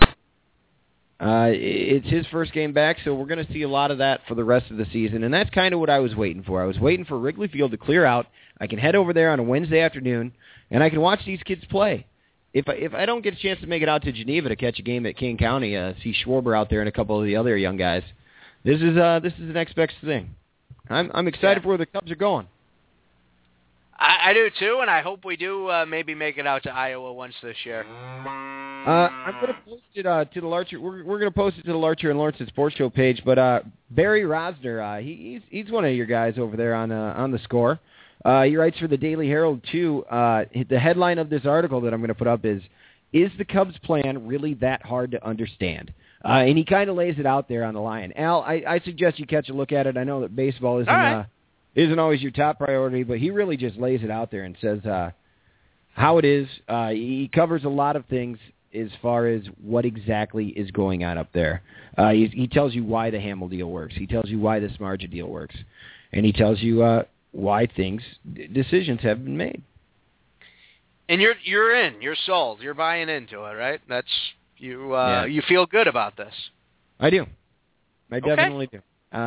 Uh, 1.19 1.49
it's 1.51 2.07
his 2.07 2.25
first 2.27 2.53
game 2.53 2.71
back, 2.71 2.95
so 3.03 3.13
we're 3.13 3.25
going 3.25 3.45
to 3.45 3.51
see 3.51 3.63
a 3.63 3.67
lot 3.69 3.91
of 3.91 3.97
that 3.97 4.21
for 4.27 4.35
the 4.35 4.43
rest 4.43 4.71
of 4.71 4.77
the 4.77 4.85
season, 4.93 5.23
and 5.23 5.33
that's 5.33 5.49
kind 5.49 5.73
of 5.73 5.79
what 5.81 5.89
I 5.89 5.99
was 5.99 6.15
waiting 6.15 6.43
for. 6.43 6.61
I 6.61 6.65
was 6.65 6.79
waiting 6.79 7.03
for 7.03 7.19
Wrigley 7.19 7.49
Field 7.49 7.71
to 7.71 7.77
clear 7.77 8.05
out. 8.05 8.27
I 8.61 8.67
can 8.67 8.79
head 8.79 8.95
over 8.95 9.11
there 9.11 9.31
on 9.31 9.39
a 9.39 9.43
Wednesday 9.43 9.81
afternoon, 9.81 10.31
and 10.71 10.81
I 10.81 10.89
can 10.89 11.01
watch 11.01 11.19
these 11.25 11.43
kids 11.43 11.65
play. 11.69 12.05
If 12.53 12.69
I, 12.69 12.73
if 12.73 12.93
I 12.93 13.05
don't 13.05 13.21
get 13.21 13.33
a 13.33 13.37
chance 13.37 13.59
to 13.59 13.67
make 13.67 13.83
it 13.83 13.89
out 13.89 14.03
to 14.03 14.11
Geneva 14.13 14.47
to 14.49 14.55
catch 14.55 14.79
a 14.79 14.81
game 14.81 15.05
at 15.05 15.17
Kane 15.17 15.37
County, 15.37 15.75
uh, 15.75 15.93
see 16.01 16.13
Schwarber 16.25 16.57
out 16.57 16.69
there 16.69 16.79
and 16.79 16.87
a 16.87 16.91
couple 16.91 17.19
of 17.19 17.25
the 17.25 17.35
other 17.35 17.57
young 17.57 17.75
guys, 17.75 18.03
this 18.63 18.81
is 18.81 18.97
uh, 18.97 19.19
this 19.21 19.33
is 19.33 19.47
the 19.47 19.53
next 19.53 19.75
best 19.75 19.93
thing. 20.03 20.35
I'm 20.89 21.11
I'm 21.13 21.27
excited 21.27 21.57
Yeah. 21.57 21.63
for 21.63 21.67
where 21.69 21.77
the 21.77 21.85
Cubs 21.85 22.09
are 22.11 22.15
going. 22.15 22.47
I, 23.99 24.29
I 24.29 24.33
do 24.33 24.49
too, 24.57 24.79
and 24.81 24.89
I 24.89 25.01
hope 25.01 25.25
we 25.25 25.35
do 25.35 25.67
uh, 25.67 25.85
maybe 25.85 26.15
make 26.15 26.37
it 26.37 26.47
out 26.47 26.63
to 26.63 26.73
Iowa 26.73 27.11
once 27.13 27.35
this 27.43 27.57
year. 27.65 27.85
Uh, 28.87 29.09
I'm 29.09 29.33
going 29.41 29.47
to 29.47 29.59
post 29.67 29.83
it 29.93 30.05
uh, 30.05 30.23
to 30.25 30.41
the 30.41 30.47
Larcher. 30.47 30.79
We're, 30.79 31.03
we're 31.03 31.19
going 31.19 31.31
to 31.31 31.35
post 31.35 31.57
it 31.57 31.65
to 31.65 31.71
the 31.73 31.77
Larcher 31.77 32.09
and 32.09 32.17
Lorensen 32.17 32.47
Sports 32.47 32.77
Show 32.77 32.89
page. 32.89 33.21
But 33.25 33.37
uh, 33.37 33.61
Barry 33.89 34.21
Rozner, 34.23 34.81
uh, 34.81 35.01
he, 35.01 35.41
he's 35.49 35.63
he's 35.65 35.71
one 35.71 35.83
of 35.83 35.93
your 35.93 36.05
guys 36.05 36.35
over 36.37 36.55
there 36.55 36.73
on 36.73 36.91
uh, 36.91 37.13
on 37.17 37.31
the 37.31 37.39
score. 37.39 37.77
Uh, 38.23 38.43
he 38.43 38.55
writes 38.55 38.77
for 38.79 38.87
the 38.87 38.97
Daily 38.97 39.27
Herald 39.27 39.61
too. 39.69 40.05
Uh, 40.05 40.45
the 40.69 40.79
headline 40.79 41.19
of 41.19 41.29
this 41.29 41.45
article 41.45 41.81
that 41.81 41.93
I'm 41.93 41.99
going 41.99 42.07
to 42.07 42.15
put 42.15 42.27
up 42.27 42.45
is: 42.45 42.61
Is 43.11 43.31
the 43.37 43.45
Cubs' 43.45 43.77
plan 43.83 44.25
really 44.25 44.53
that 44.55 44.81
hard 44.81 45.11
to 45.11 45.27
understand? 45.27 45.93
Uh, 46.23 46.43
and 46.47 46.57
he 46.57 46.65
kind 46.65 46.89
of 46.89 46.95
lays 46.95 47.15
it 47.17 47.25
out 47.25 47.47
there 47.47 47.63
on 47.65 47.73
the 47.73 47.79
line. 47.79 48.11
Al, 48.15 48.41
I, 48.41 48.63
I 48.67 48.79
suggest 48.79 49.19
you 49.19 49.25
catch 49.25 49.49
a 49.49 49.53
look 49.53 49.71
at 49.71 49.87
it. 49.87 49.97
I 49.97 50.03
know 50.03 50.21
that 50.21 50.35
baseball 50.35 50.79
isn't 50.79 50.89
All 50.89 50.95
right. 50.95 51.19
uh, 51.19 51.23
isn't 51.75 51.99
always 51.99 52.21
your 52.21 52.31
top 52.31 52.57
priority, 52.57 53.03
but 53.03 53.19
he 53.19 53.29
really 53.31 53.57
just 53.57 53.77
lays 53.77 54.01
it 54.03 54.11
out 54.11 54.31
there 54.31 54.43
and 54.43 54.55
says 54.59 54.83
uh, 54.85 55.11
how 55.93 56.17
it 56.17 56.25
is. 56.25 56.47
Uh, 56.67 56.89
he 56.89 57.29
covers 57.33 57.63
a 57.63 57.69
lot 57.69 57.95
of 57.95 58.05
things 58.05 58.37
as 58.73 58.89
far 59.01 59.27
as 59.27 59.43
what 59.63 59.85
exactly 59.85 60.47
is 60.49 60.69
going 60.71 61.03
on 61.03 61.17
up 61.17 61.27
there. 61.33 61.61
Uh, 61.97 62.09
he, 62.09 62.27
he 62.27 62.47
tells 62.47 62.73
you 62.73 62.83
why 62.83 63.09
the 63.09 63.19
Hammel 63.19 63.49
deal 63.49 63.69
works. 63.69 63.95
He 63.95 64.05
tells 64.07 64.29
you 64.29 64.39
why 64.39 64.59
this 64.59 64.71
Samardzija 64.73 65.09
deal 65.11 65.27
works, 65.27 65.55
and 66.13 66.25
he 66.25 66.31
tells 66.31 66.61
you 66.61 66.83
uh, 66.83 67.03
why 67.31 67.65
things 67.67 68.01
decisions 68.53 69.01
have 69.01 69.23
been 69.23 69.37
made. 69.37 69.61
And 71.07 71.19
you're 71.19 71.33
you're 71.43 71.75
in, 71.75 72.01
you're 72.01 72.15
sold, 72.25 72.61
you're 72.61 72.75
buying 72.75 73.09
into 73.09 73.43
it, 73.45 73.53
right? 73.53 73.81
That's 73.89 74.07
you. 74.57 74.95
Uh, 74.95 75.23
Yeah. 75.23 75.25
You 75.25 75.41
feel 75.47 75.65
good 75.65 75.87
about 75.87 76.15
this. 76.15 76.33
I 76.99 77.09
do. 77.09 77.25
I 78.11 78.17
Okay. 78.17 78.27
definitely 78.35 78.67
do. 78.67 78.81
I, 79.11 79.17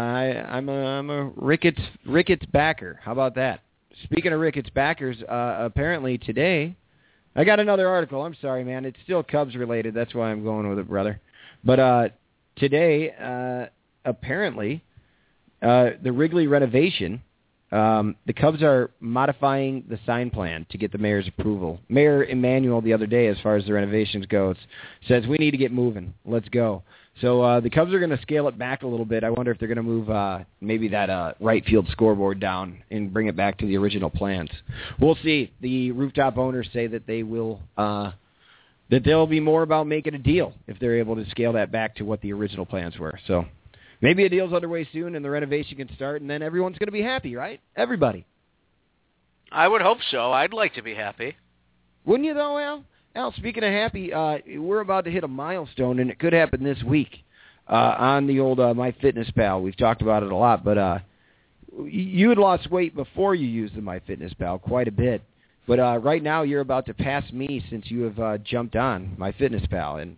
I'm 0.48 0.68
a 0.68 0.72
I'm 0.72 1.10
a 1.10 1.24
Ricketts 1.36 1.80
Ricketts 2.06 2.46
backer. 2.46 3.00
How 3.02 3.12
about 3.12 3.34
that? 3.34 3.60
Speaking 4.04 4.32
of 4.32 4.40
Ricketts 4.40 4.70
backers, 4.70 5.22
uh, 5.22 5.56
apparently 5.60 6.18
today, 6.18 6.76
I 7.34 7.44
got 7.44 7.60
another 7.60 7.88
article. 7.88 8.22
I'm 8.22 8.36
sorry, 8.40 8.64
man. 8.64 8.84
It's 8.84 8.98
still 9.04 9.22
Cubs 9.22 9.54
related. 9.56 9.94
That's 9.94 10.14
why 10.14 10.30
I'm 10.30 10.42
going 10.44 10.68
with 10.68 10.78
it, 10.78 10.88
brother. 10.88 11.20
But 11.64 11.80
uh, 11.80 12.08
today, 12.56 13.12
uh, 13.20 13.66
apparently, 14.08 14.82
uh, 15.60 15.90
the 16.02 16.12
Wrigley 16.12 16.46
renovation. 16.46 17.22
Um, 17.72 18.16
the 18.26 18.34
Cubs 18.34 18.62
are 18.62 18.90
modifying 19.00 19.84
the 19.88 19.98
sign 20.04 20.30
plan 20.30 20.66
to 20.70 20.78
get 20.78 20.92
the 20.92 20.98
mayor's 20.98 21.26
approval. 21.26 21.80
Mayor 21.88 22.24
Emanuel 22.24 22.82
the 22.82 22.92
other 22.92 23.06
day, 23.06 23.28
as 23.28 23.38
far 23.42 23.56
as 23.56 23.64
the 23.64 23.72
renovations 23.72 24.26
goes, 24.26 24.56
says 25.08 25.26
we 25.26 25.38
need 25.38 25.52
to 25.52 25.56
get 25.56 25.72
moving. 25.72 26.12
Let's 26.26 26.48
go. 26.50 26.82
So 27.20 27.42
uh, 27.42 27.60
the 27.60 27.70
Cubs 27.70 27.92
are 27.92 27.98
going 27.98 28.10
to 28.10 28.20
scale 28.22 28.48
it 28.48 28.58
back 28.58 28.82
a 28.82 28.86
little 28.86 29.04
bit. 29.06 29.24
I 29.24 29.30
wonder 29.30 29.50
if 29.50 29.58
they're 29.58 29.68
going 29.68 29.76
to 29.76 29.82
move 29.82 30.10
uh, 30.10 30.40
maybe 30.60 30.88
that 30.88 31.08
uh, 31.08 31.32
right 31.40 31.64
field 31.64 31.88
scoreboard 31.90 32.40
down 32.40 32.82
and 32.90 33.12
bring 33.12 33.26
it 33.26 33.36
back 33.36 33.58
to 33.58 33.66
the 33.66 33.76
original 33.76 34.10
plans. 34.10 34.50
We'll 35.00 35.18
see. 35.22 35.52
The 35.60 35.92
rooftop 35.92 36.36
owners 36.36 36.68
say 36.72 36.86
that 36.88 37.06
they 37.06 37.22
will 37.22 37.60
uh, 37.76 38.12
that 38.90 39.04
they'll 39.04 39.26
be 39.26 39.40
more 39.40 39.62
about 39.62 39.86
making 39.86 40.14
a 40.14 40.18
deal 40.18 40.52
if 40.66 40.78
they're 40.78 40.98
able 40.98 41.16
to 41.16 41.28
scale 41.30 41.54
that 41.54 41.72
back 41.72 41.96
to 41.96 42.04
what 42.04 42.20
the 42.20 42.32
original 42.32 42.66
plans 42.66 42.98
were. 42.98 43.18
So 43.26 43.46
maybe 44.02 44.26
a 44.26 44.28
deal's 44.28 44.52
underway 44.52 44.86
soon 44.92 45.14
and 45.14 45.24
the 45.24 45.30
renovation 45.30 45.78
can 45.78 45.94
start, 45.94 46.20
and 46.20 46.28
then 46.28 46.42
everyone's 46.42 46.76
going 46.76 46.88
to 46.88 46.92
be 46.92 47.02
happy, 47.02 47.34
right? 47.34 47.60
Everybody. 47.74 48.26
I 49.50 49.66
would 49.66 49.80
hope 49.80 49.98
so. 50.10 50.32
I'd 50.32 50.52
like 50.52 50.74
to 50.74 50.82
be 50.82 50.94
happy. 50.94 51.36
Wouldn't 52.04 52.26
you 52.26 52.34
though, 52.34 52.58
Al? 52.58 52.84
Al, 53.14 53.32
speaking 53.34 53.62
of 53.62 53.72
happy, 53.72 54.12
uh, 54.12 54.38
we're 54.56 54.80
about 54.80 55.04
to 55.04 55.10
hit 55.10 55.24
a 55.24 55.28
milestone, 55.28 55.98
and 55.98 56.10
it 56.10 56.18
could 56.18 56.32
happen 56.32 56.64
this 56.64 56.82
week 56.82 57.24
uh, 57.68 57.94
on 57.98 58.26
the 58.26 58.40
old 58.40 58.58
uh, 58.58 58.72
MyFitnessPal. 58.74 59.62
We've 59.62 59.76
talked 59.76 60.02
about 60.02 60.22
it 60.22 60.32
a 60.32 60.36
lot, 60.36 60.64
but 60.64 60.78
uh, 60.78 60.98
you 61.84 62.30
had 62.30 62.38
lost 62.38 62.70
weight 62.70 62.94
before 62.94 63.34
you 63.34 63.46
used 63.46 63.76
the 63.76 63.82
MyFitnessPal 63.82 64.62
quite 64.62 64.88
a 64.88 64.92
bit. 64.92 65.22
But 65.66 65.78
uh, 65.78 65.98
right 66.02 66.22
now, 66.22 66.42
you're 66.42 66.62
about 66.62 66.86
to 66.86 66.94
pass 66.94 67.30
me 67.32 67.64
since 67.70 67.90
you 67.90 68.02
have 68.02 68.18
uh, 68.18 68.38
jumped 68.38 68.76
on 68.76 69.16
MyFitnessPal, 69.18 70.00
and 70.00 70.16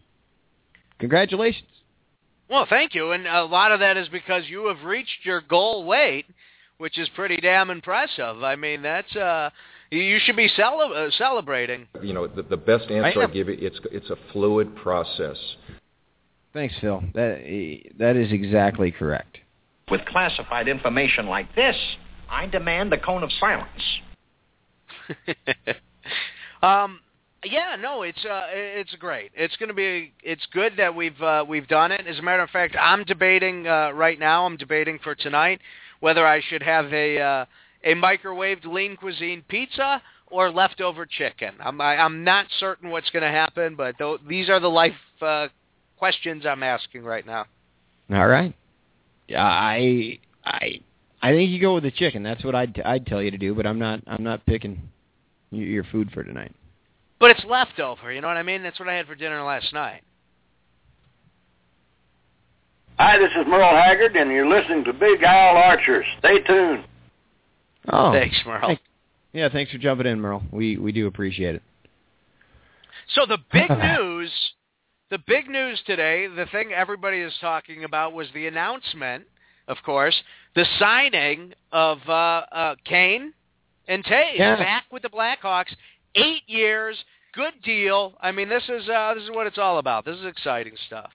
congratulations. 1.01 1.68
Well, 2.48 2.66
thank 2.68 2.94
you. 2.94 3.12
And 3.12 3.26
a 3.26 3.44
lot 3.44 3.72
of 3.72 3.80
that 3.80 3.96
is 3.96 4.09
because 4.09 4.44
you 4.48 4.66
have 4.68 4.85
reached 4.85 5.24
your 5.24 5.40
goal 5.40 5.85
weight, 5.85 6.26
which 6.78 6.98
is 6.98 7.09
pretty 7.14 7.37
damn 7.38 7.70
impressive. 7.70 8.42
I 8.42 8.57
mean, 8.57 8.83
that's 8.83 9.14
uh, 9.16 9.50
you- 9.90 10.02
you 10.02 10.18
should 10.18 10.37
be 10.37 10.48
cele- 10.48 10.92
uh, 10.94 11.11
celebrating. 11.12 11.87
You 12.02 12.12
know, 12.12 12.26
the, 12.26 12.42
the 12.42 12.57
best 12.57 12.90
answer 12.90 13.20
I, 13.20 13.24
am. 13.24 13.33
give 13.33 13.48
you, 13.48 13.57
it's 13.61 13.78
it's 13.92 14.11
a 14.11 14.16
fluid 14.33 14.74
process. 14.76 15.37
Thanks, 16.52 16.74
Phil. 16.80 17.02
That 17.14 17.42
that 17.98 18.16
is 18.16 18.30
exactly 18.33 18.90
correct. 18.92 19.38
With 19.90 20.04
classified 20.07 20.68
information 20.68 21.26
like 21.26 21.54
this, 21.54 21.76
I 22.30 22.46
demand 22.46 22.92
the 22.92 22.98
cone 22.98 23.22
of 23.22 23.30
silence. 23.40 23.83
um, 26.62 27.00
yeah, 27.44 27.76
no, 27.80 28.02
it's 28.02 28.24
uh, 28.24 28.46
it's 28.50 28.94
great. 28.96 29.30
It's 29.35 29.57
going 29.57 29.68
to 29.68 29.74
be 29.74 30.12
it's 30.22 30.46
good 30.52 30.74
that 30.76 30.94
we've 30.94 31.20
uh, 31.20 31.44
we've 31.46 31.68
done 31.68 31.92
it. 31.92 32.07
As 32.07 32.18
a 32.18 32.22
matter 32.22 32.42
of 32.42 32.50
fact, 32.50 32.76
I'm 32.80 33.04
debating 33.04 33.66
uh, 33.66 33.90
right 33.92 34.18
now. 34.18 34.46
I'm 34.46 34.57
debating 34.57 34.98
for 35.02 35.14
tonight 35.14 35.61
whether 36.00 36.26
I 36.26 36.40
should 36.48 36.62
have 36.62 36.92
a 36.92 37.20
uh, 37.20 37.44
a 37.85 37.94
microwaved 37.94 38.64
lean 38.64 38.96
cuisine 38.96 39.42
pizza 39.48 40.02
or 40.28 40.50
leftover 40.50 41.07
chicken. 41.07 41.54
I'm 41.61 41.80
I, 41.80 41.96
I'm 41.96 42.24
not 42.24 42.46
certain 42.59 42.90
what's 42.90 43.11
going 43.11 43.22
to 43.22 43.30
happen, 43.30 43.74
but 43.76 43.96
th- 43.98 44.20
these 44.28 44.48
are 44.48 44.61
the 44.61 44.68
life 44.68 44.92
uh, 45.20 45.48
questions 45.98 46.44
I'm 46.46 46.62
asking 46.62 47.04
right 47.04 47.26
now. 47.26 47.46
All 48.12 48.26
right. 48.26 48.54
I 49.30 50.18
I 50.44 50.80
I 51.22 51.33
think 51.33 51.50
you 51.50 51.61
go 51.61 51.74
with 51.74 51.85
the 51.85 51.90
chicken. 51.90 52.22
That's 52.22 52.44
what 52.44 52.54
I'd 52.54 52.80
I'd 52.80 53.07
tell 53.07 53.22
you 53.22 53.30
to 53.30 53.38
do. 53.38 53.54
But 53.54 53.66
I'm 53.66 53.78
not 53.78 54.00
I'm 54.07 54.22
not 54.22 54.44
picking 54.46 54.80
your 55.50 55.85
food 55.85 56.11
for 56.12 56.22
tonight. 56.22 56.52
But 57.20 57.31
it's 57.31 57.44
leftover. 57.44 58.12
You 58.12 58.20
know 58.20 58.29
what 58.29 58.37
I 58.37 58.42
mean? 58.42 58.62
That's 58.62 58.79
what 58.79 58.88
I 58.88 58.94
had 58.94 59.07
for 59.07 59.14
dinner 59.14 59.42
last 59.42 59.72
night. 59.72 60.03
Hi, 62.98 63.18
this 63.18 63.31
is 63.31 63.46
Merle 63.48 63.74
Haggard, 63.77 64.14
and 64.16 64.31
you're 64.31 64.48
listening 64.48 64.85
to 64.85 64.92
Big 64.92 65.22
Al 65.22 65.55
Larcher. 65.55 66.05
Stay 66.18 66.40
tuned. 66.42 66.85
Oh, 67.92 68.12
Thanks, 68.12 68.40
Merle. 68.46 68.68
thank- 68.68 68.81
yeah, 69.33 69.48
thanks 69.48 69.72
for 69.72 69.79
jumping 69.79 70.07
in, 70.07 70.20
Merle. 70.20 70.42
We 70.53 70.77
we 70.77 70.92
do 70.92 71.07
appreciate 71.09 71.57
it. 71.57 71.62
So 73.14 73.27
the 73.27 73.38
big 73.53 73.68
news, 73.98 74.31
the 75.11 75.18
big 75.18 75.48
news 75.48 75.83
today, 75.87 76.29
the 76.29 76.46
thing 76.46 76.72
everybody 76.72 77.18
is 77.18 77.33
talking 77.40 77.83
about 77.85 78.12
was 78.12 78.29
the 78.33 78.46
announcement, 78.46 79.24
of 79.66 79.79
course, 79.85 80.14
the 80.55 80.64
signing 80.79 81.53
of 81.72 81.98
uh, 82.09 82.12
uh, 82.53 82.74
Kane 82.85 83.33
and 83.88 84.05
Toews 84.05 84.38
Yeah. 84.38 84.57
back 84.57 84.85
with 84.92 85.03
the 85.03 85.11
Blackhawks. 85.11 85.74
Eight 86.16 86.42
years, 86.46 86.96
good 87.35 87.55
deal. 87.64 88.14
I 88.20 88.33
mean, 88.33 88.48
this 88.48 88.62
is 88.68 88.88
uh, 88.88 89.14
this 89.14 89.24
is 89.24 89.31
what 89.31 89.46
it's 89.46 89.59
all 89.59 89.79
about. 89.79 90.05
This 90.05 90.16
is 90.16 90.27
exciting 90.27 90.74
stuff. 90.87 91.11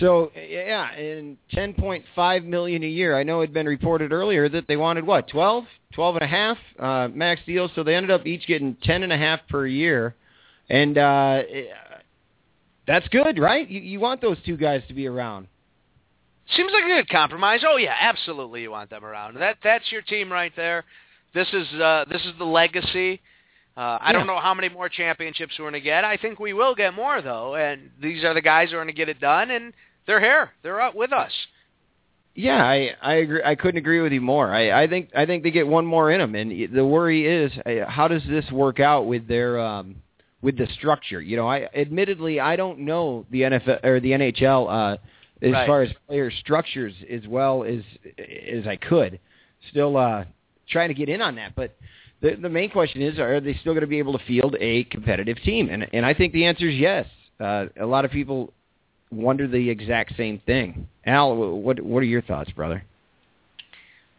So 0.00 0.30
yeah, 0.36 0.92
and 0.92 1.38
10.5 1.52 2.44
million 2.44 2.82
a 2.82 2.86
year. 2.86 3.18
I 3.18 3.22
know 3.22 3.40
it 3.40 3.46
had 3.46 3.54
been 3.54 3.66
reported 3.66 4.12
earlier 4.12 4.48
that 4.48 4.68
they 4.68 4.76
wanted 4.76 5.06
what 5.06 5.28
12, 5.28 5.64
12 5.94 6.16
and 6.16 6.24
a 6.24 6.26
half 6.26 6.58
uh, 6.78 7.08
max 7.08 7.40
deals. 7.46 7.70
So 7.74 7.82
they 7.82 7.94
ended 7.94 8.10
up 8.10 8.26
each 8.26 8.46
getting 8.46 8.76
10 8.82 9.02
and 9.02 9.12
a 9.12 9.16
half 9.16 9.40
per 9.48 9.66
year, 9.66 10.14
and 10.68 10.98
uh, 10.98 11.42
that's 12.86 13.08
good, 13.08 13.38
right? 13.38 13.68
You, 13.68 13.80
you 13.80 13.98
want 13.98 14.20
those 14.20 14.36
two 14.44 14.56
guys 14.56 14.82
to 14.88 14.94
be 14.94 15.06
around. 15.06 15.48
Seems 16.54 16.70
like 16.72 16.84
a 16.84 17.02
good 17.02 17.08
compromise. 17.08 17.60
Oh 17.66 17.76
yeah, 17.76 17.94
absolutely. 17.98 18.62
You 18.62 18.70
want 18.70 18.90
them 18.90 19.04
around. 19.04 19.36
That 19.36 19.56
that's 19.64 19.90
your 19.90 20.02
team 20.02 20.32
right 20.32 20.52
there. 20.54 20.84
This 21.34 21.48
is 21.52 21.66
uh, 21.80 22.04
this 22.10 22.22
is 22.22 22.32
the 22.38 22.44
legacy. 22.44 23.20
Uh, 23.78 23.96
I 24.00 24.10
don't 24.12 24.26
know 24.26 24.40
how 24.40 24.54
many 24.54 24.68
more 24.68 24.88
championships 24.88 25.54
we're 25.56 25.62
going 25.70 25.74
to 25.74 25.80
get. 25.80 26.02
I 26.04 26.16
think 26.16 26.40
we 26.40 26.52
will 26.52 26.74
get 26.74 26.94
more 26.94 27.22
though, 27.22 27.54
and 27.54 27.90
these 28.02 28.24
are 28.24 28.34
the 28.34 28.42
guys 28.42 28.70
who 28.70 28.76
are 28.76 28.80
going 28.80 28.88
to 28.88 28.92
get 28.92 29.08
it 29.08 29.20
done, 29.20 29.50
and 29.52 29.72
they're 30.06 30.20
here. 30.20 30.50
They're 30.64 30.80
out 30.80 30.96
with 30.96 31.12
us. 31.12 31.30
Yeah, 32.34 32.64
I 32.64 32.90
I 33.02 33.14
agree. 33.14 33.40
I 33.44 33.54
couldn't 33.54 33.78
agree 33.78 34.00
with 34.00 34.12
you 34.12 34.20
more. 34.20 34.52
I 34.52 34.82
I 34.82 34.88
think 34.88 35.10
I 35.16 35.26
think 35.26 35.44
they 35.44 35.52
get 35.52 35.66
one 35.66 35.86
more 35.86 36.10
in 36.10 36.18
them, 36.20 36.34
and 36.34 36.74
the 36.74 36.84
worry 36.84 37.26
is 37.26 37.52
uh, 37.66 37.88
how 37.88 38.08
does 38.08 38.22
this 38.28 38.50
work 38.50 38.80
out 38.80 39.06
with 39.06 39.28
their 39.28 39.60
um 39.60 39.96
with 40.42 40.56
the 40.58 40.66
structure? 40.74 41.20
You 41.20 41.36
know, 41.36 41.48
I 41.48 41.68
admittedly 41.74 42.40
I 42.40 42.56
don't 42.56 42.80
know 42.80 43.26
the 43.30 43.42
NFL 43.42 43.84
or 43.84 44.00
the 44.00 44.10
NHL 44.10 44.68
uh 44.68 44.96
as 45.40 45.52
Right. 45.52 45.66
far 45.68 45.82
as 45.82 45.90
player 46.08 46.30
structures 46.32 46.94
as 47.08 47.26
well 47.28 47.62
as 47.64 47.82
as 48.18 48.66
I 48.66 48.76
could. 48.76 49.18
Still 49.70 49.96
uh 49.96 50.24
trying 50.68 50.88
to 50.88 50.94
get 50.94 51.08
in 51.08 51.20
on 51.22 51.36
that, 51.36 51.54
but 51.56 51.76
the 52.20 52.36
the 52.36 52.48
main 52.48 52.70
question 52.70 53.02
is 53.02 53.18
are 53.18 53.40
they 53.40 53.54
still 53.54 53.72
going 53.72 53.82
to 53.82 53.86
be 53.86 53.98
able 53.98 54.16
to 54.18 54.24
field 54.24 54.56
a 54.60 54.84
competitive 54.84 55.38
team? 55.42 55.68
And 55.70 55.86
and 55.92 56.04
I 56.04 56.14
think 56.14 56.32
the 56.32 56.44
answer 56.46 56.68
is 56.68 56.76
yes. 56.76 57.06
Uh 57.40 57.66
a 57.80 57.86
lot 57.86 58.04
of 58.04 58.10
people 58.10 58.52
wonder 59.10 59.46
the 59.46 59.70
exact 59.70 60.16
same 60.16 60.40
thing. 60.46 60.88
Al, 61.06 61.36
what 61.36 61.80
what 61.80 62.02
are 62.02 62.06
your 62.06 62.22
thoughts, 62.22 62.50
brother? 62.50 62.84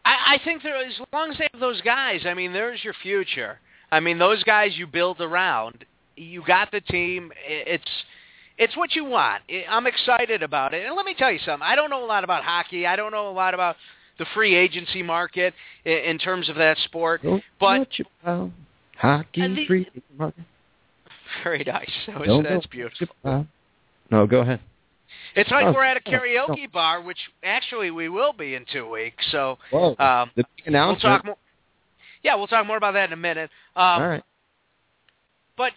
I, 0.04 0.34
I 0.34 0.44
think 0.44 0.62
there, 0.62 0.76
as 0.76 0.94
long 1.12 1.30
as 1.30 1.38
they 1.38 1.48
have 1.52 1.60
those 1.60 1.80
guys, 1.82 2.22
I 2.24 2.34
mean, 2.34 2.52
there's 2.52 2.82
your 2.82 2.94
future. 3.02 3.58
I 3.92 4.00
mean, 4.00 4.18
those 4.18 4.42
guys 4.44 4.76
you 4.76 4.86
build 4.86 5.20
around. 5.20 5.84
You 6.16 6.42
got 6.46 6.70
the 6.70 6.80
team. 6.80 7.32
It's 7.46 7.84
it's 8.58 8.76
what 8.76 8.94
you 8.94 9.04
want. 9.04 9.42
I'm 9.68 9.86
excited 9.86 10.42
about 10.42 10.74
it. 10.74 10.86
And 10.86 10.94
let 10.94 11.06
me 11.06 11.14
tell 11.14 11.32
you 11.32 11.38
something. 11.44 11.66
I 11.66 11.74
don't 11.74 11.90
know 11.90 12.04
a 12.04 12.06
lot 12.06 12.24
about 12.24 12.44
hockey. 12.44 12.86
I 12.86 12.96
don't 12.96 13.10
know 13.10 13.30
a 13.30 13.32
lot 13.32 13.54
about 13.54 13.76
the 14.20 14.26
free 14.34 14.54
agency 14.54 15.02
market 15.02 15.54
in, 15.84 15.96
in 15.98 16.18
terms 16.18 16.48
of 16.48 16.54
that 16.56 16.76
sport. 16.78 17.22
Don't 17.22 17.42
But- 17.58 17.80
what 17.80 18.06
about 18.22 18.50
hockey 18.96 19.54
the- 19.54 19.66
free 19.66 19.88
market. 20.16 20.44
Very 21.42 21.64
nice. 21.64 21.90
That 22.06 22.20
was, 22.20 22.44
that's 22.48 22.66
beautiful. 22.66 23.08
what 23.22 23.24
you 23.24 23.30
about. 23.30 23.46
No, 24.10 24.26
go 24.26 24.40
ahead. 24.40 24.60
It's 25.34 25.50
like 25.50 25.64
Oh, 25.66 25.72
we're 25.72 25.84
at 25.84 25.96
a 25.96 26.00
oh, 26.06 26.10
karaoke 26.10 26.70
bar, 26.70 27.00
which 27.02 27.18
actually 27.42 27.90
we 27.90 28.08
will 28.08 28.32
be 28.32 28.54
in 28.54 28.64
two 28.70 28.88
weeks. 28.88 29.24
So 29.30 29.58
Whoa, 29.70 29.96
um, 29.98 30.30
the 30.36 30.44
big 30.64 30.74
we'll 30.74 30.96
talk 30.96 31.24
more. 31.24 31.36
Yeah, 32.22 32.34
we'll 32.34 32.48
talk 32.48 32.66
more 32.66 32.76
about 32.76 32.94
that 32.94 33.08
in 33.08 33.12
a 33.12 33.16
minute. 33.16 33.50
Um, 33.74 33.82
All 34.02 34.08
right. 34.08 34.24
But 35.56 35.72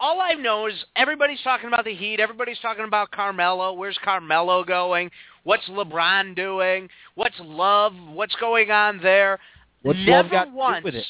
all 0.00 0.20
I 0.20 0.34
know 0.34 0.66
is 0.66 0.74
everybody's 0.94 1.40
talking 1.42 1.68
about 1.68 1.84
the 1.84 1.94
Heat. 1.94 2.20
Everybody's 2.20 2.58
talking 2.60 2.84
about 2.84 3.10
Carmelo. 3.10 3.72
Where's 3.72 3.98
Carmelo 4.04 4.64
going? 4.64 5.10
What's 5.44 5.68
LeBron 5.68 6.34
doing? 6.36 6.88
What's 7.14 7.36
Love? 7.40 7.92
What's 8.12 8.34
going 8.36 8.70
on 8.70 9.00
there? 9.02 9.38
What's 9.82 9.98
Never 10.00 10.22
Love 10.24 10.30
got 10.30 10.44
to 10.44 10.50
do 10.50 10.56
once. 10.56 10.84
with 10.84 10.94
it? 10.94 11.06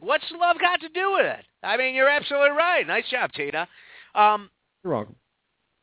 What's 0.00 0.24
Love 0.32 0.56
got 0.60 0.80
to 0.80 0.88
do 0.88 1.12
with 1.12 1.26
it? 1.26 1.44
I 1.62 1.76
mean, 1.76 1.94
you're 1.94 2.08
absolutely 2.08 2.50
right. 2.50 2.86
Nice 2.86 3.08
job, 3.10 3.32
Tina. 3.32 3.66
Um, 4.14 4.50
You're 4.84 4.94
welcome. 4.94 5.16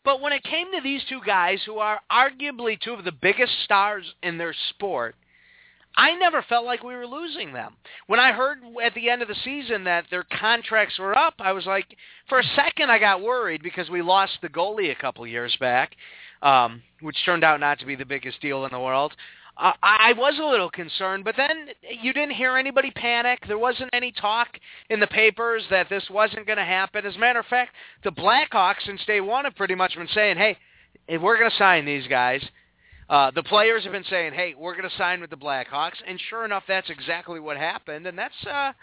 but 0.04 0.22
when 0.22 0.34
it 0.34 0.44
came 0.44 0.72
to 0.74 0.82
these 0.82 1.02
two 1.10 1.20
guys, 1.26 1.60
who 1.66 1.78
are 1.80 2.00
arguably 2.12 2.80
two 2.80 2.94
of 2.94 3.04
the 3.06 3.12
biggest 3.12 3.54
stars 3.64 4.06
in 4.24 4.38
their 4.38 4.54
sport, 4.70 5.16
I 5.98 6.16
never 6.16 6.42
felt 6.44 6.66
like 6.66 6.84
we 6.84 6.96
were 6.96 7.08
losing 7.08 7.54
them. 7.54 7.76
When 8.08 8.20
I 8.20 8.34
heard 8.34 8.60
at 8.84 8.94
the 8.94 9.10
end 9.10 9.22
of 9.22 9.28
the 9.28 9.36
season 9.44 9.86
that 9.86 10.06
their 10.10 10.26
contracts 10.40 11.00
were 11.00 11.18
up, 11.18 11.36
I 11.40 11.54
was 11.54 11.66
like, 11.66 11.86
for 12.28 12.40
a 12.40 12.44
second 12.56 12.92
I 12.92 13.00
got 13.00 13.22
worried 13.22 13.64
because 13.64 13.90
we 13.90 14.02
lost 14.02 14.40
the 14.42 14.50
goalie 14.50 14.92
a 14.92 15.02
couple 15.02 15.26
years 15.26 15.56
back, 15.60 15.96
um, 16.42 16.82
which 17.02 17.18
turned 17.26 17.44
out 17.44 17.60
not 17.60 17.80
to 17.80 17.86
be 17.86 17.96
the 17.96 18.06
biggest 18.06 18.42
deal 18.42 18.66
in 18.66 18.72
the 18.72 18.80
world. 18.80 19.14
Uh, 19.58 19.72
I 19.82 20.12
was 20.18 20.38
a 20.38 20.46
little 20.46 20.70
concerned, 20.70 21.24
but 21.24 21.36
then 21.38 21.68
you 22.02 22.12
didn't 22.12 22.36
hear 22.36 22.58
anybody 22.58 22.92
panic. 22.92 23.40
There 23.48 23.58
wasn't 23.58 23.90
any 23.94 24.12
talk 24.12 24.50
in 24.90 25.00
the 25.00 25.08
papers 25.08 25.64
that 25.70 25.88
this 25.90 26.04
wasn't 26.10 26.46
going 26.46 26.58
to 26.58 26.66
happen. 26.66 27.06
As 27.06 27.16
a 27.16 27.20
matter 27.20 27.40
of 27.40 27.46
fact, 27.46 27.74
the 28.04 28.12
Blackhawks 28.12 28.86
since 28.86 29.04
day 29.06 29.22
one 29.22 29.46
have 29.46 29.56
pretty 29.56 29.76
much 29.76 29.96
been 29.96 30.10
saying, 30.10 30.36
"Hey, 30.36 30.58
we're 31.08 31.38
going 31.38 31.50
to 31.50 31.56
sign 31.56 31.86
these 31.86 32.06
guys." 32.08 32.46
Uh, 33.10 33.32
the 33.32 33.44
players 33.44 33.84
have 33.84 33.92
been 33.92 34.04
saying, 34.06 34.34
"Hey, 34.34 34.56
we're 34.58 34.76
going 34.76 34.90
to 34.90 34.96
sign 34.98 35.22
with 35.22 35.30
the 35.30 35.38
Blackhawks," 35.38 36.02
and 36.08 36.20
sure 36.30 36.44
enough, 36.44 36.64
that's 36.68 36.90
exactly 36.90 37.40
what 37.40 37.58
happened, 37.58 38.08
and 38.08 38.18
that's 38.18 38.46
uh, 38.46 38.74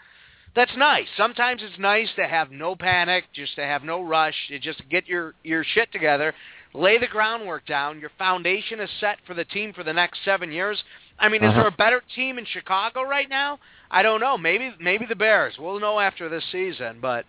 that's 0.55 0.71
nice. 0.77 1.07
Sometimes 1.17 1.61
it's 1.61 1.77
nice 1.77 2.09
to 2.15 2.27
have 2.27 2.51
no 2.51 2.75
panic, 2.75 3.25
just 3.33 3.55
to 3.55 3.63
have 3.63 3.83
no 3.83 4.01
rush, 4.01 4.35
to 4.47 4.59
just 4.59 4.81
get 4.89 5.07
your 5.07 5.33
your 5.43 5.63
shit 5.63 5.91
together, 5.91 6.33
lay 6.73 6.97
the 6.97 7.07
groundwork 7.07 7.65
down. 7.65 7.99
Your 7.99 8.11
foundation 8.17 8.79
is 8.79 8.89
set 8.99 9.17
for 9.27 9.33
the 9.33 9.45
team 9.45 9.73
for 9.73 9.83
the 9.83 9.93
next 9.93 10.23
seven 10.23 10.51
years. 10.51 10.81
I 11.19 11.27
mean, 11.29 11.43
is 11.43 11.49
Uh-huh. 11.49 11.59
there 11.59 11.67
a 11.67 11.71
better 11.71 12.01
team 12.15 12.37
in 12.37 12.45
Chicago 12.45 13.03
right 13.03 13.29
now? 13.29 13.59
I 13.91 14.03
don't 14.03 14.21
know. 14.21 14.37
Maybe 14.37 14.73
maybe 14.79 15.05
the 15.05 15.15
Bears. 15.15 15.57
We'll 15.59 15.79
know 15.79 15.99
after 15.99 16.29
this 16.29 16.45
season, 16.51 16.99
but 17.01 17.25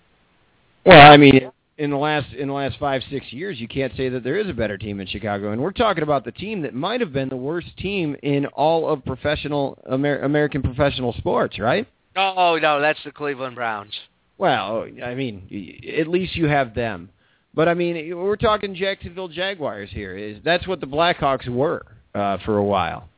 Well, 0.85 1.11
I 1.13 1.17
mean, 1.17 1.51
in 1.79 1.91
the 1.91 1.97
last 1.97 2.33
in 2.33 2.49
the 2.49 2.55
last 2.55 2.79
five 2.79 3.03
six 3.11 3.33
years, 3.33 3.59
you 3.61 3.69
can't 3.69 3.95
say 3.97 4.09
that 4.09 4.23
there 4.23 4.39
is 4.39 4.49
a 4.49 4.53
better 4.53 4.79
team 4.79 5.01
in 5.01 5.07
Chicago, 5.07 5.53
and 5.53 5.61
we're 5.61 5.73
talking 5.73 6.03
about 6.03 6.25
the 6.25 6.33
team 6.33 6.63
that 6.63 6.75
might 6.75 7.01
have 7.01 7.13
been 7.13 7.29
the 7.29 7.37
worst 7.37 7.77
team 7.77 8.17
in 8.23 8.47
all 8.47 8.89
of 8.89 9.05
professional 9.05 9.79
Amer- 9.91 10.21
American 10.21 10.63
professional 10.63 11.13
sports, 11.15 11.59
right? 11.59 11.87
oh 12.17 12.59
no, 12.61 12.81
that's 12.81 13.03
the 13.05 13.11
Cleveland 13.11 13.57
Browns. 13.57 13.93
Well, 14.39 14.87
I 15.05 15.15
mean, 15.15 15.81
at 15.99 16.09
least 16.09 16.35
you 16.37 16.47
have 16.47 16.75
them. 16.75 17.11
But 17.55 17.69
I 17.69 17.75
mean, 17.75 18.17
we're 18.17 18.37
talking 18.37 18.75
Jacksonville 18.75 19.29
Jaguars 19.29 19.91
here. 19.93 20.17
Is 20.17 20.39
that's 20.45 20.67
what 20.67 20.81
the 20.81 20.87
Blackhawks 20.87 21.49
were 21.49 21.87
uh, 22.15 22.39
for 22.45 22.59
a 22.59 22.65
while. 22.65 23.09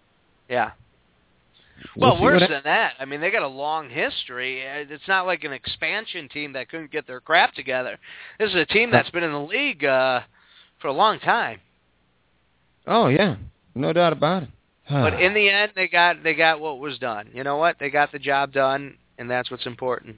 Yeah. 0.49 0.73
We'll 1.97 2.13
Well, 2.13 2.23
worse 2.23 2.43
than 2.49 2.63
that. 2.65 2.95
I 2.99 3.05
mean, 3.05 3.21
they 3.21 3.31
got 3.31 3.43
a 3.43 3.49
long 3.49 3.89
history. 3.89 4.61
It's 4.63 5.09
not 5.09 5.27
like 5.27 5.45
an 5.45 5.53
expansion 5.53 6.29
team 6.29 6.53
that 6.55 6.69
couldn't 6.69 6.91
get 6.91 7.07
their 7.07 7.21
crap 7.21 7.55
together. 7.55 7.99
This 8.39 8.51
is 8.51 8.57
a 8.57 8.67
team 8.67 8.91
that's 8.91 9.11
been 9.11 9.23
in 9.23 9.33
the 9.33 9.41
league 9.41 9.85
uh, 9.85 10.21
for 10.81 10.89
a 10.89 10.93
long 10.93 11.19
time. 11.21 11.61
Oh 12.87 13.09
yeah, 13.09 13.37
no 13.75 13.93
doubt 13.93 14.13
about 14.13 14.45
it. 14.45 14.49
But 14.89 15.21
in 15.21 15.35
the 15.35 15.49
end, 15.49 15.73
they 15.75 15.89
got 15.89 16.23
they 16.23 16.35
got 16.35 16.61
what 16.61 16.79
was 16.79 16.99
done. 16.99 17.31
You 17.35 17.43
know 17.43 17.57
what? 17.57 17.77
They 17.81 17.91
got 17.91 18.13
the 18.13 18.21
job 18.21 18.53
done, 18.53 18.97
and 19.19 19.29
that's 19.29 19.51
what's 19.51 19.67
important. 19.67 20.17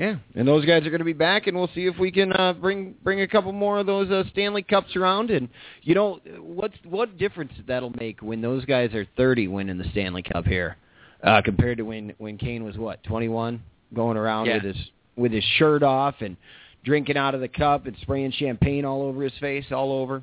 Yeah, 0.00 0.16
and 0.34 0.48
those 0.48 0.64
guys 0.64 0.86
are 0.86 0.88
going 0.88 1.00
to 1.00 1.04
be 1.04 1.12
back, 1.12 1.46
and 1.46 1.54
we'll 1.54 1.68
see 1.74 1.84
if 1.84 1.98
we 1.98 2.10
can 2.10 2.32
uh, 2.32 2.54
bring 2.54 2.94
bring 3.04 3.20
a 3.20 3.28
couple 3.28 3.52
more 3.52 3.78
of 3.78 3.84
those 3.84 4.10
uh, 4.10 4.24
Stanley 4.32 4.62
Cups 4.62 4.96
around. 4.96 5.30
And 5.30 5.46
you 5.82 5.94
know, 5.94 6.20
what's 6.38 6.74
what 6.84 7.18
difference 7.18 7.52
that'll 7.66 7.92
make 8.00 8.22
when 8.22 8.40
those 8.40 8.64
guys 8.64 8.94
are 8.94 9.06
30 9.18 9.48
winning 9.48 9.76
the 9.76 9.84
Stanley 9.90 10.22
Cup 10.22 10.46
here, 10.46 10.78
uh, 11.22 11.42
compared 11.44 11.76
to 11.76 11.82
when 11.84 12.14
when 12.16 12.38
Kane 12.38 12.64
was 12.64 12.78
what 12.78 13.02
21, 13.04 13.62
going 13.92 14.16
around 14.16 14.46
Yeah. 14.46 14.54
with 14.54 14.74
his 14.74 14.90
with 15.16 15.32
his 15.32 15.44
shirt 15.58 15.82
off 15.82 16.14
and 16.20 16.38
drinking 16.82 17.18
out 17.18 17.34
of 17.34 17.42
the 17.42 17.48
cup 17.48 17.84
and 17.84 17.94
spraying 18.00 18.32
champagne 18.32 18.86
all 18.86 19.02
over 19.02 19.22
his 19.22 19.34
face, 19.38 19.66
all 19.70 19.92
over. 19.92 20.22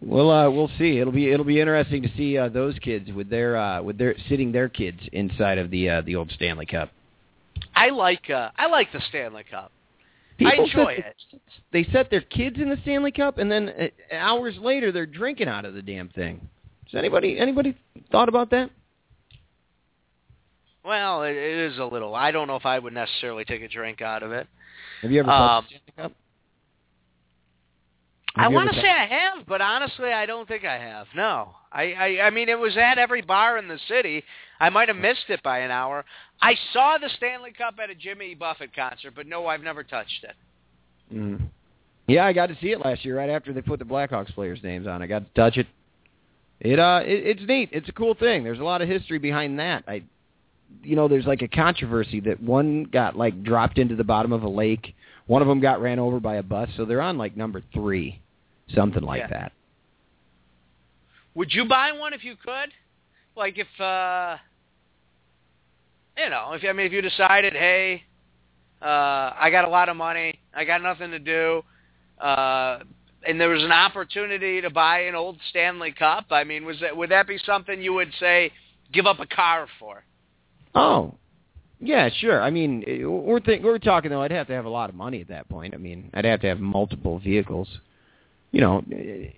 We'll 0.00 0.28
uh, 0.28 0.50
we'll 0.50 0.72
see. 0.76 0.98
It'll 0.98 1.12
be 1.12 1.30
it'll 1.30 1.46
be 1.46 1.60
interesting 1.60 2.02
to 2.02 2.10
see 2.16 2.36
uh, 2.36 2.48
those 2.48 2.76
kids 2.80 3.12
with 3.12 3.30
their 3.30 3.56
uh, 3.56 3.80
with 3.80 3.96
their 3.96 4.16
sitting 4.28 4.50
their 4.50 4.68
kids 4.68 4.98
inside 5.12 5.58
of 5.58 5.70
the 5.70 5.88
uh, 5.88 6.00
the 6.00 6.16
old 6.16 6.32
Stanley 6.32 6.66
Cup. 6.66 6.90
I 7.74 7.90
like 7.90 8.30
uh, 8.30 8.50
I 8.56 8.66
like 8.66 8.92
the 8.92 9.00
Stanley 9.08 9.44
Cup. 9.50 9.72
I 10.44 10.54
enjoy 10.54 10.92
it. 10.92 11.16
They 11.72 11.84
set 11.92 12.10
their 12.10 12.20
kids 12.20 12.56
in 12.58 12.68
the 12.68 12.76
Stanley 12.82 13.12
Cup, 13.12 13.38
and 13.38 13.50
then 13.50 13.68
uh, 13.68 14.14
hours 14.14 14.56
later 14.60 14.92
they're 14.92 15.06
drinking 15.06 15.48
out 15.48 15.64
of 15.64 15.74
the 15.74 15.82
damn 15.82 16.08
thing. 16.08 16.48
Has 16.86 16.98
anybody 16.98 17.38
anybody 17.38 17.76
thought 18.10 18.28
about 18.28 18.50
that? 18.50 18.70
Well, 20.84 21.22
it, 21.22 21.36
it 21.36 21.72
is 21.72 21.78
a 21.78 21.84
little. 21.84 22.14
I 22.14 22.30
don't 22.30 22.48
know 22.48 22.56
if 22.56 22.66
I 22.66 22.78
would 22.78 22.92
necessarily 22.92 23.44
take 23.44 23.62
a 23.62 23.68
drink 23.68 24.02
out 24.02 24.22
of 24.22 24.32
it. 24.32 24.48
Have 25.02 25.12
you 25.12 25.20
ever 25.20 25.30
Um, 25.30 25.64
Stanley 25.68 25.92
Cup? 25.96 26.12
I 28.34 28.42
Have 28.42 28.50
you 28.50 28.56
want 28.56 28.72
to 28.72 28.80
say 28.80 28.88
I 28.88 29.06
have, 29.06 29.46
but 29.46 29.60
honestly, 29.60 30.10
I 30.10 30.26
don't 30.26 30.48
think 30.48 30.64
I 30.64 30.78
have. 30.78 31.06
No, 31.14 31.54
I, 31.72 31.92
I, 31.92 32.26
I 32.26 32.30
mean, 32.30 32.48
it 32.48 32.58
was 32.58 32.76
at 32.76 32.98
every 32.98 33.22
bar 33.22 33.58
in 33.58 33.68
the 33.68 33.78
city. 33.88 34.22
I 34.60 34.70
might 34.70 34.88
have 34.88 34.96
missed 34.96 35.24
it 35.28 35.42
by 35.42 35.60
an 35.60 35.70
hour. 35.70 36.04
I 36.40 36.54
saw 36.72 36.98
the 36.98 37.08
Stanley 37.16 37.52
Cup 37.52 37.74
at 37.82 37.90
a 37.90 37.94
Jimmy 37.94 38.34
Buffett 38.34 38.74
concert, 38.74 39.14
but 39.16 39.26
no, 39.26 39.46
I've 39.46 39.62
never 39.62 39.82
touched 39.82 40.24
it. 40.24 40.34
Mm. 41.14 41.40
Yeah, 42.06 42.26
I 42.26 42.32
got 42.32 42.48
to 42.48 42.56
see 42.60 42.72
it 42.72 42.84
last 42.84 43.04
year, 43.04 43.16
right 43.16 43.30
after 43.30 43.52
they 43.52 43.62
put 43.62 43.78
the 43.78 43.84
Blackhawks 43.84 44.34
players' 44.34 44.62
names 44.62 44.86
on. 44.86 45.02
I 45.02 45.06
got 45.06 45.20
to 45.20 45.40
touch 45.40 45.56
it. 45.56 45.66
It 46.60 46.78
uh, 46.78 47.00
it, 47.04 47.38
it's 47.38 47.48
neat. 47.48 47.70
It's 47.72 47.88
a 47.88 47.92
cool 47.92 48.14
thing. 48.14 48.44
There's 48.44 48.60
a 48.60 48.64
lot 48.64 48.82
of 48.82 48.88
history 48.88 49.18
behind 49.18 49.58
that. 49.58 49.84
I, 49.88 50.02
you 50.82 50.94
know, 50.94 51.08
there's 51.08 51.26
like 51.26 51.42
a 51.42 51.48
controversy 51.48 52.20
that 52.20 52.40
one 52.42 52.84
got 52.84 53.16
like 53.16 53.42
dropped 53.42 53.78
into 53.78 53.96
the 53.96 54.04
bottom 54.04 54.32
of 54.32 54.42
a 54.42 54.48
lake. 54.48 54.94
One 55.26 55.42
of 55.42 55.48
them 55.48 55.60
got 55.60 55.80
ran 55.80 55.98
over 55.98 56.20
by 56.20 56.36
a 56.36 56.42
bus, 56.42 56.68
so 56.76 56.84
they're 56.84 57.02
on 57.02 57.18
like 57.18 57.36
number 57.36 57.62
three, 57.72 58.20
something 58.74 59.02
like 59.02 59.20
Yeah. 59.20 59.26
that. 59.28 59.52
Would 61.34 61.52
you 61.52 61.64
buy 61.64 61.92
one 61.92 62.12
if 62.12 62.24
you 62.24 62.36
could? 62.36 62.70
Like 63.36 63.58
if, 63.58 63.80
uh, 63.80 64.36
you 66.16 66.28
know, 66.28 66.52
if 66.52 66.62
I 66.68 66.72
mean, 66.72 66.86
if 66.86 66.92
you 66.92 67.00
decided, 67.00 67.54
hey, 67.54 68.02
uh, 68.82 69.32
I 69.38 69.48
got 69.50 69.64
a 69.64 69.68
lot 69.68 69.88
of 69.88 69.96
money, 69.96 70.38
I 70.54 70.64
got 70.64 70.82
nothing 70.82 71.10
to 71.12 71.18
do, 71.18 71.62
uh, 72.20 72.80
and 73.26 73.40
there 73.40 73.48
was 73.48 73.62
an 73.62 73.72
opportunity 73.72 74.60
to 74.60 74.70
buy 74.70 75.00
an 75.00 75.14
old 75.14 75.38
Stanley 75.50 75.92
Cup. 75.92 76.26
I 76.30 76.44
mean, 76.44 76.64
was 76.64 76.78
that 76.80 76.96
would 76.96 77.10
that 77.10 77.26
be 77.26 77.38
something 77.38 77.80
you 77.80 77.94
would 77.94 78.12
say 78.18 78.50
give 78.92 79.06
up 79.06 79.20
a 79.20 79.26
car 79.26 79.66
for? 79.78 80.04
Oh, 80.74 81.14
yeah, 81.80 82.10
sure. 82.20 82.42
I 82.42 82.50
mean, 82.50 82.84
we're 83.04 83.40
think, 83.40 83.64
we're 83.64 83.78
talking 83.78 84.10
though. 84.10 84.22
I'd 84.22 84.30
have 84.30 84.46
to 84.48 84.52
have 84.52 84.66
a 84.66 84.70
lot 84.70 84.90
of 84.90 84.96
money 84.96 85.20
at 85.20 85.28
that 85.28 85.48
point. 85.48 85.74
I 85.74 85.78
mean, 85.78 86.10
I'd 86.14 86.24
have 86.24 86.40
to 86.42 86.46
have 86.48 86.60
multiple 86.60 87.18
vehicles. 87.18 87.68
You 88.52 88.60
know, 88.60 88.84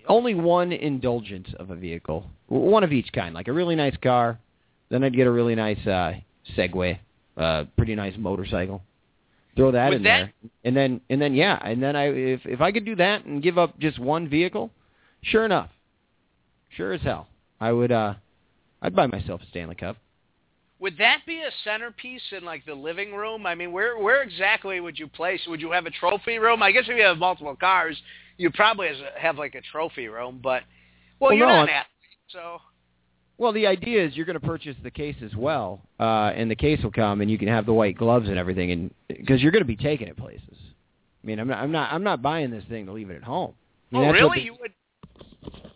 only 0.08 0.34
one 0.34 0.72
indulgence 0.72 1.48
of 1.60 1.70
a 1.70 1.76
vehicle, 1.76 2.28
one 2.48 2.82
of 2.82 2.92
each 2.92 3.12
kind, 3.12 3.32
like 3.34 3.46
a 3.48 3.52
really 3.52 3.76
nice 3.76 3.96
car. 4.02 4.38
Then 4.90 5.04
I'd 5.04 5.14
get 5.14 5.26
a 5.28 5.30
really 5.30 5.54
nice 5.54 5.78
uh, 5.86 6.14
Segway, 6.56 6.98
uh, 7.36 7.64
pretty 7.76 7.94
nice 7.94 8.14
motorcycle. 8.18 8.82
Throw 9.56 9.70
that 9.70 9.92
in 9.92 10.02
that- 10.02 10.30
there, 10.42 10.50
and 10.64 10.76
then 10.76 11.00
and 11.08 11.22
then 11.22 11.32
yeah, 11.32 11.58
and 11.64 11.80
then 11.80 11.94
I 11.94 12.06
if 12.06 12.44
if 12.44 12.60
I 12.60 12.72
could 12.72 12.84
do 12.84 12.96
that 12.96 13.24
and 13.24 13.40
give 13.40 13.56
up 13.56 13.78
just 13.78 14.00
one 14.00 14.28
vehicle, 14.28 14.70
sure 15.22 15.44
enough, 15.44 15.70
sure 16.76 16.92
as 16.92 17.00
hell, 17.02 17.28
I 17.60 17.70
would. 17.72 17.92
uh 17.92 18.14
I'd 18.82 18.96
buy 18.96 19.06
myself 19.06 19.40
a 19.42 19.46
Stanley 19.46 19.76
Cup. 19.76 19.96
would 20.80 20.98
that 20.98 21.20
be 21.24 21.38
a 21.40 21.50
centerpiece 21.62 22.20
in 22.36 22.44
like 22.44 22.66
the 22.66 22.74
living 22.74 23.14
room? 23.14 23.46
I 23.46 23.54
mean, 23.54 23.70
where 23.70 23.96
where 23.96 24.22
exactly 24.22 24.80
would 24.80 24.98
you 24.98 25.06
place? 25.06 25.40
Would 25.46 25.60
you 25.60 25.70
have 25.70 25.86
a 25.86 25.90
trophy 25.90 26.38
room? 26.38 26.60
I 26.64 26.72
guess 26.72 26.84
if 26.88 26.96
you 26.96 27.04
have 27.04 27.18
multiple 27.18 27.54
cars, 27.54 27.96
you 28.38 28.50
probably 28.50 28.88
have 29.18 29.38
like 29.38 29.54
a 29.54 29.60
trophy 29.60 30.08
room. 30.08 30.40
But 30.42 30.62
well, 31.20 31.30
Well, 31.30 31.38
you're 31.38 31.46
no, 31.46 31.54
not 31.56 31.68
an 31.68 31.74
athlete, 31.74 32.18
so 32.28 32.58
Well, 33.38 33.52
the 33.52 33.66
idea 33.66 34.04
is 34.04 34.16
you're 34.16 34.26
going 34.26 34.38
to 34.40 34.46
purchase 34.46 34.76
the 34.82 34.90
case 34.90 35.16
as 35.24 35.34
well, 35.34 35.80
uh, 36.00 36.32
and 36.34 36.50
the 36.50 36.56
case 36.56 36.82
will 36.82 36.92
come, 36.92 37.20
and 37.20 37.30
you 37.30 37.38
can 37.38 37.48
have 37.48 37.66
the 37.66 37.72
white 37.72 37.96
gloves 37.96 38.28
and 38.28 38.38
everything, 38.38 38.70
and 38.70 38.94
because 39.08 39.42
you're 39.42 39.52
going 39.52 39.62
to 39.62 39.66
be 39.66 39.76
taking 39.76 40.08
it 40.08 40.16
places. 40.16 40.42
I 41.22 41.26
mean, 41.26 41.38
I'm 41.40 41.48
not, 41.48 41.58
I'm 41.58 41.72
not, 41.72 41.92
I'm 41.92 42.02
not 42.02 42.20
buying 42.22 42.50
this 42.50 42.64
thing 42.68 42.86
to 42.86 42.92
leave 42.92 43.10
it 43.10 43.16
at 43.16 43.22
home. 43.24 43.54
I 43.92 43.96
mean, 43.96 44.08
oh 44.08 44.12
really? 44.12 44.38
the- 44.40 44.44
you 44.44 44.56
would? 44.60 44.72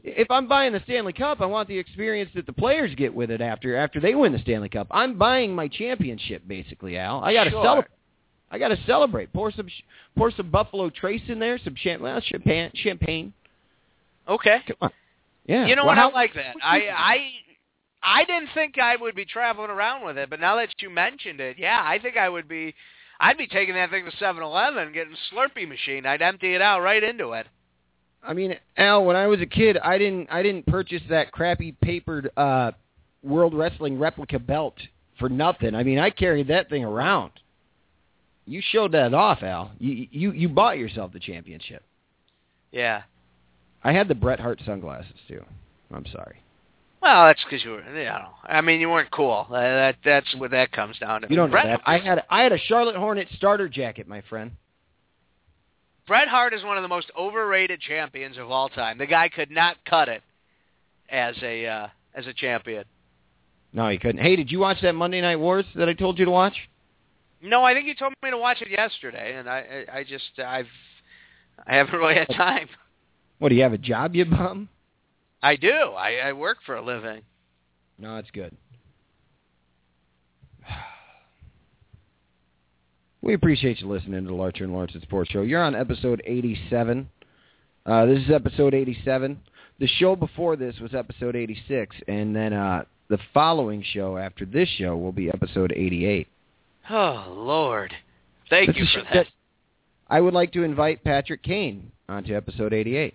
if 0.05 0.31
I'm 0.31 0.49
buying 0.49 0.73
the 0.73 0.81
Stanley 0.85 1.13
Cup, 1.13 1.41
I 1.41 1.47
want 1.47 1.69
the 1.69 1.79
experience 1.79 2.31
that 2.35 2.47
the 2.47 2.53
players 2.53 2.95
get 2.97 3.15
with 3.15 3.31
it 3.31 3.41
after 3.41 3.77
after 3.77 4.01
they 4.01 4.15
win 4.15 4.33
the 4.33 4.39
Stanley 4.41 4.69
Cup. 4.69 4.87
I'm 4.91 5.17
buying 5.19 5.55
my 5.55 5.69
championship, 5.69 6.43
basically, 6.47 6.97
Al. 6.99 7.23
I 7.23 7.33
got 7.33 7.45
to 7.45 7.51
Sure. 7.51 7.65
celebrate. 7.65 7.91
I 8.51 8.59
got 8.59 8.69
to 8.69 8.79
celebrate. 8.87 9.33
Pour 9.33 9.51
some 9.53 9.69
sh- 9.69 9.83
pour 10.17 10.31
some 10.31 10.51
Buffalo 10.51 10.91
Trace 10.91 11.23
in 11.29 11.39
there, 11.39 11.59
some 11.63 11.75
champ- 11.75 12.03
well, 12.03 12.21
champagne. 12.21 12.71
Champagne. 12.75 13.33
Okay. 14.29 14.59
Come 14.67 14.77
on. 14.83 14.91
Yeah. 15.47 15.67
You 15.67 15.77
know 15.77 15.83
Well, 15.83 15.89
what? 15.97 15.99
how- 15.99 16.11
I 16.11 16.13
like 16.13 16.35
that. 16.35 16.57
I 16.63 16.89
I 16.89 17.31
I 18.03 18.25
didn't 18.25 18.51
think 18.55 18.79
I 18.79 18.97
would 18.97 19.15
be 19.15 19.25
traveling 19.25 19.71
around 19.71 20.05
with 20.05 20.17
it, 20.19 20.31
but 20.31 20.41
now 20.41 20.57
that 20.57 20.69
you 20.81 20.89
mentioned 20.91 21.41
it, 21.41 21.59
yeah, 21.59 21.83
I 21.85 21.99
think 21.99 22.17
I 22.17 22.29
would 22.29 22.49
be. 22.49 22.75
I'd 23.21 23.37
be 23.37 23.49
taking 23.49 23.75
that 23.75 23.91
thing 23.91 24.05
to 24.05 24.17
Seven 24.19 24.43
Eleven, 24.45 24.93
getting 24.93 25.13
a 25.13 25.35
Slurpee 25.35 25.69
machine. 25.69 26.07
I'd 26.07 26.23
empty 26.23 26.55
it 26.55 26.63
out 26.63 26.81
right 26.83 27.03
into 27.03 27.33
it. 27.33 27.49
I 28.23 28.33
mean, 28.33 28.57
Al, 28.77 29.05
when 29.05 29.17
I 29.17 29.27
was 29.27 29.41
a 29.41 29.47
kid, 29.47 29.77
I 29.79 29.99
didn't 29.99 30.29
I 30.31 30.43
didn't 30.43 30.67
purchase 30.67 31.03
that 31.09 31.33
crappy 31.33 31.73
papered 31.81 32.31
uh 32.37 32.73
World 33.23 33.55
Wrestling 33.55 33.99
replica 33.99 34.39
belt 34.39 34.75
for 35.19 35.29
nothing. 35.29 35.75
I 35.75 35.83
mean, 35.83 35.99
I 35.99 36.11
carried 36.11 36.47
that 36.49 36.69
thing 36.71 36.85
around. 36.85 37.33
You 38.49 38.63
showed 38.63 38.93
that 38.93 39.13
off, 39.13 39.43
Al. 39.43 39.73
You 39.79 40.09
you 40.11 40.33
you 40.33 40.49
bought 40.49 40.79
yourself 40.79 41.13
the 41.13 41.21
championship. 41.21 41.83
Yeah. 42.73 43.03
I 43.85 43.93
had 43.93 44.09
the 44.09 44.15
Bret 44.15 44.41
Hart 44.41 44.61
sunglasses 44.65 45.13
too. 45.29 45.45
I'm 45.93 46.07
sorry. 46.07 46.43
Well, 47.03 47.27
that's 47.27 47.45
because 47.45 47.63
you 47.63 47.73
were. 47.73 47.83
You 47.83 48.05
know, 48.05 48.31
I 48.45 48.61
mean, 48.61 48.81
you 48.81 48.89
weren't 48.89 49.11
cool. 49.11 49.47
Uh, 49.49 49.61
that 49.61 49.97
that's 50.05 50.35
what 50.37 50.51
that 50.53 50.73
comes 50.73 50.99
down 50.99 51.23
to. 51.23 51.29
You 51.31 51.37
don't 51.37 51.51
know 51.51 51.53
Bret, 51.53 51.67
that. 51.67 51.81
I 51.87 51.99
had 51.99 52.25
I 52.31 52.43
had 52.43 52.53
a 52.53 52.59
Charlotte 52.59 52.97
Hornet 52.97 53.29
starter 53.37 53.69
jacket, 53.69 54.09
my 54.09 54.23
friend. 54.23 54.53
Bret 56.07 56.29
Hart 56.29 56.55
is 56.55 56.65
one 56.65 56.79
of 56.79 56.83
the 56.83 56.89
most 56.89 57.11
overrated 57.17 57.81
champions 57.83 58.39
of 58.39 58.51
all 58.51 58.71
time. 58.71 58.97
The 58.97 59.07
guy 59.07 59.29
could 59.29 59.51
not 59.51 59.77
cut 59.85 60.09
it 60.09 60.23
as 61.11 61.37
a 61.43 61.67
uh, 61.67 61.89
as 62.15 62.27
a 62.27 62.33
champion. 62.33 62.85
No, 63.75 63.91
he 63.91 63.99
couldn't. 63.99 64.23
Hey, 64.23 64.37
did 64.37 64.51
you 64.51 64.59
watch 64.59 64.79
that 64.81 64.95
Monday 64.95 65.21
Night 65.21 65.37
Wars 65.37 65.67
that 65.75 65.89
I 65.89 65.93
told 65.93 66.19
you 66.19 66.25
to 66.25 66.31
watch? 66.31 66.55
No, 67.41 67.63
I 67.63 67.75
think 67.75 67.87
you 67.87 67.95
told 67.95 68.13
me 68.23 68.31
to 68.31 68.39
watch 68.39 68.61
it 68.63 68.71
yesterday, 68.71 69.37
and 69.37 69.49
I 69.49 69.85
I, 69.89 69.99
I 69.99 70.05
just 70.05 70.39
I've 70.39 70.67
I 71.67 71.77
haven't 71.77 71.95
really 71.95 72.15
had 72.15 72.29
time. 72.37 72.69
What 73.39 73.51
do 73.51 73.55
you 73.55 73.63
have 73.63 73.73
a 73.73 73.79
job, 73.79 74.15
you 74.15 74.25
bum? 74.25 74.69
I 75.43 75.57
do. 75.57 75.71
I, 75.71 76.17
I 76.17 76.33
work 76.33 76.59
for 76.67 76.75
a 76.75 76.85
living. 76.85 77.23
No, 77.99 78.17
it's 78.17 78.31
good. 78.31 78.57
We 83.21 83.35
appreciate 83.35 83.81
you 83.81 83.89
listening 83.89 84.23
to 84.23 84.29
the 84.29 84.35
Larcher 84.35 84.63
and 84.63 84.73
Lorensen 84.73 85.03
Sports 85.03 85.33
Show. 85.33 85.43
You're 85.43 85.63
on 85.63 85.75
episode 85.75 86.23
87. 86.25 87.11
Uh, 87.85 88.07
this 88.07 88.21
is 88.21 88.31
episode 88.31 88.75
87. 88.75 89.41
The 89.81 89.89
show 89.89 90.15
before 90.15 90.55
this 90.55 90.79
was 90.79 90.95
episode 90.95 91.35
86, 91.35 91.97
and 92.07 92.35
then 92.35 92.53
uh, 92.53 92.85
the 93.09 93.19
following 93.35 93.83
show 93.83 94.17
after 94.17 94.47
this 94.47 94.69
show 94.69 94.97
will 94.97 95.13
be 95.13 95.29
episode 95.31 95.73
88. 95.73 96.29
Oh 96.91 97.27
Lord, 97.37 97.93
thank 98.51 98.77
you 98.77 98.85
for 98.85 99.01
shit 99.01 99.05
that. 99.13 99.27
I 100.09 100.21
would 100.21 100.35
like 100.35 100.53
to 100.53 100.63
invite 100.63 101.05
Patrick 101.05 101.43
Kane 101.43 101.93
onto 102.09 102.35
episode 102.35 102.73
88. 102.73 103.15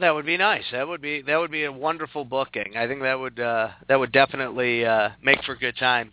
That 0.00 0.14
would 0.14 0.24
be 0.26 0.36
nice. 0.36 0.64
That 0.72 0.86
would 0.86 1.00
be 1.02 1.22
that 1.22 1.36
would 1.36 1.50
be 1.50 1.64
a 1.64 1.72
wonderful 1.72 2.24
booking. 2.24 2.76
I 2.76 2.86
think 2.86 3.02
that 3.02 3.18
would 3.18 3.38
uh, 3.40 3.68
that 3.88 3.98
would 3.98 4.12
definitely 4.12 4.84
uh, 4.84 5.10
make 5.22 5.42
for 5.44 5.56
good 5.56 5.76
times. 5.76 6.12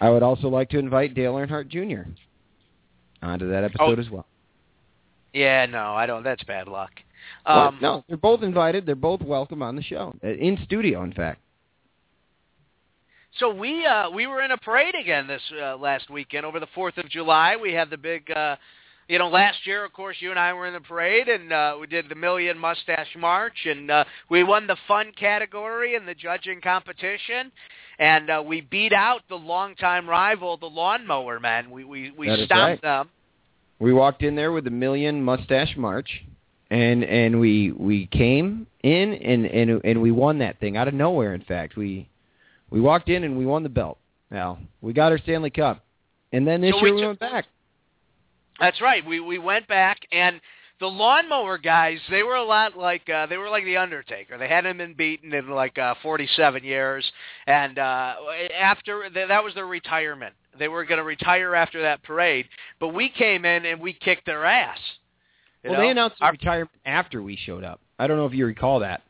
I 0.00 0.10
would 0.10 0.22
also 0.22 0.48
like 0.48 0.70
to 0.70 0.78
invite 0.78 1.14
Dale 1.14 1.34
Earnhardt 1.34 1.68
Jr. 1.68 2.08
onto 3.22 3.48
that 3.50 3.64
episode 3.64 3.98
Oh. 3.98 4.02
as 4.02 4.10
well. 4.10 4.26
Yeah, 5.32 5.66
no, 5.66 5.94
I 5.94 6.06
don't. 6.06 6.22
That's 6.22 6.42
bad 6.44 6.66
luck. 6.66 6.90
Well, 7.46 7.68
Um, 7.68 7.78
no, 7.80 8.04
they're 8.08 8.16
both 8.16 8.42
invited. 8.42 8.86
They're 8.86 8.94
both 8.94 9.20
welcome 9.20 9.62
on 9.62 9.76
the 9.76 9.82
show, 9.82 10.14
Uh, 10.24 10.28
in 10.28 10.58
studio, 10.64 11.02
in 11.02 11.12
fact. 11.12 11.40
So 13.38 13.52
we 13.52 13.84
uh, 13.84 14.08
we 14.10 14.26
were 14.26 14.40
in 14.40 14.50
a 14.52 14.56
parade 14.56 14.94
again 14.94 15.26
this 15.26 15.42
uh, 15.60 15.76
last 15.76 16.08
weekend 16.08 16.46
over 16.46 16.58
the 16.58 16.68
Fourth 16.74 16.96
of 16.96 17.08
July. 17.10 17.56
We 17.60 17.72
had 17.72 17.90
the 17.90 17.98
big, 17.98 18.30
uh, 18.30 18.56
you 19.08 19.18
know, 19.18 19.28
last 19.28 19.58
year, 19.66 19.84
of 19.84 19.92
course, 19.92 20.16
you 20.20 20.30
and 20.30 20.38
I 20.38 20.54
were 20.54 20.66
in 20.66 20.72
the 20.72 20.80
parade, 20.80 21.28
and 21.28 21.52
uh, 21.52 21.76
we 21.78 21.86
did 21.86 22.08
the 22.08 22.14
Million 22.14 22.58
Mustache 22.58 23.14
March, 23.18 23.66
and 23.66 23.90
uh, 23.90 24.04
we 24.30 24.42
won 24.42 24.66
the 24.66 24.76
fun 24.88 25.12
category 25.18 25.96
in 25.96 26.06
the 26.06 26.14
judging 26.14 26.62
competition, 26.62 27.52
and 27.98 28.30
uh, 28.30 28.42
we 28.44 28.62
beat 28.62 28.94
out 28.94 29.20
the 29.28 29.36
longtime 29.36 30.08
rival, 30.08 30.56
the 30.56 30.66
Lawnmower 30.66 31.38
Men. 31.38 31.70
We 31.70 31.84
we 31.84 32.12
we 32.12 32.28
That 32.28 32.38
is 32.38 32.46
stomped 32.46 32.82
right. 32.82 32.82
them. 32.82 33.10
We 33.78 33.92
walked 33.92 34.22
in 34.22 34.34
there 34.34 34.52
with 34.52 34.64
the 34.64 34.70
Million 34.70 35.22
Mustache 35.22 35.76
March, 35.76 36.24
and 36.70 37.04
and 37.04 37.38
we 37.38 37.72
we 37.72 38.06
came 38.06 38.66
in 38.82 39.12
and 39.12 39.44
and 39.44 39.84
and 39.84 40.00
we 40.00 40.10
won 40.10 40.38
that 40.38 40.58
thing 40.58 40.78
out 40.78 40.88
of 40.88 40.94
nowhere. 40.94 41.34
In 41.34 41.42
fact, 41.42 41.76
we 41.76 42.08
we 42.76 42.82
walked 42.82 43.08
in 43.08 43.24
and 43.24 43.38
we 43.38 43.46
won 43.46 43.62
the 43.62 43.70
belt. 43.70 43.96
Now 44.30 44.58
we 44.82 44.92
got 44.92 45.10
our 45.10 45.16
Stanley 45.18 45.48
Cup, 45.48 45.82
and 46.32 46.46
then 46.46 46.60
this 46.60 46.72
So 46.72 46.82
we 46.82 46.88
year 46.88 46.94
we 46.94 47.00
took- 47.00 47.08
went 47.08 47.20
back. 47.20 47.46
That's 48.60 48.80
right. 48.82 49.04
We 49.06 49.18
we 49.20 49.38
went 49.38 49.66
back 49.66 49.98
and 50.12 50.40
the 50.78 50.86
lawnmower 50.86 51.56
guys, 51.56 51.98
they 52.10 52.22
were 52.22 52.34
a 52.34 52.44
lot 52.44 52.76
like 52.76 53.08
uh 53.08 53.24
they 53.26 53.38
were 53.38 53.48
like 53.48 53.64
the 53.64 53.78
Undertaker. 53.78 54.36
They 54.36 54.46
hadn't 54.48 54.76
been 54.76 54.92
beaten 54.92 55.32
in 55.32 55.48
like 55.48 55.78
uh 55.78 55.94
47 56.02 56.64
years 56.64 57.10
and 57.46 57.78
uh 57.78 58.14
after 58.60 59.08
th- 59.08 59.28
that 59.28 59.42
was 59.42 59.54
their 59.54 59.66
retirement. 59.66 60.34
They 60.58 60.68
were 60.68 60.84
going 60.84 60.98
to 60.98 61.04
retire 61.04 61.54
after 61.54 61.80
that 61.82 62.02
parade, 62.02 62.46
but 62.78 62.88
we 62.88 63.08
came 63.08 63.46
in 63.46 63.64
and 63.64 63.80
we 63.80 63.94
kicked 63.94 64.26
their 64.26 64.44
ass. 64.44 64.78
Well, 65.64 65.74
know? 65.74 65.80
they 65.80 65.88
announced 65.90 66.16
Our- 66.20 66.32
retirement 66.32 66.70
after 66.84 67.22
we 67.22 67.36
showed 67.36 67.64
up. 67.64 67.80
I 67.98 68.06
don't 68.06 68.18
know 68.18 68.26
if 68.26 68.34
you 68.34 68.44
recall 68.46 68.80
that. 68.80 69.02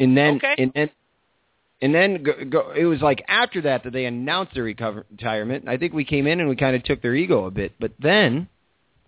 And 0.00 0.16
then 0.16 0.36
Okay. 0.36 0.54
and 0.58 0.72
then 0.74 0.90
and 1.82 1.92
then 1.92 2.22
go, 2.22 2.32
go, 2.48 2.70
it 2.70 2.84
was 2.84 3.02
like 3.02 3.24
after 3.26 3.60
that 3.62 3.82
that 3.82 3.92
they 3.92 4.04
announced 4.04 4.54
their 4.54 4.62
recover, 4.62 5.04
retirement. 5.10 5.68
I 5.68 5.76
think 5.76 5.92
we 5.92 6.04
came 6.04 6.28
in 6.28 6.38
and 6.38 6.48
we 6.48 6.54
kind 6.54 6.76
of 6.76 6.84
took 6.84 7.02
their 7.02 7.14
ego 7.14 7.44
a 7.44 7.50
bit. 7.50 7.72
But 7.80 7.90
then, 7.98 8.48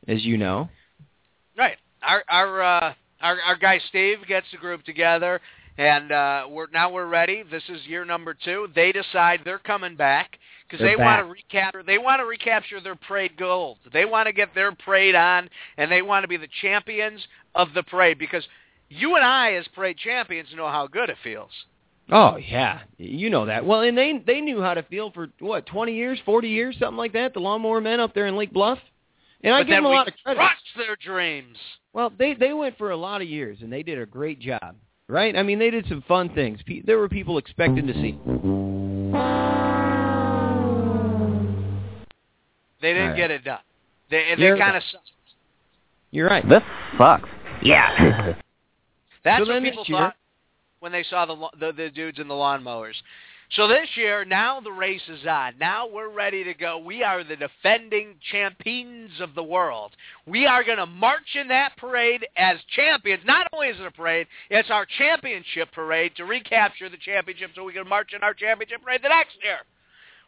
as 0.09 0.25
you 0.25 0.37
know, 0.37 0.69
Right. 1.57 1.79
Our 2.03 2.25
our 2.29 2.63
uh 2.63 2.95
our 3.21 3.41
our 3.41 3.57
guy 3.57 3.81
Steve 3.89 4.19
gets 4.27 4.47
the 4.51 4.59
group 4.59 4.85
together 4.85 5.41
and 5.79 6.11
uh 6.11 6.47
we're 6.51 6.67
now 6.73 6.91
we're 6.91 7.07
ready. 7.07 7.45
This 7.49 7.63
is 7.69 7.87
year 7.87 8.05
number 8.05 8.35
2. 8.35 8.71
They 8.75 8.91
decide 8.91 9.43
they're 9.45 9.61
coming 9.61 9.95
back 9.95 10.37
They're 10.81 10.97
they 10.97 10.97
want 10.97 11.25
to 11.25 11.31
recapture 11.31 11.85
they 11.85 11.99
want 11.99 12.19
to 12.19 12.25
recapture 12.25 12.81
their 12.81 12.97
parade 12.97 13.37
gold. 13.39 13.79
They 13.93 14.05
want 14.05 14.27
to 14.27 14.33
get 14.33 14.53
their 14.53 14.73
parade 14.73 15.15
on 15.15 15.49
and 15.77 15.93
they 15.93 16.03
want 16.03 16.25
to 16.25 16.29
be 16.29 16.37
the 16.39 16.49
champions 16.61 17.25
of 17.55 17.69
the 17.73 17.85
parade 17.85 18.19
because 18.19 18.45
you 18.89 19.15
and 19.15 19.25
I 19.25 19.53
as 19.53 19.69
parade 19.69 19.97
champions 19.97 20.49
know 20.57 20.69
how 20.69 20.89
good 20.89 21.09
it 21.09 21.19
feels. 21.23 21.53
Oh 22.11 22.37
yeah, 22.37 22.81
you 22.99 23.31
know 23.31 23.47
that. 23.47 23.65
Well, 23.65 23.81
and 23.81 23.97
they 23.97 24.23
they 24.27 24.41
knew 24.41 24.61
how 24.61 24.75
to 24.75 24.83
feel 24.85 25.11
for 25.11 25.29
what 25.41 25.67
twenty 25.67 25.95
years, 25.95 26.19
forty 26.25 26.49
years, 26.49 26.77
something 26.79 26.97
like 26.99 27.13
that. 27.15 27.35
The 27.35 27.41
lawnmower 27.41 27.81
men 27.81 28.01
up 28.01 28.15
there 28.15 28.27
in 28.27 28.37
Lake 28.37 28.53
Bluff, 28.53 28.79
and 29.43 29.55
I 29.55 29.63
give 29.63 29.77
them 29.77 29.85
a 29.87 29.89
lot 29.89 30.09
of 30.09 30.15
credit. 30.23 30.39
crushed 30.39 30.77
their 30.77 30.97
dreams. 30.97 31.57
Well, 31.93 32.13
they 32.19 32.35
they 32.35 32.53
went 32.53 32.77
for 32.79 32.91
a 32.91 32.97
lot 32.97 33.23
of 33.23 33.29
years 33.29 33.59
and 33.63 33.73
they 33.73 33.83
did 33.83 33.99
a 34.01 34.07
great 34.07 34.41
job, 34.41 34.75
right? 35.09 35.37
I 35.37 35.43
mean, 35.43 35.59
they 35.59 35.71
did 35.71 35.87
some 35.89 36.03
fun 36.09 36.29
things. 36.35 36.61
Pe- 36.67 36.83
There 36.83 36.99
were 36.99 37.09
people 37.09 37.39
expecting 37.39 37.87
to 37.87 37.93
see. 37.95 38.19
They 42.83 42.93
didn't 42.93 43.03
All 43.03 43.09
right. 43.11 43.17
get 43.17 43.31
it 43.31 43.45
done. 43.45 43.61
They 44.11 44.35
You're 44.37 44.57
they 44.57 44.61
kind 44.61 44.77
of 44.77 44.83
sucked. 44.91 45.11
You're 46.11 46.29
right. 46.29 46.47
This 46.49 46.63
sucks. 46.99 47.29
Yeah. 47.63 48.35
That's 49.25 49.39
So 49.39 49.49
what 49.49 49.55
then 49.55 49.63
this 49.63 49.71
people 49.71 49.85
year- 49.89 49.99
thought 49.99 50.17
when 50.85 50.93
they 50.93 51.03
saw 51.09 51.25
the, 51.25 51.49
the 51.59 51.73
the 51.73 51.91
dudes 51.91 52.19
in 52.21 52.29
the 52.29 52.35
lawnmowers. 52.35 52.93
So 53.53 53.69
this 53.69 53.89
year, 53.97 54.25
now 54.25 54.61
the 54.61 54.71
race 54.71 55.03
is 55.09 55.27
on. 55.27 55.55
Now 55.59 55.89
we're 55.89 56.11
ready 56.11 56.45
to 56.45 56.53
go. 56.55 56.79
We 56.79 57.03
are 57.03 57.25
the 57.25 57.37
defending 57.37 58.17
champions 58.31 59.11
of 59.21 59.35
the 59.35 59.43
world. 59.43 59.93
We 60.27 60.45
are 60.45 60.63
going 60.63 60.79
to 60.79 60.87
march 60.87 61.37
in 61.41 61.49
that 61.49 61.77
parade 61.79 62.27
as 62.37 62.59
champions. 62.77 63.23
Not 63.25 63.47
only 63.53 63.69
is 63.69 63.81
it 63.81 63.87
a 63.87 63.91
parade, 63.91 64.27
it's 64.51 64.71
our 64.71 64.87
championship 64.99 65.73
parade 65.73 66.13
to 66.17 66.25
recapture 66.25 66.91
the 66.91 66.97
championship 66.99 67.51
so 67.55 67.65
we 67.65 67.73
can 67.73 67.89
march 67.89 68.13
in 68.15 68.23
our 68.23 68.35
championship 68.35 68.83
parade 68.83 69.01
the 69.03 69.09
next 69.09 69.37
year. 69.43 69.59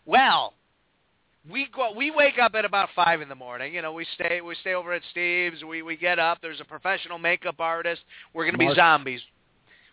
Well, 0.07 0.55
we 1.51 1.69
go 1.75 1.93
we 1.95 2.11
wake 2.11 2.39
up 2.41 2.55
at 2.55 2.65
about 2.65 2.89
five 2.97 3.21
in 3.21 3.29
the 3.29 3.35
morning. 3.35 3.75
You 3.75 3.83
know, 3.83 3.93
we 3.93 4.07
stay 4.15 4.41
we 4.41 4.55
stay 4.63 4.73
over 4.73 4.95
at 4.95 5.03
Steve's. 5.11 5.63
We 5.65 5.83
we 5.83 5.97
get 5.97 6.19
up. 6.19 6.39
There's 6.41 6.61
a 6.61 6.65
professional 6.65 7.19
makeup 7.19 7.57
artist. 7.59 8.03
We're 8.33 8.47
gonna 8.47 8.59
be 8.59 8.73
zombies. 8.75 9.21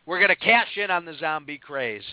We're 0.05 0.19
gonna 0.19 0.35
cash 0.35 0.77
in 0.77 0.91
on 0.91 1.05
the 1.05 1.13
zombie 1.19 1.57
craze. 1.57 2.03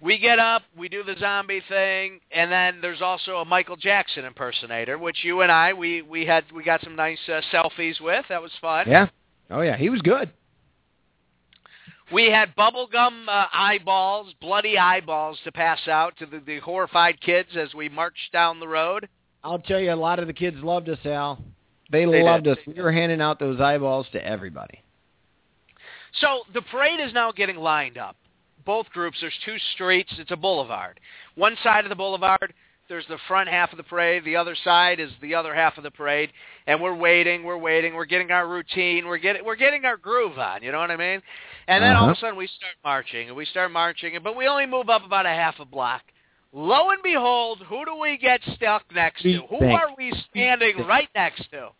We 0.00 0.18
get 0.18 0.38
up, 0.40 0.62
we 0.76 0.88
do 0.88 1.04
the 1.04 1.14
zombie 1.20 1.62
thing, 1.68 2.20
and 2.32 2.50
then 2.50 2.80
there's 2.80 3.02
also 3.02 3.36
a 3.36 3.44
Michael 3.44 3.76
Jackson 3.76 4.24
impersonator, 4.24 4.98
which 4.98 5.18
you 5.22 5.42
and 5.42 5.52
I 5.52 5.72
we 5.72 6.02
we 6.02 6.26
had 6.26 6.44
we 6.54 6.64
got 6.64 6.82
some 6.82 6.96
nice 6.96 7.20
uh, 7.28 7.40
selfies 7.52 8.00
with. 8.00 8.24
That 8.28 8.42
was 8.42 8.50
fun. 8.60 8.88
Yeah. 8.88 9.08
Oh 9.50 9.60
yeah, 9.60 9.76
he 9.76 9.90
was 9.90 10.02
good. 10.02 10.30
We 12.12 12.30
had 12.30 12.54
bubblegum 12.56 13.26
uh, 13.28 13.46
eyeballs, 13.52 14.34
bloody 14.40 14.76
eyeballs 14.76 15.38
to 15.44 15.52
pass 15.52 15.88
out 15.88 16.16
to 16.18 16.26
the, 16.26 16.40
the 16.44 16.58
horrified 16.58 17.20
kids 17.20 17.50
as 17.56 17.72
we 17.74 17.88
marched 17.88 18.32
down 18.32 18.60
the 18.60 18.68
road. 18.68 19.08
I'll 19.42 19.58
tell 19.58 19.80
you, 19.80 19.92
a 19.92 19.94
lot 19.94 20.18
of 20.18 20.26
the 20.26 20.32
kids 20.34 20.58
loved 20.62 20.88
us, 20.88 20.98
Al. 21.06 21.38
They, 21.90 22.04
They 22.04 22.22
loved 22.22 22.44
did. 22.44 22.58
us. 22.58 22.64
We 22.66 22.82
were 22.82 22.92
handing 22.92 23.20
out 23.20 23.38
those 23.38 23.60
eyeballs 23.60 24.06
to 24.12 24.24
everybody. 24.24 24.82
So 26.20 26.42
the 26.52 26.62
parade 26.62 27.00
is 27.00 27.12
now 27.12 27.32
getting 27.32 27.56
lined 27.56 27.98
up. 27.98 28.16
Both 28.64 28.90
groups, 28.90 29.18
there's 29.20 29.38
two 29.44 29.56
streets. 29.74 30.12
It's 30.18 30.30
a 30.30 30.36
boulevard. 30.36 31.00
One 31.34 31.56
side 31.64 31.84
of 31.84 31.88
the 31.88 31.96
boulevard, 31.96 32.54
there's 32.88 33.06
the 33.08 33.18
front 33.26 33.48
half 33.48 33.72
of 33.72 33.76
the 33.76 33.82
parade. 33.82 34.24
The 34.24 34.36
other 34.36 34.54
side 34.62 35.00
is 35.00 35.10
the 35.20 35.34
other 35.34 35.54
half 35.54 35.78
of 35.78 35.82
the 35.82 35.90
parade. 35.90 36.30
And 36.66 36.80
we're 36.80 36.94
waiting, 36.94 37.42
we're 37.42 37.56
waiting, 37.58 37.94
we're 37.94 38.04
getting 38.04 38.30
our 38.30 38.46
routine, 38.46 39.06
we're 39.06 39.18
getting 39.18 39.44
we're 39.44 39.56
getting 39.56 39.84
our 39.84 39.96
groove 39.96 40.38
on. 40.38 40.62
You 40.62 40.70
know 40.70 40.78
what 40.78 40.90
I 40.90 40.96
mean? 40.96 41.22
And 41.66 41.82
then 41.82 41.96
all 41.96 42.04
of 42.04 42.08
a 42.10 42.12
Uh-huh. 42.12 42.20
sudden 42.20 42.36
we 42.36 42.46
start 42.46 42.74
marching, 42.84 43.28
and 43.28 43.36
we 43.36 43.44
start 43.46 43.72
marching, 43.72 44.16
but 44.22 44.36
we 44.36 44.46
only 44.46 44.66
move 44.66 44.90
up 44.90 45.04
about 45.04 45.26
a 45.26 45.30
half 45.30 45.58
a 45.58 45.64
block. 45.64 46.02
Lo 46.52 46.90
and 46.90 47.02
behold, 47.02 47.62
who 47.68 47.84
do 47.84 47.96
we 47.96 48.18
get 48.18 48.40
stuck 48.54 48.84
next 48.94 49.22
to? 49.22 49.40
Who 49.48 49.64
are 49.72 49.88
we 49.96 50.12
standing 50.30 50.76
right 50.86 51.08
next 51.14 51.50
to? 51.50 51.70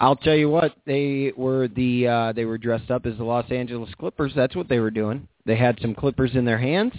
I'll 0.00 0.16
tell 0.16 0.34
you 0.34 0.48
what, 0.48 0.74
they 0.86 1.32
were 1.36 1.68
the 1.68 2.08
uh 2.08 2.32
they 2.32 2.46
were 2.46 2.58
dressed 2.58 2.90
up 2.90 3.04
as 3.04 3.16
the 3.18 3.24
Los 3.24 3.50
Angeles 3.50 3.90
Clippers. 3.98 4.32
That's 4.34 4.56
what 4.56 4.68
they 4.68 4.80
were 4.80 4.90
doing. 4.90 5.28
They 5.44 5.56
had 5.56 5.78
some 5.80 5.94
clippers 5.94 6.34
in 6.34 6.44
their 6.46 6.58
hands. 6.58 6.94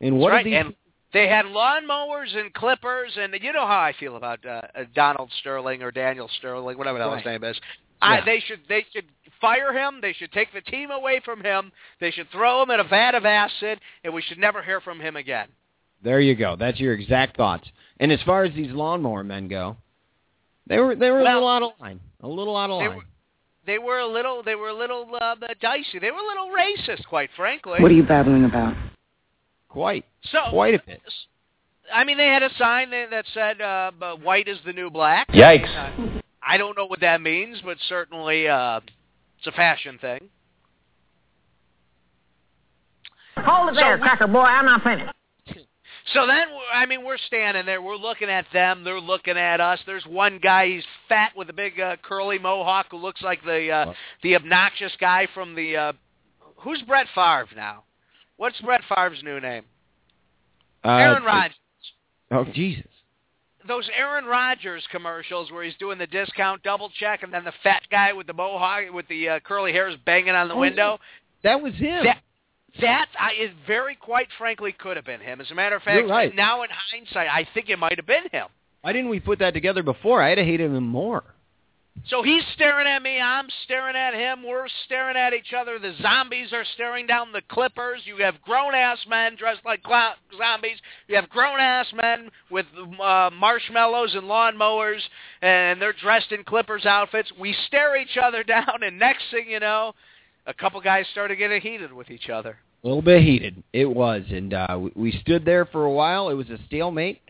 And 0.00 0.18
what 0.18 0.30
That's 0.30 0.36
right. 0.36 0.44
these 0.44 0.54
And 0.56 0.74
they 1.12 1.28
had 1.28 1.46
lawnmowers 1.46 2.36
and 2.36 2.52
clippers, 2.54 3.12
and 3.16 3.34
you 3.40 3.52
know 3.52 3.66
how 3.66 3.78
I 3.80 3.94
feel 3.98 4.16
about 4.16 4.44
uh, 4.44 4.62
uh, 4.74 4.84
Donald 4.94 5.30
Sterling 5.40 5.82
or 5.82 5.90
Daniel 5.90 6.28
Sterling, 6.38 6.78
whatever 6.78 6.98
the 6.98 7.04
hell 7.04 7.16
his 7.16 7.24
name 7.24 7.44
is. 7.44 7.58
I, 8.00 8.18
Yeah. 8.18 8.24
they 8.24 8.40
should 8.40 8.60
they 8.68 8.84
should 8.92 9.06
fire 9.40 9.72
him. 9.72 10.00
They 10.02 10.12
should 10.12 10.32
take 10.32 10.52
the 10.52 10.60
team 10.60 10.90
away 10.90 11.20
from 11.24 11.42
him. 11.42 11.72
They 12.00 12.10
should 12.10 12.30
throw 12.30 12.62
him 12.62 12.70
in 12.70 12.80
a 12.80 12.84
vat 12.84 13.14
of 13.14 13.24
acid, 13.24 13.80
and 14.04 14.12
we 14.12 14.22
should 14.22 14.38
never 14.38 14.62
hear 14.62 14.80
from 14.80 15.00
him 15.00 15.16
again. 15.16 15.48
There 16.02 16.20
you 16.20 16.34
go. 16.34 16.56
That's 16.56 16.80
your 16.80 16.94
exact 16.94 17.36
thoughts. 17.36 17.68
And 18.00 18.10
as 18.10 18.20
far 18.26 18.44
as 18.44 18.52
these 18.54 18.72
lawnmower 18.72 19.22
men 19.22 19.48
go, 19.48 19.76
they 20.66 20.78
were 20.78 20.94
they 20.94 21.10
were 21.10 21.20
a 21.20 21.24
little 21.24 21.48
out 21.48 21.62
of 21.62 21.70
line. 21.80 22.00
A 22.20 22.28
little 22.28 22.56
out 22.56 22.70
of 22.70 22.78
line. 22.78 22.96
were, 22.96 23.02
they 23.66 23.78
were 23.78 23.98
a 23.98 24.06
little 24.06 24.42
they 24.42 24.54
were 24.54 24.68
a 24.68 24.74
little 24.74 25.08
uh, 25.20 25.34
dicey. 25.60 25.98
They 26.00 26.10
were 26.10 26.18
a 26.18 26.26
little 26.26 26.50
racist, 26.50 27.06
quite 27.06 27.30
frankly. 27.36 27.80
What 27.80 27.90
are 27.90 27.94
you 27.94 28.02
babbling 28.04 28.44
about? 28.44 28.74
Quite. 29.68 30.04
so 30.24 30.38
Quite 30.50 30.74
a 30.74 30.82
bit. 30.84 31.00
I 31.92 32.04
mean, 32.04 32.16
they 32.16 32.26
had 32.26 32.42
a 32.42 32.50
sign 32.58 32.90
that 32.90 33.10
that 33.10 33.24
said 33.34 33.60
uh, 33.60 33.90
"White 34.22 34.48
is 34.48 34.58
the 34.64 34.72
new 34.72 34.90
black." 34.90 35.28
Yikes. 35.28 35.68
Uh, 35.74 36.20
I 36.46 36.56
don't 36.58 36.76
know 36.76 36.86
what 36.86 37.00
that 37.00 37.20
means, 37.20 37.60
but 37.64 37.76
certainly 37.88 38.48
uh, 38.48 38.80
it's 39.38 39.46
a 39.46 39.52
fashion 39.52 39.98
thing. 40.00 40.28
Hold 43.36 43.70
it 43.70 43.74
there, 43.76 43.96
So- 43.96 44.02
cracker 44.02 44.26
boy. 44.26 44.40
I'm 44.40 44.66
not 44.66 44.82
finished. 44.82 45.12
So 46.14 46.26
then, 46.26 46.46
I 46.74 46.84
mean, 46.86 47.04
we're 47.04 47.18
standing 47.18 47.64
there. 47.64 47.80
We're 47.80 47.96
looking 47.96 48.28
at 48.28 48.46
them. 48.52 48.82
They're 48.84 49.00
looking 49.00 49.36
at 49.36 49.60
us. 49.60 49.78
There's 49.86 50.04
one 50.04 50.40
guy. 50.42 50.66
He's 50.68 50.84
fat 51.08 51.32
with 51.36 51.48
a 51.48 51.52
big 51.52 51.78
uh, 51.78 51.96
curly 52.02 52.38
mohawk 52.38 52.86
who 52.90 52.96
looks 52.96 53.22
like 53.22 53.42
the 53.44 53.70
uh, 53.70 53.92
the 54.22 54.34
obnoxious 54.34 54.92
guy 55.00 55.28
from 55.32 55.54
the. 55.54 55.76
Uh, 55.76 55.92
who's 56.56 56.82
Brett 56.82 57.06
Favre 57.14 57.46
now? 57.54 57.84
What's 58.36 58.60
Brett 58.60 58.80
Favre's 58.88 59.22
new 59.22 59.38
name? 59.40 59.64
Uh, 60.84 60.88
Aaron 60.88 61.22
Rodgers. 61.22 61.56
Oh 62.32 62.44
Jesus. 62.52 62.86
Those 63.68 63.88
Aaron 63.96 64.24
Rodgers 64.24 64.82
commercials 64.90 65.52
where 65.52 65.62
he's 65.62 65.76
doing 65.78 65.96
the 65.98 66.06
discount 66.08 66.64
double 66.64 66.90
check, 66.98 67.22
and 67.22 67.32
then 67.32 67.44
the 67.44 67.52
fat 67.62 67.82
guy 67.92 68.12
with 68.12 68.26
the 68.26 68.32
mohawk 68.32 68.92
with 68.92 69.06
the 69.06 69.28
uh, 69.28 69.40
curly 69.40 69.72
hair 69.72 69.88
is 69.88 69.94
banging 70.04 70.34
on 70.34 70.48
the 70.48 70.54
Oh, 70.54 70.58
window. 70.58 70.98
That 71.44 71.62
was 71.62 71.72
him. 71.74 72.04
That 72.04 72.18
that 72.80 73.06
I, 73.18 73.32
it 73.34 73.52
very 73.66 73.94
quite 73.96 74.28
frankly 74.38 74.72
could 74.72 74.96
have 74.96 75.04
been 75.04 75.20
him. 75.20 75.40
As 75.40 75.50
a 75.50 75.54
matter 75.54 75.76
of 75.76 75.82
fact, 75.82 76.08
right. 76.08 76.34
now 76.34 76.62
in 76.62 76.70
hindsight, 76.90 77.28
I 77.28 77.46
think 77.52 77.68
it 77.68 77.78
might 77.78 77.96
have 77.96 78.06
been 78.06 78.28
him. 78.30 78.46
Why 78.80 78.92
didn't 78.92 79.10
we 79.10 79.20
put 79.20 79.38
that 79.40 79.54
together 79.54 79.82
before? 79.82 80.22
I'd 80.22 80.38
have 80.38 80.46
hated 80.46 80.72
him 80.72 80.86
more. 80.86 81.22
So 82.06 82.22
he's 82.22 82.42
staring 82.54 82.86
at 82.86 83.02
me, 83.02 83.20
I'm 83.20 83.46
staring 83.64 83.94
at 83.94 84.14
him, 84.14 84.42
we're 84.42 84.66
staring 84.86 85.16
at 85.16 85.34
each 85.34 85.52
other. 85.52 85.78
The 85.78 85.94
zombies 86.00 86.52
are 86.52 86.64
staring 86.74 87.06
down 87.06 87.32
the 87.32 87.42
clippers. 87.48 88.00
You 88.06 88.16
have 88.24 88.40
grown-ass 88.42 88.98
men 89.08 89.36
dressed 89.36 89.60
like 89.64 89.82
clou- 89.82 90.16
zombies. 90.36 90.78
You 91.06 91.16
have 91.16 91.28
grown-ass 91.28 91.92
men 91.94 92.30
with 92.50 92.66
uh, 92.98 93.30
marshmallows 93.32 94.14
and 94.14 94.24
lawnmowers, 94.24 95.00
and 95.42 95.80
they're 95.80 95.92
dressed 95.92 96.32
in 96.32 96.44
clippers 96.44 96.86
outfits. 96.86 97.30
We 97.38 97.54
stare 97.66 97.96
each 97.96 98.16
other 98.20 98.42
down, 98.56 98.82
and 98.82 98.98
next 98.98 99.24
thing 99.30 99.48
you 99.48 99.60
know, 99.60 99.94
a 100.46 100.54
couple 100.54 100.80
guys 100.80 101.06
started 101.12 101.36
getting 101.36 101.60
heated 101.60 101.92
with 101.92 102.10
each 102.10 102.28
other. 102.28 102.58
A 102.82 102.86
little 102.86 103.02
bit 103.02 103.22
heated. 103.22 103.62
It 103.72 103.86
was, 103.86 104.22
and 104.30 104.52
uh, 104.54 104.78
we, 104.80 104.92
we 104.94 105.20
stood 105.20 105.44
there 105.44 105.66
for 105.66 105.84
a 105.84 105.90
while. 105.92 106.30
It 106.30 106.34
was 106.34 106.50
a 106.50 106.58
stalemate. 106.66 107.20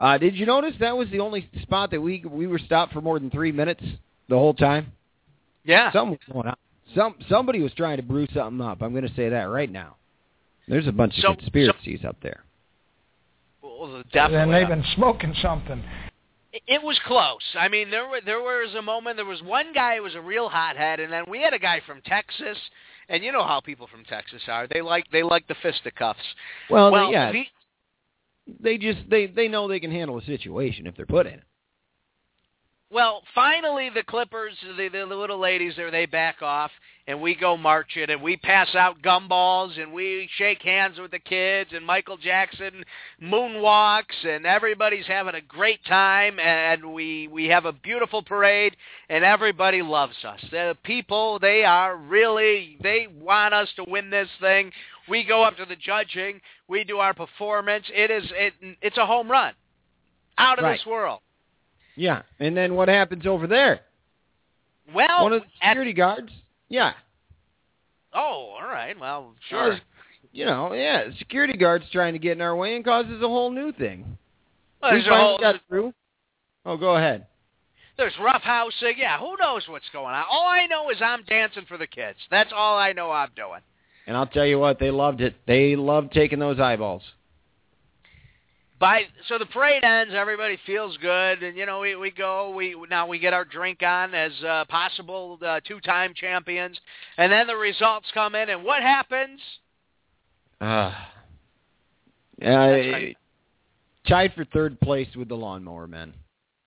Uh, 0.00 0.16
did 0.18 0.34
you 0.34 0.46
notice 0.46 0.72
that 0.80 0.96
was 0.96 1.08
the 1.10 1.20
only 1.20 1.48
spot 1.60 1.90
that 1.90 2.00
we 2.00 2.24
we 2.28 2.46
were 2.46 2.58
stopped 2.58 2.92
for 2.92 3.00
more 3.00 3.18
than 3.18 3.30
three 3.30 3.52
minutes 3.52 3.82
the 4.28 4.34
whole 4.36 4.54
time? 4.54 4.90
Yeah. 5.64 5.92
Something 5.92 6.12
was 6.26 6.32
going 6.34 6.48
on. 6.48 6.56
Some 6.94 7.14
somebody 7.28 7.60
was 7.60 7.72
trying 7.74 7.98
to 7.98 8.02
brew 8.02 8.26
something 8.34 8.60
up. 8.66 8.82
I'm 8.82 8.92
going 8.92 9.06
to 9.06 9.14
say 9.14 9.28
that 9.28 9.44
right 9.44 9.70
now. 9.70 9.96
There's 10.66 10.86
a 10.88 10.92
bunch 10.92 11.14
So- 11.16 11.32
of 11.32 11.38
conspiracies 11.38 12.04
up 12.04 12.16
there. 12.22 12.44
Well, 13.62 14.02
definitely. 14.12 14.38
Then 14.38 14.50
they've 14.50 14.68
been 14.68 14.84
smoking 14.96 15.34
something. 15.42 15.82
It- 16.52 16.82
was 16.82 16.98
close. 17.06 17.42
I 17.54 17.68
mean, 17.68 17.90
there 17.90 18.06
were 18.08 18.20
there 18.20 18.40
was 18.40 18.74
a 18.74 18.82
moment. 18.82 19.16
There 19.16 19.24
was 19.24 19.42
one 19.42 19.72
guy 19.72 19.96
who 19.96 20.02
was 20.02 20.14
a 20.14 20.20
real 20.20 20.48
hothead, 20.48 21.00
and 21.00 21.12
then 21.12 21.24
we 21.28 21.40
had 21.40 21.54
a 21.54 21.58
guy 21.58 21.80
from 21.86 22.02
Texas, 22.02 22.58
and 23.08 23.22
you 23.24 23.32
know 23.32 23.44
how 23.44 23.60
people 23.60 23.86
from 23.86 24.04
Texas 24.04 24.42
are. 24.48 24.66
They 24.66 24.82
like 24.82 25.04
they 25.10 25.22
like 25.22 25.46
the 25.48 25.54
fisticuffs. 25.62 26.20
Well, 26.68 26.90
well, 26.90 27.10
yeah, 27.12 27.32
the- 27.32 27.46
they 28.60 28.76
just 28.78 28.98
they 29.08 29.26
they 29.26 29.48
know 29.48 29.68
they 29.68 29.80
can 29.80 29.90
handle 29.92 30.18
a 30.18 30.22
situation 30.24 30.86
if 30.86 30.96
they're 30.96 31.06
put 31.06 31.26
in 31.26 31.34
it. 31.34 31.44
Well, 32.92 33.22
finally, 33.34 33.88
the 33.88 34.02
Clippers, 34.02 34.52
the, 34.76 34.88
the, 34.88 35.06
little 35.06 35.38
ladies 35.38 35.72
there, 35.76 35.90
they 35.90 36.04
back 36.04 36.42
off, 36.42 36.70
and 37.06 37.22
we 37.22 37.34
go 37.34 37.56
marching, 37.56 38.10
and 38.10 38.20
we 38.20 38.36
pass 38.36 38.74
out 38.74 39.00
gumballs, 39.00 39.80
and 39.80 39.94
we 39.94 40.28
shake 40.36 40.60
hands 40.60 40.98
with 40.98 41.10
the 41.10 41.18
kids, 41.18 41.70
and 41.72 41.86
Michael 41.86 42.18
Jackson 42.18 42.84
moonwalks, 43.22 44.26
and 44.26 44.44
everybody's 44.44 45.06
having 45.06 45.34
a 45.34 45.40
great 45.40 45.82
time, 45.86 46.38
and 46.38 46.92
we 46.92 47.28
we 47.28 47.46
have 47.46 47.64
a 47.64 47.72
beautiful 47.72 48.22
parade, 48.22 48.76
and 49.08 49.24
everybody 49.24 49.80
loves 49.80 50.22
us. 50.22 50.40
The 50.50 50.76
people, 50.84 51.38
they 51.38 51.64
are 51.64 51.96
really, 51.96 52.76
they 52.82 53.06
want 53.22 53.54
us 53.54 53.70
to 53.76 53.84
win 53.88 54.10
this 54.10 54.28
thing. 54.38 54.70
We 55.08 55.24
go 55.24 55.42
up 55.44 55.56
to 55.56 55.64
the 55.64 55.76
judging, 55.76 56.42
we 56.68 56.84
do 56.84 56.98
our 56.98 57.14
performance. 57.14 57.86
It 57.94 58.10
is, 58.10 58.24
it, 58.34 58.52
it's 58.82 58.98
a 58.98 59.06
home 59.06 59.30
run, 59.30 59.54
out 60.36 60.58
of 60.58 60.64
Right. 60.64 60.76
this 60.76 60.84
world. 60.84 61.20
Yeah, 61.96 62.22
and 62.40 62.56
then 62.56 62.74
what 62.74 62.88
happens 62.88 63.26
over 63.26 63.46
there? 63.46 63.80
Well, 64.94 65.24
One 65.24 65.32
of 65.32 65.42
the 65.42 65.46
at 65.64 65.70
security 65.70 65.92
guards. 65.92 66.30
Yeah, 66.68 66.92
Oh, 68.14 68.56
all 68.60 68.68
right. 68.68 68.98
Well, 68.98 69.34
sure. 69.48 69.78
You 70.32 70.46
know, 70.46 70.72
yeah, 70.72 71.08
security 71.18 71.56
guards 71.56 71.84
trying 71.92 72.14
to 72.14 72.18
get 72.18 72.32
in 72.32 72.40
our 72.40 72.56
way 72.56 72.76
and 72.76 72.84
causes 72.84 73.22
a 73.22 73.28
whole 73.28 73.50
new 73.50 73.72
thing. 73.72 74.18
Well, 74.80 74.94
we 74.94 75.02
finally 75.02 75.18
whole, 75.18 75.38
got 75.38 75.60
through. 75.68 75.92
Oh, 76.64 76.76
go 76.76 76.96
ahead. 76.96 77.26
there's 77.96 78.14
roughhousing. 78.14 78.82
Uh, 78.82 78.88
yeah, 78.96 79.18
who 79.18 79.36
knows 79.38 79.64
what's 79.68 79.88
going 79.92 80.14
on? 80.14 80.24
All 80.30 80.46
I 80.46 80.66
know 80.66 80.90
is 80.90 80.96
I'm 81.02 81.22
dancing 81.24 81.64
for 81.68 81.76
the 81.76 81.86
kids. 81.86 82.18
That's 82.30 82.50
all 82.54 82.78
I 82.78 82.92
know 82.92 83.10
I'm 83.10 83.30
doing. 83.36 83.60
And 84.06 84.16
I'll 84.16 84.26
tell 84.26 84.46
you 84.46 84.58
what, 84.58 84.78
they 84.78 84.90
loved 84.90 85.20
it. 85.20 85.34
They 85.46 85.76
loved 85.76 86.12
taking 86.12 86.38
those 86.38 86.58
eyeballs. 86.58 87.02
By 88.82 89.02
so 89.28 89.38
the 89.38 89.46
parade 89.46 89.84
ends, 89.84 90.12
everybody 90.12 90.58
feels 90.66 90.96
good, 90.96 91.44
and 91.44 91.56
you 91.56 91.66
know 91.66 91.78
we 91.78 91.94
we 91.94 92.10
go. 92.10 92.50
We 92.50 92.74
now 92.90 93.06
we 93.06 93.20
get 93.20 93.32
our 93.32 93.44
drink 93.44 93.80
on 93.80 94.12
as 94.12 94.32
uh, 94.42 94.64
possible 94.64 95.38
uh, 95.40 95.60
two-time 95.64 96.14
champions, 96.16 96.76
and 97.16 97.30
then 97.30 97.46
the 97.46 97.54
results 97.54 98.08
come 98.12 98.34
in, 98.34 98.48
and 98.48 98.64
what 98.64 98.82
happens? 98.82 99.40
Uh, 100.60 100.92
That's 102.40 102.92
right. 102.92 103.16
tied 104.08 104.34
for 104.34 104.44
third 104.46 104.80
place 104.80 105.14
with 105.14 105.28
the 105.28 105.36
lawnmower 105.36 105.86
men. 105.86 106.12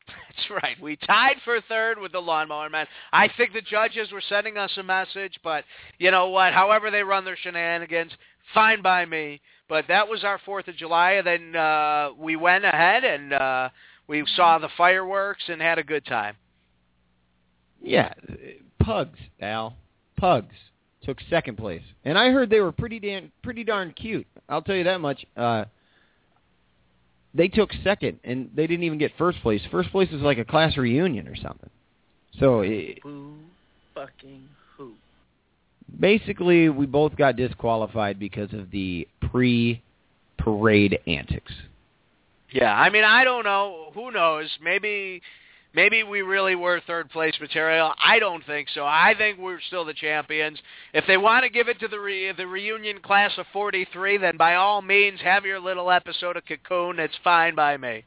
That's 0.08 0.64
right. 0.64 0.82
We 0.82 0.96
tied 0.96 1.36
for 1.44 1.60
third 1.68 2.00
with 2.00 2.14
the 2.14 2.22
lawnmower 2.22 2.70
man. 2.70 2.88
I 3.12 3.30
think 3.36 3.52
the 3.52 3.62
judges 3.62 4.14
were 4.14 4.24
sending 4.30 4.58
us 4.58 4.72
a 4.78 4.84
message, 4.84 5.38
but 5.44 5.66
you 5.98 6.12
know 6.12 6.30
what? 6.30 6.54
However 6.54 6.92
they 6.92 7.04
run 7.04 7.26
their 7.26 7.36
shenanigans, 7.36 8.14
fine 8.54 8.82
by 8.82 9.06
me. 9.06 9.42
But 9.68 9.86
that 9.88 10.08
was 10.08 10.24
our 10.24 10.40
Fourth 10.46 10.68
of 10.68 10.76
July, 10.76 11.14
and 11.14 11.28
then 11.28 11.56
uh, 11.56 12.10
we 12.18 12.36
went 12.36 12.66
ahead 12.66 13.04
and 13.04 13.34
uh, 13.34 13.70
we 14.08 14.24
saw 14.36 14.60
the 14.60 14.70
fireworks 14.78 15.44
and 15.48 15.62
had 15.62 15.80
a 15.80 15.84
good 15.84 16.06
time. 16.06 16.36
Yeah, 17.82 18.14
pugs, 18.80 19.20
Al. 19.42 19.76
Pugs. 20.18 20.56
took 21.04 21.18
second 21.30 21.58
place, 21.58 21.82
and 22.04 22.18
I 22.18 22.32
heard 22.32 22.50
they 22.50 22.62
were 22.62 22.72
pretty 22.72 23.00
damn, 23.00 23.32
pretty 23.44 23.64
darn 23.64 23.92
cute. 23.94 24.28
I'll 24.48 24.62
tell 24.62 24.76
you 24.76 24.86
that 24.86 25.02
much. 25.02 25.26
Uh, 25.36 25.66
they 27.34 27.48
took 27.48 27.72
second, 27.84 28.20
and 28.24 28.50
they 28.56 28.66
didn't 28.66 28.84
even 28.84 28.98
get 28.98 29.12
first 29.18 29.42
place. 29.42 29.62
First 29.70 29.92
place 29.92 30.10
was 30.12 30.22
like 30.22 30.38
a 30.38 30.46
class 30.46 30.78
reunion 30.78 31.28
or 31.28 31.36
something. 31.36 31.70
So 32.40 32.62
it, 32.62 33.00
Who 33.04 33.36
fucking 33.94 34.48
who? 34.50 34.65
Basically, 36.00 36.70
we 36.70 36.86
both 36.86 37.16
got 37.16 37.36
disqualified 37.36 38.20
because 38.20 38.54
of 38.54 38.72
the 38.72 39.08
pre-parade 39.32 41.00
antics. 41.08 41.52
Yeah, 42.52 42.74
I 42.74 42.90
mean, 42.90 43.04
I 43.04 43.24
don't 43.24 43.44
know. 43.44 43.92
Who 43.94 44.12
knows? 44.12 44.50
Maybe, 44.62 45.22
maybe 45.74 46.04
we 46.04 46.22
really 46.22 46.56
were 46.56 46.82
third 46.88 47.10
place 47.10 47.34
material. 47.42 47.94
I 48.04 48.20
don't 48.20 48.46
think 48.46 48.70
so. 48.74 48.86
I 48.86 49.14
think 49.18 49.40
we're 49.40 49.60
still 49.68 49.84
the 49.84 49.94
champions. 49.94 50.60
If 50.94 51.06
they 51.08 51.18
want 51.18 51.44
to 51.44 51.50
give 51.50 51.68
it 51.68 51.80
to 51.82 51.88
the 51.88 52.00
re- 52.00 52.32
the 52.32 52.48
reunion 52.48 53.00
class 53.00 53.32
of 53.38 53.46
'43, 53.52 54.18
then 54.18 54.38
by 54.38 54.56
all 54.56 54.82
means, 54.82 55.20
have 55.22 55.44
your 55.46 55.60
little 55.60 55.92
episode 55.92 56.38
of 56.38 56.44
Cocoon. 56.46 57.00
It's 57.00 57.18
fine 57.24 57.56
by 57.56 57.76
me. 57.78 58.06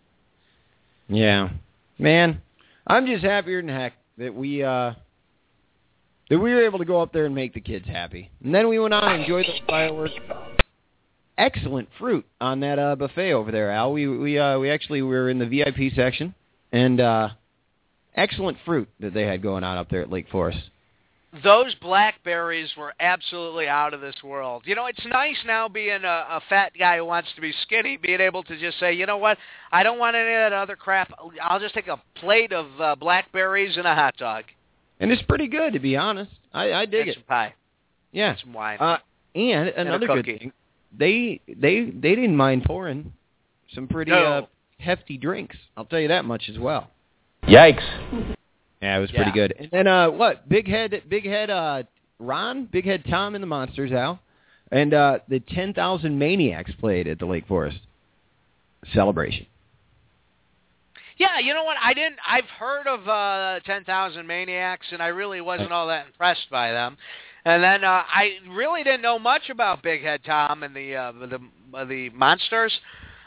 Yeah, 1.09 1.51
man, 1.99 2.41
I'm 2.87 3.07
just 3.07 3.25
happier 3.25 3.61
than 3.61 3.69
heck 3.69 3.95
that 4.17 4.35
we 4.35 4.63
uh 4.63 4.93
that 6.31 6.39
we 6.39 6.53
were 6.53 6.65
able 6.65 6.79
to 6.79 6.85
go 6.85 7.01
up 7.01 7.13
there 7.13 7.27
and 7.27 7.35
make 7.35 7.55
the 7.55 7.61
kids 7.61 7.87
happy. 7.87 8.31
And 8.45 8.55
then 8.55 8.69
we 8.69 8.79
went 8.79 8.95
on 8.95 9.13
and 9.13 9.23
enjoyed 9.23 9.47
the 9.47 9.67
fireworks. 9.67 10.15
Excellent 11.37 11.89
fruit 11.99 12.27
on 12.41 12.61
that 12.61 12.79
uh 12.79 12.97
buffet 12.97 13.33
over 13.33 13.53
there, 13.53 13.71
Al. 13.71 13.93
We 13.93 14.09
we 14.09 14.39
uh 14.39 14.59
we 14.59 14.71
actually 14.71 15.03
were 15.03 15.31
in 15.31 15.39
the 15.39 15.47
VIP 15.47 15.93
section 15.95 16.35
and 16.73 17.01
uh 17.01 17.29
excellent 18.17 18.59
fruit 18.65 18.89
that 19.01 19.15
they 19.15 19.23
had 19.23 19.43
going 19.43 19.65
on 19.65 19.79
up 19.79 19.89
there 19.89 20.03
at 20.03 20.11
Lake 20.11 20.27
Forest. 20.31 20.59
Those 21.45 21.75
blackberries 21.83 22.71
were 22.77 22.95
absolutely 22.99 23.69
out 23.69 23.93
of 23.93 24.01
this 24.01 24.17
world. 24.25 24.63
You 24.65 24.75
know, 24.75 24.87
it's 24.87 25.05
nice 25.07 25.37
now 25.47 25.69
being 25.69 26.03
a, 26.03 26.27
a 26.31 26.41
fat 26.49 26.73
guy 26.77 26.97
who 26.97 27.05
wants 27.05 27.29
to 27.35 27.43
be 27.43 27.53
skinny, 27.63 27.99
being 27.99 28.21
able 28.21 28.43
to 28.45 28.59
just 28.59 28.81
say, 28.81 28.95
you 28.95 29.05
know 29.05 29.19
what, 29.19 29.37
I 29.71 29.83
don't 29.83 29.99
want 29.99 30.17
any 30.17 30.33
of 30.33 30.51
that 30.51 30.55
other 30.55 30.75
crap. 30.75 31.13
I'll 31.43 31.61
just 31.61 31.75
take 31.75 31.87
a 31.87 32.01
plate 32.15 32.55
of 32.55 32.67
uh, 32.81 32.95
blackberries 32.97 33.77
and 33.77 33.87
a 33.87 33.95
hot 33.95 34.17
dog. 34.17 34.45
And 35.01 35.11
it's 35.13 35.23
pretty 35.23 35.47
good 35.47 35.73
to 35.75 35.79
be 35.79 35.97
honest. 35.97 36.31
I 36.53 36.73
I 36.73 36.87
dig 36.87 37.03
and 37.03 37.09
it. 37.11 37.15
some 37.15 37.23
pie. 37.25 37.55
Yeah. 38.13 38.35
Some 38.43 38.53
wine. 38.53 38.79
Uh 38.81 38.99
and 39.35 39.69
a 39.69 39.81
another 39.83 40.07
good 40.07 40.25
thing, 40.27 40.53
they 40.97 41.41
they 41.47 41.85
they 41.85 42.15
didn't 42.15 42.37
mind 42.37 42.65
pouring 42.65 43.13
some 43.75 43.87
pretty 43.87 44.11
No. 44.11 44.17
uh, 44.17 44.47
hefty 44.79 45.17
drinks. 45.19 45.57
I'll 45.77 45.85
tell 45.85 46.01
you 46.01 46.09
that 46.09 46.25
much 46.25 46.49
as 46.49 46.59
well. 46.59 46.91
Yikes. 47.45 47.83
Yeah, 48.83 48.97
it 48.97 49.01
was 49.01 49.11
Yeah. 49.13 49.17
pretty 49.23 49.33
good. 49.33 49.55
And 49.59 49.69
then 49.71 49.87
uh 49.87 50.11
what? 50.11 50.49
Big 50.49 50.67
head 50.69 51.03
big 51.09 51.25
head 51.27 51.51
uh 51.51 51.83
Ron, 52.21 52.65
Big 52.65 52.85
Head 52.85 53.05
Todd 53.09 53.35
and 53.35 53.43
the 53.43 53.47
Monsters 53.47 53.93
Al. 53.93 54.19
And 54.73 54.93
uh 54.93 55.19
the 55.29 55.39
10,000 55.41 56.19
Maniacs 56.19 56.73
played 56.81 57.07
at 57.07 57.19
the 57.21 57.27
Lake 57.27 57.47
Forest 57.47 57.79
celebration. 58.93 59.47
Yeah, 61.19 61.39
you 61.41 61.53
know 61.53 61.65
what? 61.65 61.77
I 61.83 61.95
didn't. 61.95 62.17
I've 62.27 62.45
heard 62.59 62.87
of 62.87 63.09
uh, 63.09 63.61
Ten 63.65 63.85
Thousand 63.85 64.27
Maniacs, 64.27 64.87
and 64.93 65.03
I 65.03 65.09
really 65.09 65.41
wasn't 65.41 65.73
all 65.73 65.89
that 65.89 66.07
impressed 66.07 66.49
by 66.51 66.71
them. 66.73 66.97
And 67.45 67.63
then 67.63 67.83
uh, 67.85 68.03
I 68.09 68.37
really 68.51 68.85
didn't 68.85 69.03
know 69.03 69.19
much 69.19 69.51
about 69.51 69.83
Big 69.83 70.03
Head 70.03 70.23
Todd 70.25 70.63
and 70.63 70.75
the 70.75 70.95
uh, 70.95 71.13
the 71.13 71.41
uh, 71.77 71.85
the 71.85 72.11
monsters, 72.11 72.73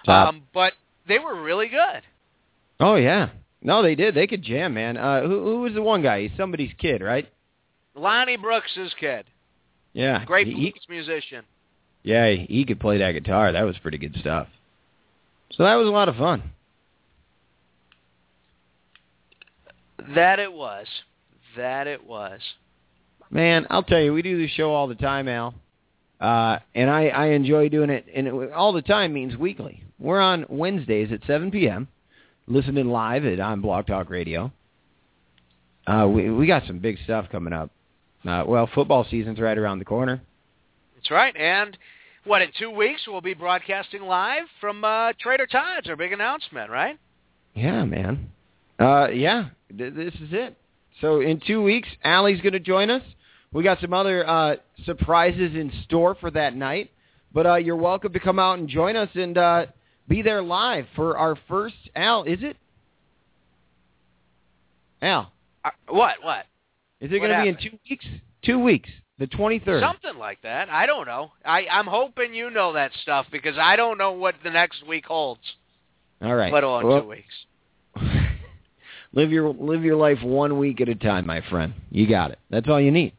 um, 0.08 0.44
but 0.54 0.74
they 1.08 1.20
were 1.20 1.42
really 1.42 1.68
good. 1.68 2.02
Oh 2.80 2.96
yeah. 2.96 3.30
No, 3.62 3.84
they 3.84 3.94
did. 3.96 4.16
They 4.16 4.26
could 4.26 4.42
jam, 4.42 4.74
man. 4.74 4.98
Uh 4.98 5.22
who 5.22 5.44
who 5.44 5.62
was 5.62 5.74
the 5.74 5.82
one 5.82 6.02
guy? 6.02 6.22
He's 6.24 6.32
somebody's 6.38 6.72
kid, 6.78 7.02
right? 7.02 7.28
Lonnie 7.94 8.38
Brooks' 8.38 8.72
kid, 9.00 9.26
Yeah. 9.94 10.24
great 10.26 10.48
He- 10.48 10.72
blues 10.72 10.86
musician. 10.90 11.44
Yeah, 12.04 12.30
he, 12.32 12.46
he 12.50 12.66
could 12.66 12.80
play 12.80 12.98
that 12.98 13.12
guitar. 13.12 13.52
That 13.52 13.64
was 13.66 13.78
pretty 13.78 14.00
good 14.00 14.16
stuff. 14.20 14.48
So 15.52 15.64
that 15.64 15.76
was 15.76 15.88
a 15.88 15.92
lot 15.92 16.10
of 16.10 16.16
fun. 16.16 16.52
That 20.16 20.40
it 20.40 20.52
was. 20.52 20.88
That 21.58 21.88
it 21.88 22.06
was. 22.06 22.40
Man, 23.30 23.66
I'll 23.70 23.84
tell 23.84 24.02
you, 24.02 24.14
we 24.14 24.22
do 24.22 24.42
this 24.42 24.52
show 24.52 24.74
all 24.74 24.88
the 24.88 24.96
time, 24.96 25.28
Al. 25.28 25.54
Uh, 26.20 26.60
and 26.76 26.90
I, 26.90 27.08
I 27.08 27.26
enjoy 27.28 27.70
doing 27.70 27.90
it, 27.90 28.06
and 28.14 28.28
it, 28.28 28.52
all 28.52 28.74
the 28.74 28.82
time 28.82 29.14
means 29.14 29.36
weekly. 29.36 29.84
We're 30.00 30.20
on 30.20 30.46
Wednesdays 30.50 31.12
at 31.12 31.22
7 31.26 31.50
p.m., 31.50 31.88
listening 32.48 32.90
live 32.90 33.26
at 33.26 33.40
on 33.40 33.62
Blog 33.62 33.88
Talk 33.88 34.10
Radio. 34.10 34.52
Uh, 35.88 36.08
we 36.08 36.30
we 36.30 36.46
got 36.46 36.64
some 36.68 36.80
big 36.80 36.98
stuff 37.04 37.26
coming 37.32 37.54
up. 37.54 37.72
Uh, 38.28 38.44
well, 38.46 38.70
football 38.74 39.06
season's 39.10 39.40
right 39.40 39.58
around 39.58 39.80
the 39.80 39.86
corner. 39.86 40.22
That's 40.96 41.10
right. 41.10 41.36
And 41.36 41.76
what 42.26 42.44
in 42.44 42.50
two 42.60 42.70
weeks 42.70 43.02
we'll 43.08 43.22
be 43.22 43.34
broadcasting 43.34 44.04
live 44.04 44.44
from 44.60 44.84
uh, 44.84 45.14
Trader 45.20 45.48
Todd's. 45.48 45.90
Our 45.90 45.96
big 45.96 46.14
announcement, 46.14 46.70
right? 46.70 47.00
Yeah, 47.56 47.84
man. 47.86 48.32
Uh, 48.82 49.10
yeah, 49.10 49.50
th- 49.78 49.94
this 49.94 50.14
is 50.16 50.30
it. 50.32 50.58
So 51.02 51.22
in 51.22 51.40
two 51.46 51.62
weeks, 51.62 51.88
Allie's 52.04 52.42
going 52.42 52.54
to 52.54 52.60
join 52.60 52.90
us. 52.90 53.04
We 53.54 53.64
got 53.64 53.80
some 53.80 53.94
other 53.94 54.28
uh, 54.28 54.56
surprises 54.86 55.56
in 55.56 55.72
store 55.86 56.16
for 56.16 56.32
that 56.32 56.56
night. 56.56 56.92
But 57.34 57.46
uh, 57.46 57.56
you're 57.56 57.76
welcome 57.78 58.12
to 58.14 58.20
come 58.20 58.40
out 58.40 58.60
and 58.60 58.68
join 58.68 58.96
us 58.96 59.10
and 59.16 59.38
uh, 59.38 59.66
be 60.08 60.22
there 60.22 60.42
live 60.42 60.86
for 60.96 61.18
our 61.18 61.38
first. 61.48 61.76
Al, 61.96 62.24
is 62.24 62.40
it? 62.42 62.58
Al, 65.02 65.32
Uh, 65.64 65.70
what? 65.88 66.16
What? 66.22 66.46
is 67.00 67.12
it 67.12 67.20
going 67.20 67.32
to 67.32 67.42
be 67.42 67.50
in 67.50 67.58
two 67.58 67.78
weeks? 67.90 68.06
Two 68.44 68.60
weeks, 68.60 68.90
the 69.20 69.28
23rd. 69.28 69.82
Something 69.82 70.20
like 70.20 70.42
that. 70.42 70.70
I 70.70 70.86
don't 70.86 71.06
know. 71.06 71.32
I, 71.46 71.66
I'm 71.72 71.86
hoping 71.86 72.34
you 72.34 72.50
know 72.50 72.74
that 72.74 72.92
stuff 73.02 73.28
because 73.32 73.56
I 73.60 73.76
don't 73.76 73.98
know 73.98 74.12
what 74.14 74.36
the 74.44 74.50
next 74.50 74.86
week 74.88 75.06
holds. 75.06 75.42
All 76.22 76.36
right. 76.36 76.52
Let 76.52 76.64
alone 76.64 76.88
Well, 76.88 77.02
two 77.02 77.08
weeks. 77.08 77.34
Live 79.14 79.32
your 79.32 79.54
live 79.54 79.84
your 79.84 79.96
life 79.96 80.22
one 80.24 80.58
week 80.58 80.82
at 80.82 80.90
a 80.90 80.96
time, 80.96 81.26
my 81.26 81.42
friend. 81.50 81.74
You 81.90 82.08
got 82.08 82.32
it. 82.32 82.40
That's 82.50 82.68
all 82.68 82.80
you 82.80 82.92
need. 82.92 83.14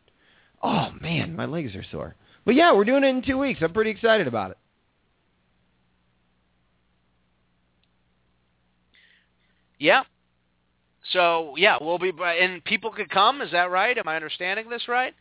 Oh 0.62 0.90
man, 1.00 1.34
my 1.34 1.46
legs 1.46 1.74
are 1.74 1.84
sore. 1.90 2.14
But 2.44 2.54
yeah, 2.54 2.74
we're 2.74 2.84
doing 2.84 3.04
it 3.04 3.08
in 3.08 3.22
two 3.22 3.38
weeks. 3.38 3.60
I'm 3.62 3.72
pretty 3.72 3.90
excited 3.90 4.26
about 4.26 4.52
it. 4.52 4.58
Yeah. 9.78 10.02
So 11.12 11.54
yeah, 11.56 11.78
we'll 11.80 11.98
be 11.98 12.12
and 12.20 12.64
people 12.64 12.90
could 12.92 13.10
come. 13.10 13.42
Is 13.42 13.50
that 13.52 13.70
right? 13.70 13.96
Am 13.98 14.06
I 14.06 14.16
understanding 14.16 14.68
this 14.68 14.86
right? 14.88 15.14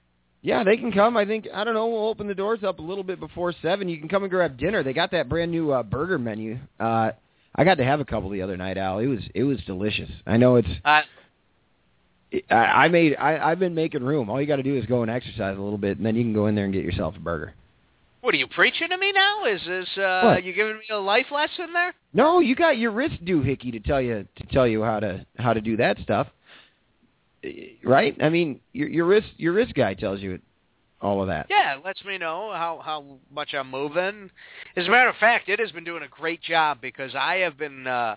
Yeah, 0.43 0.63
they 0.63 0.77
can 0.77 0.91
come. 0.91 1.17
I 1.17 1.25
think 1.25 1.47
I 1.53 1.63
don't 1.63 1.73
know. 1.73 1.87
We'll 1.87 2.07
open 2.07 2.27
the 2.27 2.35
doors 2.35 2.63
up 2.63 2.79
a 2.79 2.81
little 2.81 3.03
bit 3.03 3.19
before 3.19 3.53
seven. 3.61 3.89
You 3.89 3.99
can 3.99 4.09
come 4.09 4.23
and 4.23 4.31
grab 4.31 4.57
dinner. 4.57 4.83
They 4.83 4.93
got 4.93 5.11
that 5.11 5.29
brand 5.29 5.51
new 5.51 5.71
uh, 5.71 5.83
burger 5.83 6.17
menu. 6.17 6.59
Uh, 6.79 7.11
I 7.55 7.63
got 7.63 7.75
to 7.75 7.83
have 7.83 7.99
a 7.99 8.05
couple 8.05 8.29
the 8.29 8.41
other 8.41 8.57
night, 8.57 8.77
Al. 8.77 8.99
It 8.99 9.07
was 9.07 9.19
it 9.35 9.43
was 9.43 9.59
delicious. 9.65 10.09
I 10.25 10.37
know 10.37 10.55
it's. 10.57 10.69
Uh, 10.85 11.01
I, 12.49 12.55
I 12.55 12.87
made. 12.87 13.15
I, 13.17 13.37
I've 13.51 13.59
been 13.59 13.75
making 13.75 14.03
room. 14.03 14.29
All 14.29 14.39
you 14.39 14.47
got 14.47 14.55
to 14.57 14.63
do 14.63 14.77
is 14.77 14.85
go 14.85 15.01
and 15.01 15.11
exercise 15.11 15.57
a 15.57 15.61
little 15.61 15.77
bit, 15.77 15.97
and 15.97 16.05
then 16.05 16.15
you 16.15 16.23
can 16.23 16.33
go 16.33 16.47
in 16.47 16.55
there 16.55 16.63
and 16.65 16.73
get 16.73 16.83
yourself 16.85 17.15
a 17.17 17.19
burger. 17.19 17.53
what 18.21 18.33
are 18.33 18.37
you 18.37 18.47
preaching 18.47 18.87
to 18.89 18.97
me 18.97 19.11
now? 19.11 19.45
Is 19.45 19.61
this 19.67 19.87
uh, 19.97 20.21
What? 20.23 20.43
you 20.45 20.53
giving 20.53 20.75
me 20.75 20.83
a 20.91 20.97
life 20.97 21.25
lesson 21.31 21.73
there? 21.73 21.93
No, 22.13 22.39
you 22.39 22.55
got 22.55 22.77
your 22.77 22.91
wrist 22.91 23.23
doohickey 23.25 23.73
to 23.73 23.79
tell 23.81 24.01
you 24.01 24.25
to 24.37 24.43
tell 24.47 24.65
you 24.67 24.81
how 24.83 25.01
to 25.01 25.25
how 25.37 25.51
to 25.53 25.59
do 25.61 25.75
that 25.77 25.97
stuff, 25.99 26.27
Eh, 27.43 27.49
right? 27.83 28.15
I 28.21 28.29
mean, 28.29 28.61
your 28.71 28.87
your 28.87 29.05
wrist 29.07 29.27
your 29.37 29.51
wrist 29.51 29.73
guy 29.73 29.93
tells 29.93 30.21
you 30.21 30.39
all 31.01 31.21
of 31.21 31.27
that. 31.27 31.47
Yeah, 31.49 31.77
it 31.77 31.85
lets 31.85 32.03
me 32.05 32.17
know 32.17 32.51
how 32.53 32.81
how 32.83 33.03
much 33.33 33.53
I'm 33.53 33.69
moving. 33.69 34.29
As 34.75 34.87
a 34.87 34.89
matter 34.89 35.09
of 35.09 35.15
fact, 35.17 35.49
it 35.49 35.59
has 35.59 35.71
been 35.71 35.83
doing 35.83 36.03
a 36.03 36.07
great 36.07 36.41
job 36.41 36.79
because 36.81 37.15
I 37.15 37.37
have 37.37 37.57
been 37.57 37.87
uh 37.87 38.15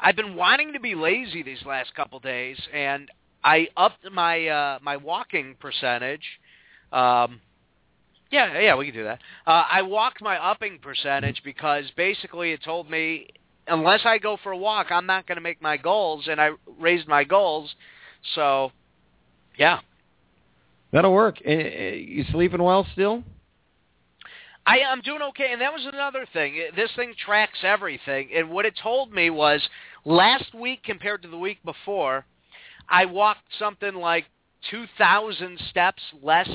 I've 0.00 0.16
been 0.16 0.34
wanting 0.34 0.72
to 0.72 0.80
be 0.80 0.94
lazy 0.94 1.42
these 1.42 1.64
last 1.64 1.94
couple 1.94 2.18
days 2.18 2.58
and 2.72 3.10
I 3.44 3.68
upped 3.76 4.10
my 4.10 4.46
uh 4.46 4.78
my 4.82 4.96
walking 4.96 5.56
percentage. 5.60 6.24
Um 6.92 7.40
yeah, 8.30 8.58
yeah, 8.58 8.74
we 8.76 8.86
can 8.86 8.94
do 8.94 9.04
that. 9.04 9.20
Uh 9.46 9.64
I 9.70 9.82
walked 9.82 10.22
my 10.22 10.36
upping 10.36 10.78
percentage 10.78 11.42
because 11.44 11.84
basically 11.96 12.52
it 12.52 12.62
told 12.62 12.90
me 12.90 13.28
unless 13.68 14.00
I 14.04 14.18
go 14.18 14.38
for 14.42 14.52
a 14.52 14.56
walk, 14.56 14.88
I'm 14.90 15.06
not 15.06 15.26
going 15.26 15.36
to 15.36 15.42
make 15.42 15.60
my 15.60 15.76
goals 15.76 16.28
and 16.28 16.40
I 16.40 16.50
raised 16.78 17.08
my 17.08 17.24
goals. 17.24 17.74
So, 18.34 18.72
yeah. 19.58 19.80
That'll 20.96 21.12
work. 21.12 21.42
Eh, 21.44 21.52
eh, 21.52 21.94
You 21.96 22.24
sleeping 22.32 22.62
well 22.62 22.86
still? 22.94 23.22
I, 24.66 24.80
I'm 24.80 25.02
doing 25.02 25.20
okay, 25.28 25.52
and 25.52 25.60
that 25.60 25.70
was 25.70 25.84
another 25.84 26.24
thing. 26.32 26.58
This 26.74 26.90
thing 26.96 27.12
tracks 27.22 27.58
everything, 27.62 28.30
and 28.34 28.48
what 28.48 28.64
it 28.64 28.78
told 28.82 29.12
me 29.12 29.28
was 29.28 29.60
last 30.06 30.54
week 30.54 30.82
compared 30.84 31.20
to 31.20 31.28
the 31.28 31.36
week 31.36 31.58
before, 31.66 32.24
I 32.88 33.04
walked 33.04 33.42
something 33.58 33.94
like 33.94 34.24
2,000 34.70 35.58
steps 35.68 36.02
less, 36.22 36.48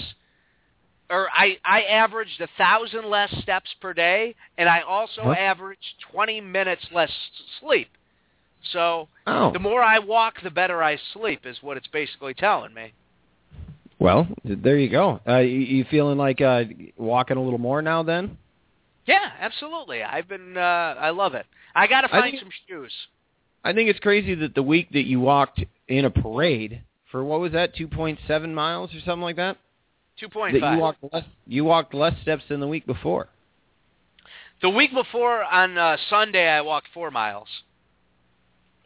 or 1.12 1.30
I, 1.32 1.58
I 1.64 1.84
averaged 1.84 2.42
a 2.42 2.48
thousand 2.58 3.06
less 3.06 3.30
steps 3.44 3.70
per 3.80 3.94
day, 3.94 4.34
and 4.58 4.68
I 4.68 4.82
also 4.82 5.26
Huh? 5.26 5.36
averaged 5.38 6.04
20 6.12 6.42
minutes 6.42 6.88
less 6.92 7.12
sleep. 7.60 7.90
So 8.74 9.08
Oh. 9.28 9.52
the 9.52 9.60
more 9.60 9.84
I 9.84 10.00
walk, 10.00 10.42
the 10.42 10.50
better 10.50 10.82
I 10.82 10.98
sleep, 11.14 11.46
is 11.46 11.58
what 11.62 11.78
it's 11.78 11.88
basically 11.94 12.34
telling 12.34 12.74
me. 12.74 12.94
Well, 14.02 14.28
there 14.44 14.80
you 14.80 14.90
go. 14.90 15.20
Uh, 15.28 15.38
you, 15.38 15.60
you 15.60 15.86
feeling 15.92 16.18
like 16.18 16.42
uh, 16.42 16.64
walking 16.98 17.38
a 17.38 17.42
little 17.42 17.60
more 17.60 17.84
now? 17.84 18.02
Then 18.02 18.36
Yeah, 19.06 19.30
absolutely. 19.40 20.02
I've 20.02 20.28
been. 20.28 20.58
Uh, 20.58 20.60
I 20.60 21.12
love 21.12 21.36
it. 21.36 21.46
I 21.76 21.86
got 21.86 22.02
to 22.02 22.08
find 22.08 22.32
think- 22.32 22.40
some 22.42 22.50
shoes. 22.68 22.92
I 23.64 23.74
think 23.74 23.92
it's 23.92 24.00
crazy 24.00 24.34
that 24.34 24.56
the 24.56 24.64
week 24.64 24.90
that 24.94 25.06
you 25.06 25.20
walked 25.20 25.64
in 25.88 26.06
a 26.06 26.10
parade 26.10 26.82
for 27.12 27.24
what 27.24 27.40
was 27.42 27.52
that, 27.52 27.76
two 27.76 27.88
point 27.88 28.18
seven 28.28 28.56
miles 28.56 28.90
or 28.96 29.02
something 29.06 29.22
like 29.22 29.36
that, 29.36 29.58
Two 30.20 30.30
point 30.30 30.54
five. 30.54 30.62
that 30.62 30.74
you 30.74 30.80
walked 30.82 31.04
less. 31.14 31.24
You 31.46 31.64
walked 31.66 31.94
less 31.94 32.20
steps 32.24 32.42
than 32.50 32.60
the 32.60 32.68
week 32.68 32.88
before. 32.88 33.28
The 34.64 34.70
week 34.72 34.92
before 34.96 35.44
on 35.44 35.78
uh, 35.78 35.98
Sunday, 36.10 36.48
I 36.48 36.62
walked 36.62 36.88
four 36.92 37.12
miles. 37.12 37.48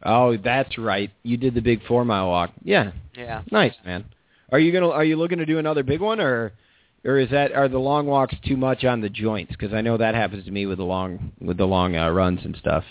Oh, 0.02 0.36
that's 0.36 0.76
right. 0.76 1.10
You 1.22 1.38
did 1.38 1.54
the 1.54 1.62
big 1.62 1.80
four 1.86 2.04
mile 2.04 2.28
walk. 2.28 2.50
Yeah, 2.62 2.92
Yeah. 3.16 3.42
nice 3.50 3.74
man. 3.82 4.04
Are 4.52 4.58
you 4.58 4.72
gonna? 4.72 4.90
Are 4.90 5.04
you 5.04 5.16
looking 5.16 5.38
to 5.38 5.46
do 5.46 5.58
another 5.58 5.82
big 5.82 6.00
one, 6.00 6.20
or, 6.20 6.52
or 7.04 7.18
is 7.18 7.30
that 7.30 7.52
are 7.52 7.68
the 7.68 7.78
long 7.78 8.06
walks 8.06 8.34
too 8.46 8.56
much 8.56 8.84
on 8.84 9.00
the 9.00 9.08
joints? 9.08 9.52
Because 9.52 9.74
I 9.74 9.80
know 9.80 9.96
that 9.96 10.14
happens 10.14 10.44
to 10.44 10.50
me 10.50 10.66
with 10.66 10.78
the 10.78 10.84
long 10.84 11.32
with 11.40 11.56
the 11.56 11.66
long 11.66 11.96
uh, 11.96 12.10
runs 12.10 12.40
and 12.44 12.56
stuff. 12.56 12.84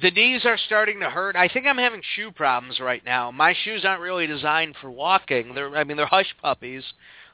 The 0.00 0.10
knees 0.12 0.44
are 0.44 0.58
starting 0.66 1.00
to 1.00 1.10
hurt. 1.10 1.34
I 1.34 1.48
think 1.48 1.66
I'm 1.66 1.78
having 1.78 2.02
shoe 2.14 2.30
problems 2.30 2.78
right 2.78 3.04
now. 3.04 3.32
My 3.32 3.54
shoes 3.64 3.84
aren't 3.84 4.00
really 4.00 4.28
designed 4.28 4.76
for 4.80 4.90
walking. 4.90 5.54
They're, 5.54 5.76
I 5.76 5.82
mean, 5.82 5.96
they're 5.96 6.06
hush 6.06 6.32
puppies. 6.40 6.84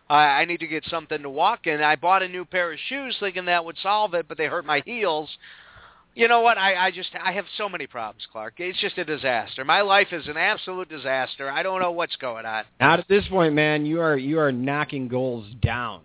I 0.08 0.40
I 0.40 0.44
need 0.46 0.60
to 0.60 0.66
get 0.66 0.84
something 0.86 1.20
to 1.22 1.30
walk 1.30 1.66
in. 1.66 1.82
I 1.82 1.96
bought 1.96 2.22
a 2.22 2.28
new 2.28 2.46
pair 2.46 2.72
of 2.72 2.78
shoes 2.88 3.16
thinking 3.20 3.46
that 3.46 3.64
would 3.64 3.76
solve 3.82 4.14
it, 4.14 4.28
but 4.28 4.38
they 4.38 4.46
hurt 4.46 4.64
my 4.64 4.82
heels. 4.86 5.28
You 6.14 6.28
know 6.28 6.42
what? 6.42 6.58
I, 6.58 6.86
I 6.86 6.90
just 6.90 7.10
I 7.20 7.32
have 7.32 7.44
so 7.58 7.68
many 7.68 7.86
problems, 7.86 8.26
Clark. 8.30 8.54
It's 8.58 8.80
just 8.80 8.98
a 8.98 9.04
disaster. 9.04 9.64
My 9.64 9.80
life 9.80 10.08
is 10.12 10.28
an 10.28 10.36
absolute 10.36 10.88
disaster. 10.88 11.50
I 11.50 11.62
don't 11.62 11.80
know 11.80 11.90
what's 11.90 12.16
going 12.16 12.46
on. 12.46 12.64
Not 12.80 13.00
at 13.00 13.08
this 13.08 13.26
point, 13.28 13.54
man. 13.54 13.84
You 13.84 14.00
are 14.00 14.16
you 14.16 14.38
are 14.38 14.52
knocking 14.52 15.08
goals 15.08 15.46
down. 15.60 16.02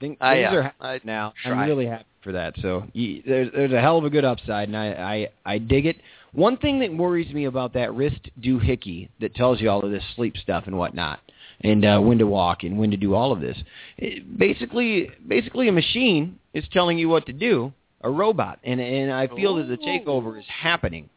Think, 0.00 0.18
I 0.20 0.34
things 0.34 0.48
am. 0.48 0.54
are 0.54 0.62
happening 0.62 0.90
I 0.90 1.00
now. 1.04 1.34
I'm 1.44 1.60
really 1.60 1.86
happy 1.86 2.04
for 2.22 2.32
that. 2.32 2.54
So 2.60 2.84
you, 2.92 3.22
there's 3.24 3.52
there's 3.52 3.72
a 3.72 3.80
hell 3.80 3.98
of 3.98 4.04
a 4.04 4.10
good 4.10 4.24
upside, 4.24 4.68
and 4.68 4.76
I, 4.76 5.28
I 5.44 5.52
I 5.54 5.58
dig 5.58 5.86
it. 5.86 5.96
One 6.32 6.56
thing 6.56 6.80
that 6.80 6.92
worries 6.92 7.32
me 7.32 7.44
about 7.44 7.74
that 7.74 7.94
wrist 7.94 8.28
doohickey 8.40 9.08
that 9.20 9.36
tells 9.36 9.60
you 9.60 9.70
all 9.70 9.84
of 9.84 9.92
this 9.92 10.02
sleep 10.16 10.36
stuff 10.36 10.64
and 10.66 10.76
whatnot, 10.76 11.20
and 11.60 11.84
uh, 11.84 12.00
when 12.00 12.18
to 12.18 12.26
walk 12.26 12.64
and 12.64 12.76
when 12.76 12.90
to 12.90 12.96
do 12.96 13.14
all 13.14 13.30
of 13.30 13.40
this. 13.40 13.56
It, 13.98 14.36
basically, 14.36 15.10
basically, 15.28 15.68
a 15.68 15.72
machine 15.72 16.40
is 16.52 16.64
telling 16.72 16.98
you 16.98 17.08
what 17.08 17.26
to 17.26 17.32
do. 17.32 17.72
A 18.04 18.10
robot, 18.10 18.58
and 18.62 18.80
and 18.80 19.10
I 19.10 19.26
feel 19.28 19.56
that 19.56 19.68
the 19.68 19.78
takeover 19.78 20.38
is 20.38 20.44
happening. 20.46 21.08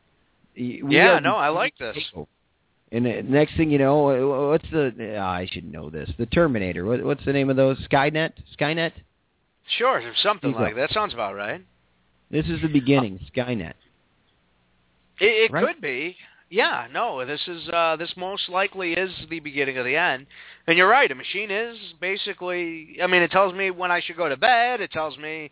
We 0.56 0.82
Yeah, 0.90 1.20
no, 1.20 1.36
I 1.36 1.50
like 1.50 1.78
this. 1.78 1.96
takeover. 1.98 2.28
And 2.92 3.06
the 3.06 3.22
next 3.24 3.58
thing 3.58 3.70
you 3.70 3.78
know, 3.78 4.48
what's 4.50 4.70
the? 4.72 5.18
ah, 5.20 5.32
I 5.34 5.46
should 5.52 5.70
know 5.70 5.90
this. 5.90 6.10
The 6.18 6.26
Terminator. 6.26 6.86
What, 6.86 7.04
what's 7.04 7.26
the 7.26 7.34
name 7.34 7.50
of 7.50 7.58
those? 7.58 7.78
Skynet. 7.90 8.32
Skynet. 8.58 8.94
Sure, 9.78 10.02
something 10.24 10.54
like 10.54 10.76
that. 10.76 10.92
Sounds 10.92 11.14
about 11.14 11.36
right. 11.36 11.62
This 12.32 12.46
is 12.46 12.62
the 12.62 12.70
beginning. 12.70 13.20
Skynet. 13.36 13.74
It, 15.20 15.26
it 15.50 15.52
Right? 15.52 15.66
could 15.68 15.82
be. 15.82 16.16
Yeah, 16.50 16.88
no, 16.94 17.26
this 17.26 17.46
is 17.48 17.68
uh 17.68 17.98
this 17.98 18.14
most 18.16 18.48
likely 18.48 18.94
is 18.94 19.12
the 19.30 19.42
beginning 19.42 19.78
of 19.78 19.84
the 19.84 19.98
end. 19.98 20.28
And 20.66 20.78
you're 20.78 20.88
right, 20.88 21.12
a 21.12 21.16
machine 21.16 21.52
is 21.52 21.78
basically 22.00 22.98
I 23.04 23.08
mean, 23.08 23.22
it 23.22 23.32
tells 23.32 23.54
me 23.54 23.70
when 23.72 23.92
I 23.92 24.00
should 24.00 24.16
go 24.16 24.30
to 24.30 24.38
bed, 24.38 24.80
it 24.80 24.92
tells 24.92 25.18
me 25.18 25.52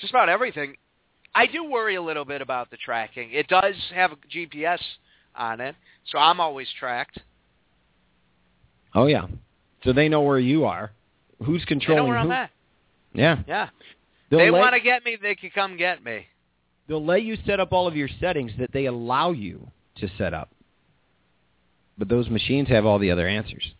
just 0.00 0.12
about 0.12 0.28
everything. 0.28 0.76
I 1.34 1.46
do 1.46 1.64
worry 1.64 1.96
a 1.96 2.02
little 2.02 2.24
bit 2.24 2.40
about 2.40 2.70
the 2.70 2.76
tracking. 2.76 3.32
It 3.32 3.48
does 3.48 3.74
have 3.94 4.12
a 4.12 4.16
GPS 4.16 4.80
on 5.34 5.60
it, 5.60 5.74
so 6.10 6.18
I'm 6.18 6.40
always 6.40 6.68
tracked. 6.78 7.18
Oh 8.94 9.06
yeah. 9.06 9.26
So 9.84 9.92
they 9.92 10.08
know 10.08 10.22
where 10.22 10.38
you 10.38 10.64
are. 10.64 10.90
Who's 11.44 11.64
controlling? 11.64 12.02
They 12.02 12.06
know 12.06 12.08
where 12.08 12.18
I'm 12.18 12.32
at. 12.32 12.50
Yeah. 13.12 13.36
Yeah. 13.46 13.68
They'll 14.30 14.40
they 14.40 14.50
let, 14.50 14.58
want 14.58 14.74
to 14.74 14.80
get 14.80 15.04
me, 15.04 15.16
they 15.20 15.34
can 15.34 15.50
come 15.50 15.76
get 15.76 16.02
me. 16.02 16.26
They'll 16.88 17.04
let 17.04 17.22
you 17.22 17.36
set 17.46 17.60
up 17.60 17.72
all 17.72 17.86
of 17.86 17.96
your 17.96 18.08
settings 18.20 18.52
that 18.58 18.72
they 18.72 18.86
allow 18.86 19.30
you 19.32 19.68
to 19.96 20.08
set 20.18 20.34
up. 20.34 20.50
But 21.96 22.08
those 22.08 22.28
machines 22.28 22.68
have 22.68 22.86
all 22.86 22.98
the 22.98 23.10
other 23.10 23.26
answers. 23.26 23.72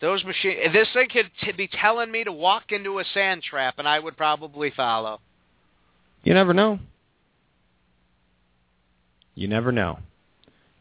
Those 0.00 0.24
machine 0.24 0.72
this 0.72 0.88
thing 0.94 1.08
could 1.10 1.30
t- 1.42 1.52
be 1.52 1.68
telling 1.68 2.10
me 2.10 2.24
to 2.24 2.32
walk 2.32 2.72
into 2.72 2.98
a 3.00 3.04
sand 3.12 3.42
trap 3.42 3.74
and 3.78 3.86
I 3.86 3.98
would 3.98 4.16
probably 4.16 4.72
follow. 4.74 5.20
You 6.24 6.34
never 6.34 6.54
know. 6.54 6.78
You 9.34 9.48
never 9.48 9.72
know. 9.72 9.98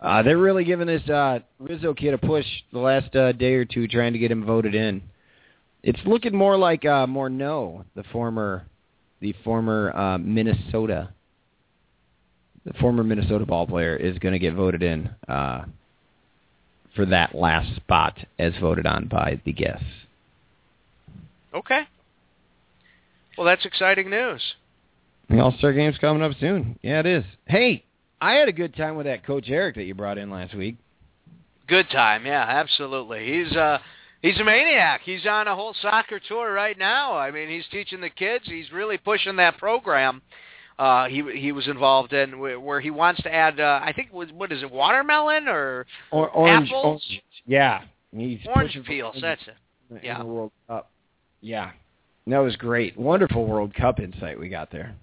Uh, 0.01 0.24
they're 0.24 0.38
really 0.38 0.63
giving 0.63 0.88
this 0.88 1.07
uh, 1.09 1.39
Rizzo 1.59 1.93
kid 1.93 2.13
a 2.13 2.17
push 2.17 2.45
the 2.72 2.80
last 2.80 3.13
uh, 3.15 3.34
day 3.34 3.53
or 3.53 3.65
two, 3.65 3.88
trying 3.88 4.13
to 4.13 4.20
get 4.20 4.32
him 4.32 4.45
voted 4.45 4.74
in. 4.74 5.01
It's 5.84 5.99
looking 6.05 6.36
more 6.36 6.57
like 6.57 6.86
uh, 6.86 7.05
Morneau, 7.05 7.84
the 7.95 8.03
former, 8.11 8.65
the 9.20 9.34
former 9.43 9.95
uh, 9.95 10.17
Minnesota, 10.17 11.09
the 12.65 12.74
former 12.74 13.03
Minnesota 13.03 13.45
ball 13.45 13.67
player, 13.67 13.95
is 13.95 14.17
going 14.20 14.34
to 14.34 14.39
get 14.39 14.53
voted 14.53 14.84
in 14.84 15.09
uh, 15.28 15.63
for 16.96 17.06
that 17.06 17.36
last 17.36 17.76
spot, 17.76 18.18
as 18.38 18.54
voted 18.60 18.86
on 18.86 19.08
by 19.08 19.40
the 19.46 19.52
guests. 19.52 19.86
Okay. 21.54 21.82
Well, 23.38 23.46
that's 23.46 23.66
exciting 23.66 24.10
news. 24.10 24.42
The 25.30 25.40
All 25.40 25.54
Star 25.58 25.74
game's 25.74 25.98
coming 25.98 26.24
up 26.24 26.34
soon. 26.40 26.78
Yeah, 26.82 27.00
it 27.00 27.06
is. 27.06 27.24
Hey, 27.46 27.84
I 28.20 28.34
had 28.34 28.50
a 28.50 28.54
good 28.54 28.76
time 28.76 28.96
with 28.96 29.06
that 29.06 29.26
coach 29.26 29.46
Eric 29.48 29.76
that 29.76 29.84
you 29.84 29.94
brought 29.94 30.18
in 30.18 30.30
last 30.30 30.56
week. 30.56 30.76
Good 31.68 31.90
time, 31.92 32.26
yeah, 32.26 32.44
absolutely. 32.48 33.32
He's 33.32 33.56
uh 33.56 33.78
he's 34.22 34.40
a 34.40 34.44
maniac. 34.44 35.02
He's 35.04 35.26
on 35.28 35.48
a 35.48 35.56
whole 35.56 35.76
soccer 35.82 36.20
tour 36.20 36.52
right 36.52 36.78
now. 36.78 37.16
I 37.16 37.32
mean, 37.32 37.48
he's 37.48 37.66
teaching 37.72 38.02
the 38.02 38.10
kids. 38.10 38.46
He's 38.46 38.72
really 38.72 38.98
pushing 38.98 39.36
that 39.36 39.58
program. 39.58 40.22
Uh 40.80 41.06
he 41.08 41.22
he 41.38 41.52
was 41.52 41.68
involved 41.68 42.14
in 42.14 42.40
where 42.40 42.60
where 42.60 42.80
he 42.80 42.90
wants 42.90 43.22
to 43.24 43.34
add 43.34 43.60
uh 43.60 43.82
I 43.84 43.92
think 43.94 44.14
was 44.14 44.32
what 44.32 44.52
is 44.52 44.64
it 44.64 44.72
watermelon 44.72 45.48
or 45.50 45.86
Or, 46.10 46.30
orange, 46.30 46.70
Apples? 46.70 46.84
orange. 46.86 47.22
Yeah, 47.46 47.82
he's 48.16 48.40
orange 48.48 48.78
peels. 48.88 49.18
That's 49.22 49.42
it. 49.44 49.56
in 49.90 49.96
the 49.98 50.02
yeah. 50.04 50.24
World 50.24 50.52
Cup. 50.68 50.90
Yeah, 51.42 51.72
that 52.28 52.38
was 52.40 52.56
great. 52.56 52.98
Wonderful 52.98 53.46
World 53.46 53.74
Cup 53.74 54.00
insight 54.00 54.40
we 54.40 54.48
got 54.50 54.72
there. 54.72 54.96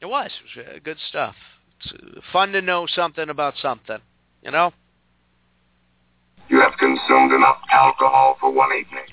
It 0.00 0.06
was. 0.06 0.30
It 0.54 0.58
was 0.60 0.66
uh, 0.66 0.78
good 0.84 0.98
stuff. 1.08 1.34
It's 1.80 1.92
uh, 1.92 2.20
fun 2.32 2.52
to 2.52 2.60
know 2.60 2.86
something 2.86 3.28
about 3.30 3.54
something, 3.60 3.98
you 4.42 4.50
know? 4.50 4.72
You 6.48 6.60
have 6.60 6.72
consumed 6.78 7.32
enough 7.32 7.58
alcohol 7.72 8.36
for 8.40 8.50
one 8.52 8.68
evening. 8.72 9.04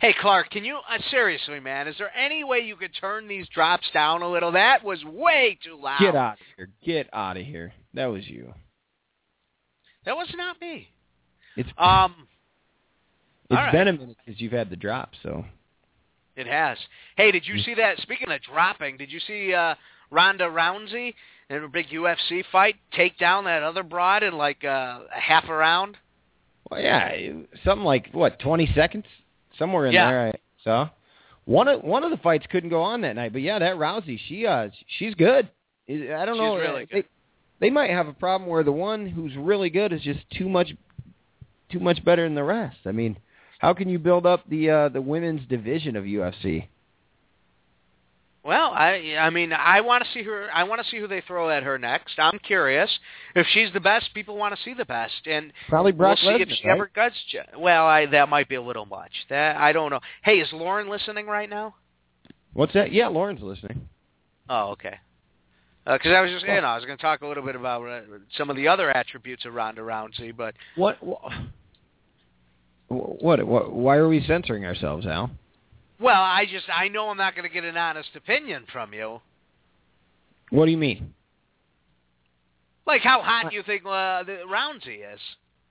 Hey 0.00 0.14
Clark, 0.20 0.50
can 0.50 0.64
you 0.64 0.76
uh, 0.76 0.98
seriously, 1.10 1.58
man? 1.60 1.88
Is 1.88 1.96
there 1.98 2.10
any 2.16 2.44
way 2.44 2.58
you 2.60 2.76
could 2.76 2.92
turn 3.00 3.26
these 3.28 3.48
drops 3.48 3.88
down 3.94 4.22
a 4.22 4.30
little? 4.30 4.52
That 4.52 4.84
was 4.84 5.02
way 5.04 5.58
too 5.64 5.78
loud. 5.80 6.00
Get 6.00 6.14
out 6.14 6.32
of 6.34 6.38
here! 6.56 6.68
Get 6.84 7.08
out 7.14 7.36
of 7.38 7.44
here! 7.44 7.72
That 7.94 8.06
was 8.06 8.26
you. 8.28 8.52
That 10.04 10.16
was 10.16 10.28
not 10.36 10.60
me. 10.60 10.88
It's 11.56 11.68
Um, 11.78 12.28
it's 13.48 13.56
right. 13.56 13.72
been 13.72 13.88
a 13.88 13.92
minute 13.94 14.16
since 14.26 14.40
you've 14.40 14.52
had 14.52 14.68
the 14.68 14.76
drop, 14.76 15.14
so 15.22 15.44
it 16.36 16.46
has. 16.46 16.76
Hey, 17.16 17.30
did 17.32 17.44
Mm. 17.44 17.46
you 17.48 17.58
see 17.62 17.74
that? 17.74 17.98
Speaking 18.00 18.30
of 18.30 18.42
dropping, 18.42 18.98
did 18.98 19.10
you 19.10 19.20
see 19.20 19.54
uh, 19.54 19.74
Ronda 20.10 20.44
Rousey 20.44 21.14
in 21.48 21.64
a 21.64 21.68
big 21.68 21.88
UFC 21.88 22.44
fight 22.52 22.76
take 22.92 23.16
down 23.18 23.44
that 23.44 23.62
other 23.62 23.82
broad 23.82 24.22
in 24.22 24.34
like 24.36 24.62
uh, 24.62 25.00
a 25.14 25.18
half 25.20 25.48
a 25.48 25.54
round? 25.54 25.96
well, 26.70 26.80
yeah, 26.82 27.16
something 27.64 27.84
like 27.84 28.10
what 28.12 28.38
twenty 28.38 28.66
seconds, 28.74 29.06
somewhere 29.58 29.86
in 29.86 29.92
Yeah. 29.92 30.10
there. 30.10 30.26
I 30.28 30.32
saw 30.64 30.88
one 31.44 31.68
of 31.68 31.82
one 31.82 32.04
of 32.04 32.10
the 32.10 32.16
fights 32.18 32.46
couldn't 32.50 32.70
go 32.70 32.82
on 32.82 33.00
that 33.02 33.16
night, 33.16 33.32
but 33.32 33.42
yeah, 33.42 33.58
that 33.58 33.76
Rousey, 33.76 34.18
she 34.28 34.46
uh, 34.46 34.68
she's 34.98 35.14
good. 35.14 35.48
I 35.88 36.24
don't 36.24 36.34
She's 36.34 36.38
know. 36.40 36.56
really 36.56 36.86
good. 36.86 37.04
They, 37.60 37.66
they 37.66 37.70
might 37.70 37.90
have 37.90 38.08
a 38.08 38.12
problem 38.12 38.50
where 38.50 38.64
the 38.64 38.72
one 38.72 39.06
who's 39.08 39.36
really 39.36 39.70
good 39.70 39.92
is 39.92 40.00
just 40.02 40.18
too 40.30 40.48
much, 40.48 40.72
too 41.70 41.78
much 41.78 42.04
better 42.04 42.24
than 42.24 42.34
the 42.34 42.42
rest. 42.42 42.78
I 42.86 42.92
mean, 42.92 43.16
how 43.60 43.72
can 43.72 43.88
you 43.88 43.98
build 44.00 44.26
up 44.26 44.42
the 44.48 44.68
uh, 44.70 44.88
the 44.88 45.00
women's 45.00 45.46
division 45.48 45.94
of 45.96 46.04
UFC? 46.04 46.66
Well, 48.46 48.70
I 48.70 49.16
I 49.18 49.30
mean, 49.30 49.52
I 49.52 49.80
want 49.80 50.04
to 50.04 50.10
see 50.12 50.22
her. 50.22 50.48
I 50.54 50.62
want 50.62 50.80
to 50.82 50.88
see 50.88 50.98
who 50.98 51.08
they 51.08 51.20
throw 51.26 51.50
at 51.50 51.64
her 51.64 51.78
next. 51.78 52.14
I'm 52.18 52.38
curious 52.38 52.88
if 53.34 53.46
she's 53.48 53.72
the 53.72 53.80
best. 53.80 54.14
People 54.14 54.36
want 54.36 54.54
to 54.56 54.62
see 54.62 54.72
the 54.72 54.84
best, 54.84 55.26
and 55.26 55.52
Probably 55.68 55.90
Brock 55.92 56.18
we'll 56.22 56.36
see 56.36 56.42
if 56.42 56.48
Lesnar, 56.48 56.56
she 56.62 56.68
right? 56.68 56.74
ever 56.76 56.90
gets. 56.94 57.16
Well, 57.58 57.86
I 57.86 58.06
that 58.06 58.28
might 58.28 58.48
be 58.48 58.54
a 58.54 58.62
little 58.62 58.86
much. 58.86 59.10
That 59.30 59.56
I 59.56 59.72
don't 59.72 59.90
know. 59.90 60.00
Hey, 60.22 60.38
is 60.38 60.48
Lauren 60.52 60.88
listening 60.88 61.26
right 61.26 61.50
now? 61.50 61.74
What's 62.52 62.72
that? 62.74 62.92
Yeah, 62.92 63.08
Lauren's 63.08 63.42
listening. 63.42 63.88
Oh, 64.48 64.70
okay. 64.70 64.94
Because 65.84 66.12
I 66.12 66.20
was 66.20 66.30
just, 66.30 66.44
you 66.44 66.60
know, 66.60 66.66
I 66.66 66.76
was 66.76 66.84
going 66.84 66.96
to 66.98 67.02
talk 67.02 67.22
a 67.22 67.26
little 67.26 67.44
bit 67.44 67.54
about 67.54 67.86
uh, 67.86 68.00
some 68.36 68.50
of 68.50 68.56
the 68.56 68.66
other 68.66 68.90
attributes 68.90 69.44
of 69.44 69.54
Ronda 69.54 69.82
Rousey, 69.82 70.36
but 70.36 70.54
What? 70.74 71.00
What? 71.02 71.20
What? 72.88 73.46
what 73.46 73.72
why 73.72 73.96
are 73.96 74.08
we 74.08 74.24
censoring 74.24 74.64
ourselves, 74.64 75.06
Al? 75.06 75.30
Well, 75.98 76.20
I 76.20 76.44
just, 76.50 76.66
I 76.74 76.88
know 76.88 77.08
I'm 77.08 77.16
not 77.16 77.34
going 77.34 77.48
to 77.48 77.52
get 77.52 77.64
an 77.64 77.76
honest 77.76 78.10
opinion 78.14 78.64
from 78.72 78.92
you. 78.92 79.20
What 80.50 80.66
do 80.66 80.70
you 80.70 80.78
mean? 80.78 81.14
Like, 82.86 83.00
how 83.02 83.20
hot 83.20 83.50
do 83.50 83.56
you 83.56 83.62
think 83.64 83.82
uh, 83.84 84.22
the 84.22 84.38
Rousey 84.48 85.12
is? 85.12 85.20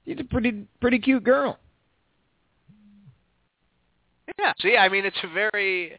She's 0.06 0.20
a 0.20 0.24
pretty 0.24 0.66
pretty 0.82 1.00
cute 1.00 1.24
girl. 1.24 1.58
Yeah. 4.38 4.54
See, 4.60 4.76
I 4.76 4.90
mean, 4.90 5.06
it's 5.06 5.18
a 5.24 5.34
very. 5.34 5.98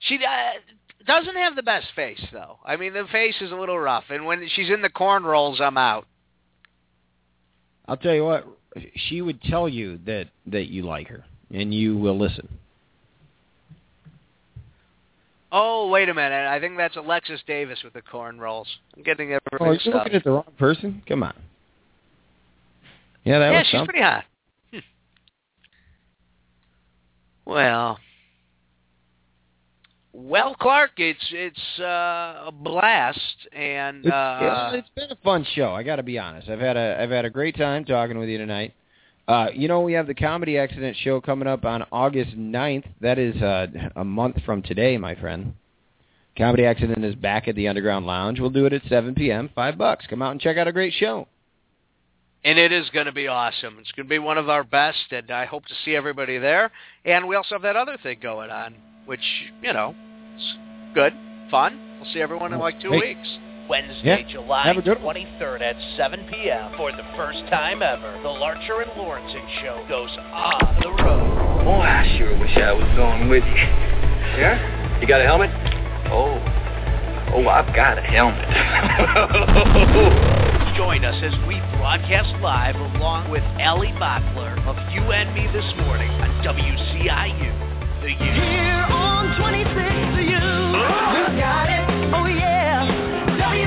She 0.00 0.16
uh, 0.16 1.04
doesn't 1.06 1.36
have 1.36 1.54
the 1.54 1.62
best 1.62 1.86
face, 1.94 2.20
though. 2.32 2.58
I 2.64 2.76
mean, 2.76 2.92
the 2.92 3.06
face 3.12 3.36
is 3.40 3.52
a 3.52 3.54
little 3.54 3.78
rough, 3.78 4.04
and 4.10 4.26
when 4.26 4.46
she's 4.54 4.68
in 4.68 4.82
the 4.82 4.90
corn 4.90 5.22
rolls, 5.22 5.60
I'm 5.60 5.78
out. 5.78 6.06
I'll 7.86 7.96
tell 7.96 8.14
you 8.14 8.24
what, 8.24 8.46
she 8.96 9.22
would 9.22 9.42
tell 9.42 9.68
you 9.68 9.98
that 10.06 10.28
that 10.46 10.66
you 10.66 10.82
like 10.82 11.08
her, 11.08 11.24
and 11.52 11.72
you 11.72 11.96
will 11.96 12.18
listen. 12.18 12.48
Oh, 15.54 15.88
wait 15.88 16.08
a 16.08 16.14
minute. 16.14 16.48
I 16.48 16.58
think 16.58 16.78
that's 16.78 16.96
Alexis 16.96 17.42
Davis 17.46 17.78
with 17.84 17.92
the 17.92 18.00
corn 18.00 18.38
rolls. 18.40 18.66
I'm 18.96 19.02
getting 19.02 19.34
Oh, 19.34 19.38
everything 19.52 19.80
you're 19.84 19.94
looking 19.94 20.14
at 20.14 20.24
the 20.24 20.30
wrong 20.30 20.44
person. 20.58 21.02
Come 21.06 21.22
on. 21.22 21.34
Yeah, 23.24 23.38
that 23.38 23.50
yeah, 23.52 23.58
was 23.58 23.66
she's 23.66 23.72
something. 23.72 23.86
pretty 23.86 24.02
hot. 24.02 24.24
Hmm. 24.72 24.78
Well, 27.44 27.98
well, 30.14 30.54
Clark, 30.54 30.92
it's 30.96 31.24
it's 31.30 31.80
uh, 31.80 32.44
a 32.46 32.52
blast, 32.52 33.46
and 33.52 34.04
It's, 34.04 34.12
uh, 34.12 34.70
it's 34.74 34.88
been 34.94 35.10
a 35.10 35.16
fun 35.22 35.46
show. 35.54 35.72
I 35.72 35.82
got 35.82 35.96
to 35.96 36.02
be 36.02 36.18
honest. 36.18 36.48
I've 36.48 36.60
had 36.60 36.76
a 36.76 36.98
I've 37.00 37.10
had 37.10 37.24
a 37.24 37.30
great 37.30 37.56
time 37.56 37.84
talking 37.84 38.18
with 38.18 38.28
you 38.28 38.38
tonight. 38.38 38.74
Uh, 39.28 39.46
you 39.54 39.68
know, 39.68 39.80
we 39.80 39.92
have 39.92 40.06
the 40.06 40.14
Comedy 40.14 40.58
Accident 40.58 40.96
show 41.02 41.20
coming 41.20 41.46
up 41.48 41.64
on 41.64 41.84
August 41.92 42.36
9th. 42.36 42.84
That 43.00 43.18
is 43.18 43.40
uh, 43.40 43.66
a 43.96 44.04
month 44.04 44.42
from 44.44 44.62
today, 44.62 44.98
my 44.98 45.14
friend. 45.14 45.54
Comedy 46.36 46.64
Accident 46.64 47.04
is 47.04 47.14
back 47.14 47.46
at 47.46 47.54
the 47.54 47.68
Underground 47.68 48.06
Lounge. 48.06 48.40
We'll 48.40 48.50
do 48.50 48.66
it 48.66 48.72
at 48.72 48.82
7 48.88 49.14
p.m. 49.14 49.50
Five 49.54 49.78
bucks. 49.78 50.06
Come 50.08 50.22
out 50.22 50.32
and 50.32 50.40
check 50.40 50.56
out 50.56 50.66
a 50.66 50.72
great 50.72 50.92
show. 50.94 51.28
and 52.44 52.58
it 52.58 52.72
is 52.72 52.90
going 52.90 53.06
to 53.06 53.12
be 53.12 53.28
awesome. 53.28 53.76
It's 53.78 53.92
going 53.92 54.06
to 54.06 54.10
be 54.10 54.18
one 54.18 54.38
of 54.38 54.48
our 54.48 54.64
best, 54.64 55.12
and 55.12 55.30
I 55.30 55.44
hope 55.44 55.64
to 55.66 55.74
see 55.84 55.94
everybody 55.94 56.38
there. 56.38 56.72
And 57.04 57.28
we 57.28 57.36
also 57.36 57.54
have 57.54 57.62
that 57.62 57.76
other 57.76 57.96
thing 58.02 58.18
going 58.20 58.50
on, 58.50 58.74
which 59.06 59.20
you 59.62 59.72
know, 59.72 59.94
is 60.36 60.54
good, 60.94 61.12
fun. 61.50 61.98
We'll 62.00 62.12
see 62.12 62.20
everyone 62.20 62.52
in 62.52 62.58
like 62.58 62.80
two 62.80 62.90
Hey. 62.90 63.14
weeks. 63.14 63.28
Wednesday, 63.72 64.04
Yeah, 64.04 64.20
July 64.28 64.64
have 64.64 64.76
a 64.76 64.82
good 64.82 65.02
one. 65.02 65.16
23rd 65.16 65.62
at 65.62 65.76
7 65.96 66.26
p.m. 66.30 66.72
For 66.76 66.92
the 66.92 67.04
first 67.16 67.38
time 67.48 67.80
ever, 67.80 68.20
the 68.22 68.28
Larcher 68.28 68.82
and 68.82 68.90
Lorensen 69.00 69.48
Show 69.62 69.82
goes 69.88 70.10
on 70.30 70.76
the 70.82 70.90
road. 71.02 71.64
Boy, 71.64 71.80
I 71.80 72.04
sure 72.18 72.36
wish 72.38 72.54
I 72.58 72.70
was 72.74 72.84
going 72.96 73.30
with 73.30 73.42
you. 73.44 73.54
Yeah? 74.36 75.00
You 75.00 75.06
got 75.08 75.22
a 75.22 75.24
helmet? 75.24 75.48
Oh. 76.12 76.36
Oh, 77.32 77.48
I've 77.48 77.74
got 77.74 77.96
a 77.96 78.02
helmet. 78.02 78.44
Join 80.76 81.02
us 81.06 81.16
as 81.24 81.32
we 81.48 81.56
broadcast 81.80 82.28
live 82.42 82.76
along 82.76 83.30
with 83.30 83.42
Ellie 83.58 83.94
Bachler 83.96 84.52
of 84.68 84.76
You 84.92 85.00
and 85.12 85.32
Me 85.34 85.46
This 85.50 85.64
Morning 85.86 86.10
on 86.20 86.28
WCIU. 86.44 87.52
The 88.02 88.10
U. 88.10 88.16
Here 88.36 88.84
on 88.90 89.34
26 89.40 89.64
to 89.64 90.20
you. 90.20 90.36
You 90.36 91.40
got 91.40 91.70
it. 91.70 91.72
Oh 91.72 91.78
yeah. 91.78 91.81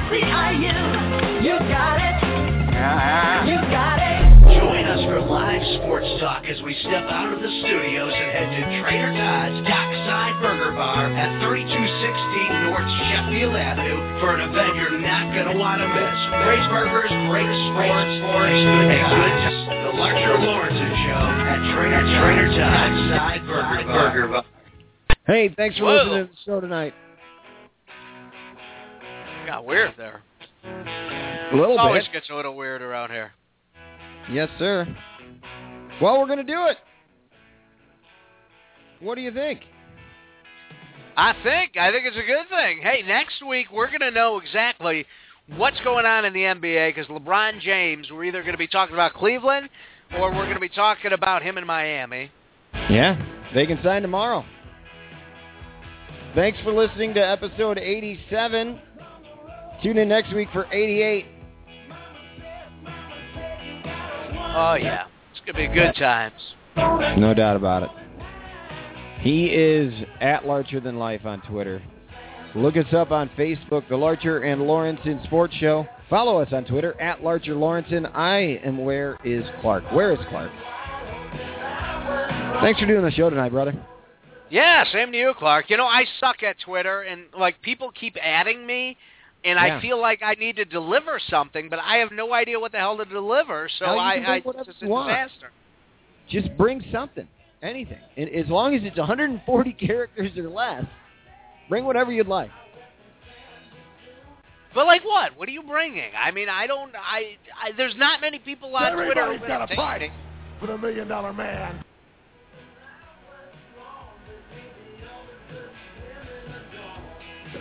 WCIU. 0.05 1.41
You 1.41 1.57
got 1.65 1.97
it. 1.97 2.15
Uh-huh. 2.21 3.49
You 3.49 3.57
got 3.73 3.97
it. 3.97 4.21
Join 4.61 4.85
us 4.85 5.01
for 5.09 5.17
live 5.17 5.65
sports 5.81 6.05
talk 6.21 6.45
as 6.45 6.61
we 6.61 6.77
step 6.85 7.09
out 7.09 7.33
of 7.33 7.41
the 7.41 7.49
studios 7.65 8.13
and 8.13 8.29
head 8.29 8.49
to 8.53 8.61
Trader 8.85 9.11
Todd's 9.17 9.57
Dockside 9.65 10.37
Burger 10.45 10.77
Bar 10.77 11.09
at 11.09 11.41
3216 11.41 12.69
North 12.69 12.85
Sheffield 13.09 13.57
Avenue 13.57 13.97
for 14.21 14.37
an 14.37 14.45
event 14.45 14.77
you're 14.77 15.01
not 15.01 15.33
going 15.33 15.49
to 15.49 15.57
want 15.57 15.81
to 15.81 15.89
miss. 15.89 16.17
Great 16.45 16.65
burgers, 16.69 17.09
great 17.25 17.49
sports, 17.73 18.11
sports, 18.21 18.61
and 18.61 18.85
good 18.85 19.01
times. 19.09 19.57
The 19.89 19.93
Larcher 19.97 20.37
Lorensen 20.37 20.93
Show 21.01 21.23
at 21.49 21.59
Trader, 21.73 22.03
Trader 22.13 22.49
Todd's 22.53 23.01
Dockside 23.09 23.41
Burger 23.49 23.81
Bar. 23.89 24.13
Burger 24.13 24.27
bar. 24.37 24.45
Hey, 25.25 25.49
thanks 25.57 25.77
for 25.81 25.89
Whoa. 25.89 25.97
listening 25.97 26.29
to 26.29 26.29
the 26.29 26.39
show 26.45 26.61
tonight. 26.61 26.93
Got 29.45 29.65
weird 29.65 29.93
there. 29.97 30.21
A 30.63 31.55
little 31.55 31.77
Always 31.77 32.03
bit. 32.05 32.13
gets 32.13 32.29
a 32.29 32.33
little 32.35 32.55
weird 32.55 32.81
around 32.81 33.11
here. 33.11 33.31
Yes, 34.31 34.49
sir. 34.57 34.87
Well, 36.01 36.19
we're 36.19 36.25
going 36.25 36.39
to 36.39 36.43
do 36.43 36.65
it. 36.65 36.77
What 38.99 39.15
do 39.15 39.21
you 39.21 39.31
think? 39.31 39.61
I 41.17 41.33
think 41.43 41.77
I 41.77 41.91
think 41.91 42.05
it's 42.05 42.17
a 42.17 42.25
good 42.25 42.49
thing. 42.49 42.79
Hey, 42.81 43.03
next 43.07 43.45
week 43.47 43.67
we're 43.71 43.87
going 43.87 44.01
to 44.01 44.11
know 44.11 44.39
exactly 44.39 45.05
what's 45.55 45.79
going 45.81 46.05
on 46.05 46.25
in 46.25 46.33
the 46.33 46.41
NBA 46.41 46.95
because 46.95 47.07
LeBron 47.09 47.61
James. 47.61 48.07
We're 48.11 48.25
either 48.25 48.41
going 48.41 48.53
to 48.53 48.57
be 48.57 48.67
talking 48.67 48.95
about 48.95 49.13
Cleveland 49.13 49.69
or 50.17 50.31
we're 50.31 50.43
going 50.43 50.55
to 50.55 50.59
be 50.59 50.69
talking 50.69 51.13
about 51.13 51.41
him 51.43 51.57
in 51.57 51.65
Miami. 51.65 52.31
Yeah, 52.89 53.17
they 53.53 53.65
can 53.65 53.79
sign 53.83 54.01
tomorrow. 54.01 54.43
Thanks 56.33 56.59
for 56.63 56.73
listening 56.73 57.13
to 57.13 57.25
episode 57.25 57.77
87. 57.77 58.79
Tune 59.85 59.99
in 59.99 60.09
next 60.09 60.33
week 60.33 60.47
for 60.51 60.65
88. 60.73 61.27
Oh 64.55 64.73
yeah, 64.73 65.05
it's 65.29 65.39
going 65.45 65.53
to 65.53 65.53
be 65.53 65.67
good 65.67 65.93
times. 65.93 66.33
No 66.75 67.35
doubt 67.35 67.55
about 67.55 67.83
it. 67.83 67.89
He 69.19 69.45
is 69.45 69.93
at 70.21 70.47
Larcher 70.47 70.79
Than 70.79 70.97
Life 70.97 71.23
on 71.27 71.39
Twitter. 71.43 71.83
Look 72.55 72.77
us 72.77 72.91
up 72.93 73.11
on 73.11 73.29
Facebook, 73.37 73.87
The 73.87 73.95
Larcher 73.95 74.51
and 74.51 74.63
Lorensen 74.63 75.23
Sports 75.25 75.53
Show. 75.53 75.85
Follow 76.09 76.41
us 76.41 76.51
on 76.51 76.65
Twitter, 76.65 76.99
at 76.99 77.21
Larcher 77.21 77.53
Lorensen. 77.53 78.09
I 78.15 78.59
am 78.65 78.83
Where 78.83 79.19
is 79.23 79.45
Clark? 79.61 79.83
Where 79.91 80.13
is 80.13 80.19
Clark? 80.29 80.51
Thanks 82.59 82.79
for 82.79 82.87
doing 82.87 83.03
the 83.03 83.11
show 83.11 83.29
tonight, 83.29 83.51
brother. 83.51 83.75
Yeah, 84.49 84.83
same 84.91 85.11
to 85.11 85.17
you, 85.19 85.33
Clark. 85.37 85.69
You 85.69 85.77
know, 85.77 85.85
I 85.85 86.05
suck 86.19 86.41
at 86.41 86.55
Twitter, 86.59 87.01
and 87.03 87.25
like 87.37 87.61
people 87.61 87.91
keep 87.91 88.17
adding 88.19 88.65
me, 88.65 88.97
and 89.45 89.57
Yeah. 89.57 89.77
I 89.77 89.81
feel 89.81 90.01
like 90.01 90.21
I 90.23 90.33
need 90.33 90.55
to 90.57 90.65
deliver 90.65 91.19
something, 91.29 91.69
but 91.69 91.79
I 91.79 91.97
have 91.97 92.11
no 92.11 92.33
idea 92.33 92.59
what 92.59 92.71
the 92.71 92.79
hell 92.79 92.97
to 92.97 93.05
deliver. 93.05 93.69
So 93.79 93.85
Now, 93.85 93.93
you 93.93 93.99
I, 93.99 94.35
I 94.35 94.39
bring 94.41 94.55
it's 94.57 94.67
just 94.67 94.83
a 94.83 94.87
want. 94.87 95.09
disaster. 95.09 95.51
Just 96.27 96.57
bring 96.57 96.83
something, 96.91 97.27
anything. 97.61 97.99
And 98.17 98.27
as 98.29 98.47
long 98.47 98.73
as 98.75 98.81
it's 98.83 98.97
140 98.97 99.73
characters 99.87 100.31
or 100.37 100.49
less, 100.49 100.83
bring 101.69 101.85
whatever 101.85 102.11
you'd 102.11 102.27
like. 102.27 102.49
But 104.73 104.87
like 104.87 105.05
what? 105.05 105.37
What 105.37 105.47
are 105.47 105.53
you 105.53 105.63
bringing? 105.63 106.11
I 106.17 106.31
mean, 106.31 106.49
I 106.49 106.67
don't. 106.67 106.91
I, 106.95 107.37
I 107.57 107.71
there's 107.77 107.95
not 107.95 108.19
many 108.19 108.39
people 108.39 108.75
on 108.75 108.91
Twitter. 108.91 109.21
Everybody's 109.21 109.41
who 109.41 109.47
got 109.47 109.61
a 109.61 109.63
entertain 109.63 109.77
price 109.77 110.11
for 110.59 110.67
the 110.67 110.77
million 110.77 111.07
dollar 111.07 111.31
man. 111.31 111.81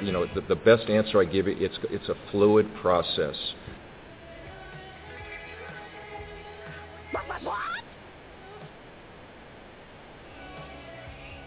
You 0.03 0.13
know, 0.13 0.27
the, 0.35 0.41
the 0.43 0.57
best 0.57 0.89
answer 0.89 1.21
I 1.21 1.25
give 1.25 1.47
you, 1.47 1.57
it's, 1.59 1.79
it's 1.91 2.09
a 2.09 2.15
fluid 2.31 2.67
process. 2.81 3.37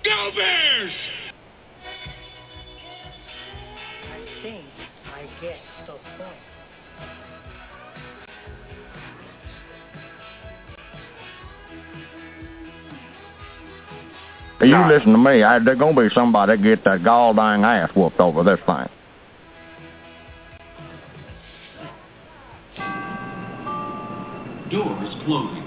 Go 0.04 0.32
Bears! 0.36 0.92
I 4.04 4.42
think 4.42 4.66
I 5.06 5.28
get 5.42 5.58
the 5.86 5.94
point. 6.18 7.27
You 14.68 14.86
listen 14.90 15.14
to 15.14 15.18
me. 15.18 15.44
I, 15.44 15.60
there's 15.60 15.80
going 15.80 15.96
to 15.96 16.02
be 16.02 16.14
somebody 16.14 16.58
get 16.62 16.84
their 16.84 17.00
gall 17.00 17.34
dang 17.34 17.64
ass 17.64 17.90
whooped 17.96 18.20
over 18.20 18.44
this 18.44 18.60
thing. 18.66 18.90
Doors 24.70 25.16
closing. 25.24 25.64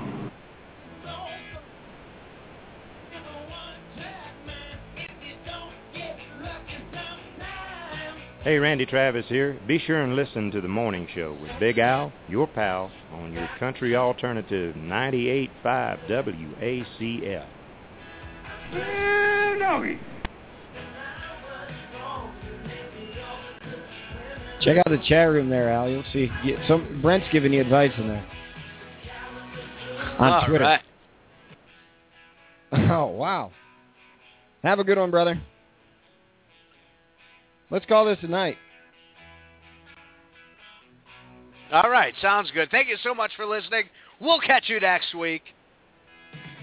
Hey, 8.42 8.58
Randy 8.58 8.84
Travis 8.84 9.24
here. 9.28 9.58
Be 9.66 9.78
sure 9.78 10.02
and 10.02 10.14
listen 10.14 10.50
to 10.50 10.60
the 10.60 10.68
morning 10.68 11.08
show 11.14 11.38
with 11.40 11.52
Big 11.58 11.78
Al, 11.78 12.12
your 12.28 12.46
pal, 12.46 12.90
on 13.12 13.32
your 13.32 13.48
country 13.58 13.96
alternative 13.96 14.74
98.5 14.74 16.08
WACL. 18.72 19.98
Check 24.60 24.76
out 24.76 24.84
the 24.90 24.98
chat 25.08 25.28
room 25.30 25.48
there, 25.48 25.70
Al. 25.72 25.88
You'll 25.88 26.04
see. 26.12 26.30
you- 26.44 26.58
Some 26.68 27.00
Brent's 27.00 27.26
giving 27.32 27.52
you 27.52 27.60
advice 27.62 27.92
in 27.96 28.08
there 28.08 28.24
on 30.18 30.32
All 30.32 30.46
Twitter. 30.46 30.64
right. 30.64 30.80
Oh 32.72 33.06
wow! 33.06 33.50
Have 34.62 34.78
a 34.78 34.84
good 34.84 34.96
one, 34.96 35.10
brother. 35.10 35.40
Let's 37.68 37.84
call 37.86 38.04
this 38.04 38.18
a 38.22 38.28
night. 38.28 38.56
All 41.72 41.90
right, 41.90 42.14
sounds 42.22 42.50
good. 42.52 42.70
Thank 42.70 42.88
you 42.88 42.96
so 43.02 43.12
much 43.12 43.32
for 43.36 43.44
listening. 43.44 43.84
We'll 44.20 44.40
catch 44.40 44.68
you 44.68 44.78
next 44.78 45.14
week. 45.16 45.42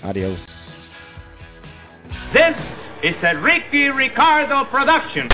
Adios. 0.01 0.39
This 2.33 2.55
is 3.03 3.15
a 3.23 3.37
Ricky 3.37 3.87
Ricardo 3.87 4.65
production. 4.65 5.29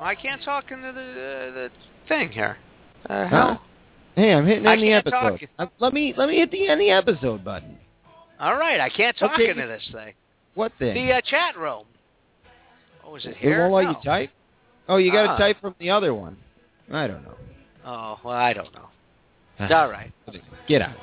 I 0.00 0.14
can't 0.14 0.42
talk 0.42 0.70
into 0.70 0.92
the 0.92 1.00
uh, 1.00 1.54
the 1.54 1.70
thing 2.08 2.30
here. 2.30 2.56
Uh, 3.08 3.26
Huh? 3.28 3.58
Hey, 4.16 4.32
I'm 4.34 4.46
hitting 4.46 4.66
I 4.66 4.72
end 4.74 4.82
the 4.82 4.92
episode. 4.92 5.38
talk. 5.38 5.40
Uh, 5.58 5.66
let 5.78 5.92
me 5.92 6.14
let 6.16 6.28
me 6.28 6.36
hit 6.36 6.50
the 6.50 6.68
end 6.68 6.80
the 6.80 6.90
episode 6.90 7.44
button. 7.44 7.78
All 8.38 8.56
right, 8.56 8.80
I 8.80 8.88
can't 8.88 9.16
talk 9.16 9.32
Okay. 9.34 9.50
into 9.50 9.66
this 9.66 9.86
thing. 9.92 10.14
What 10.54 10.72
thing? 10.78 10.94
The 10.94 11.12
uh, 11.14 11.20
chat 11.20 11.56
room. 11.56 11.84
Oh, 13.10 13.16
is 13.16 13.26
it 13.26 13.36
it 13.40 13.58
won't 13.58 13.72
let 13.72 13.84
No. 13.84 13.90
you 13.90 13.96
type. 14.04 14.30
Oh, 14.88 14.96
you 14.96 15.10
got 15.12 15.22
to 15.24 15.28
Ah. 15.30 15.36
type 15.36 15.60
from 15.60 15.74
the 15.78 15.90
other 15.90 16.14
one. 16.14 16.36
I 16.92 17.06
don't 17.06 17.24
know. 17.24 17.34
Oh, 17.84 18.18
well, 18.24 18.34
I 18.36 18.52
don't 18.52 18.72
know. 18.74 18.88
It's 19.58 19.72
all 19.72 19.88
right. 19.90 20.12
Get 20.68 20.82
out. 20.82 20.96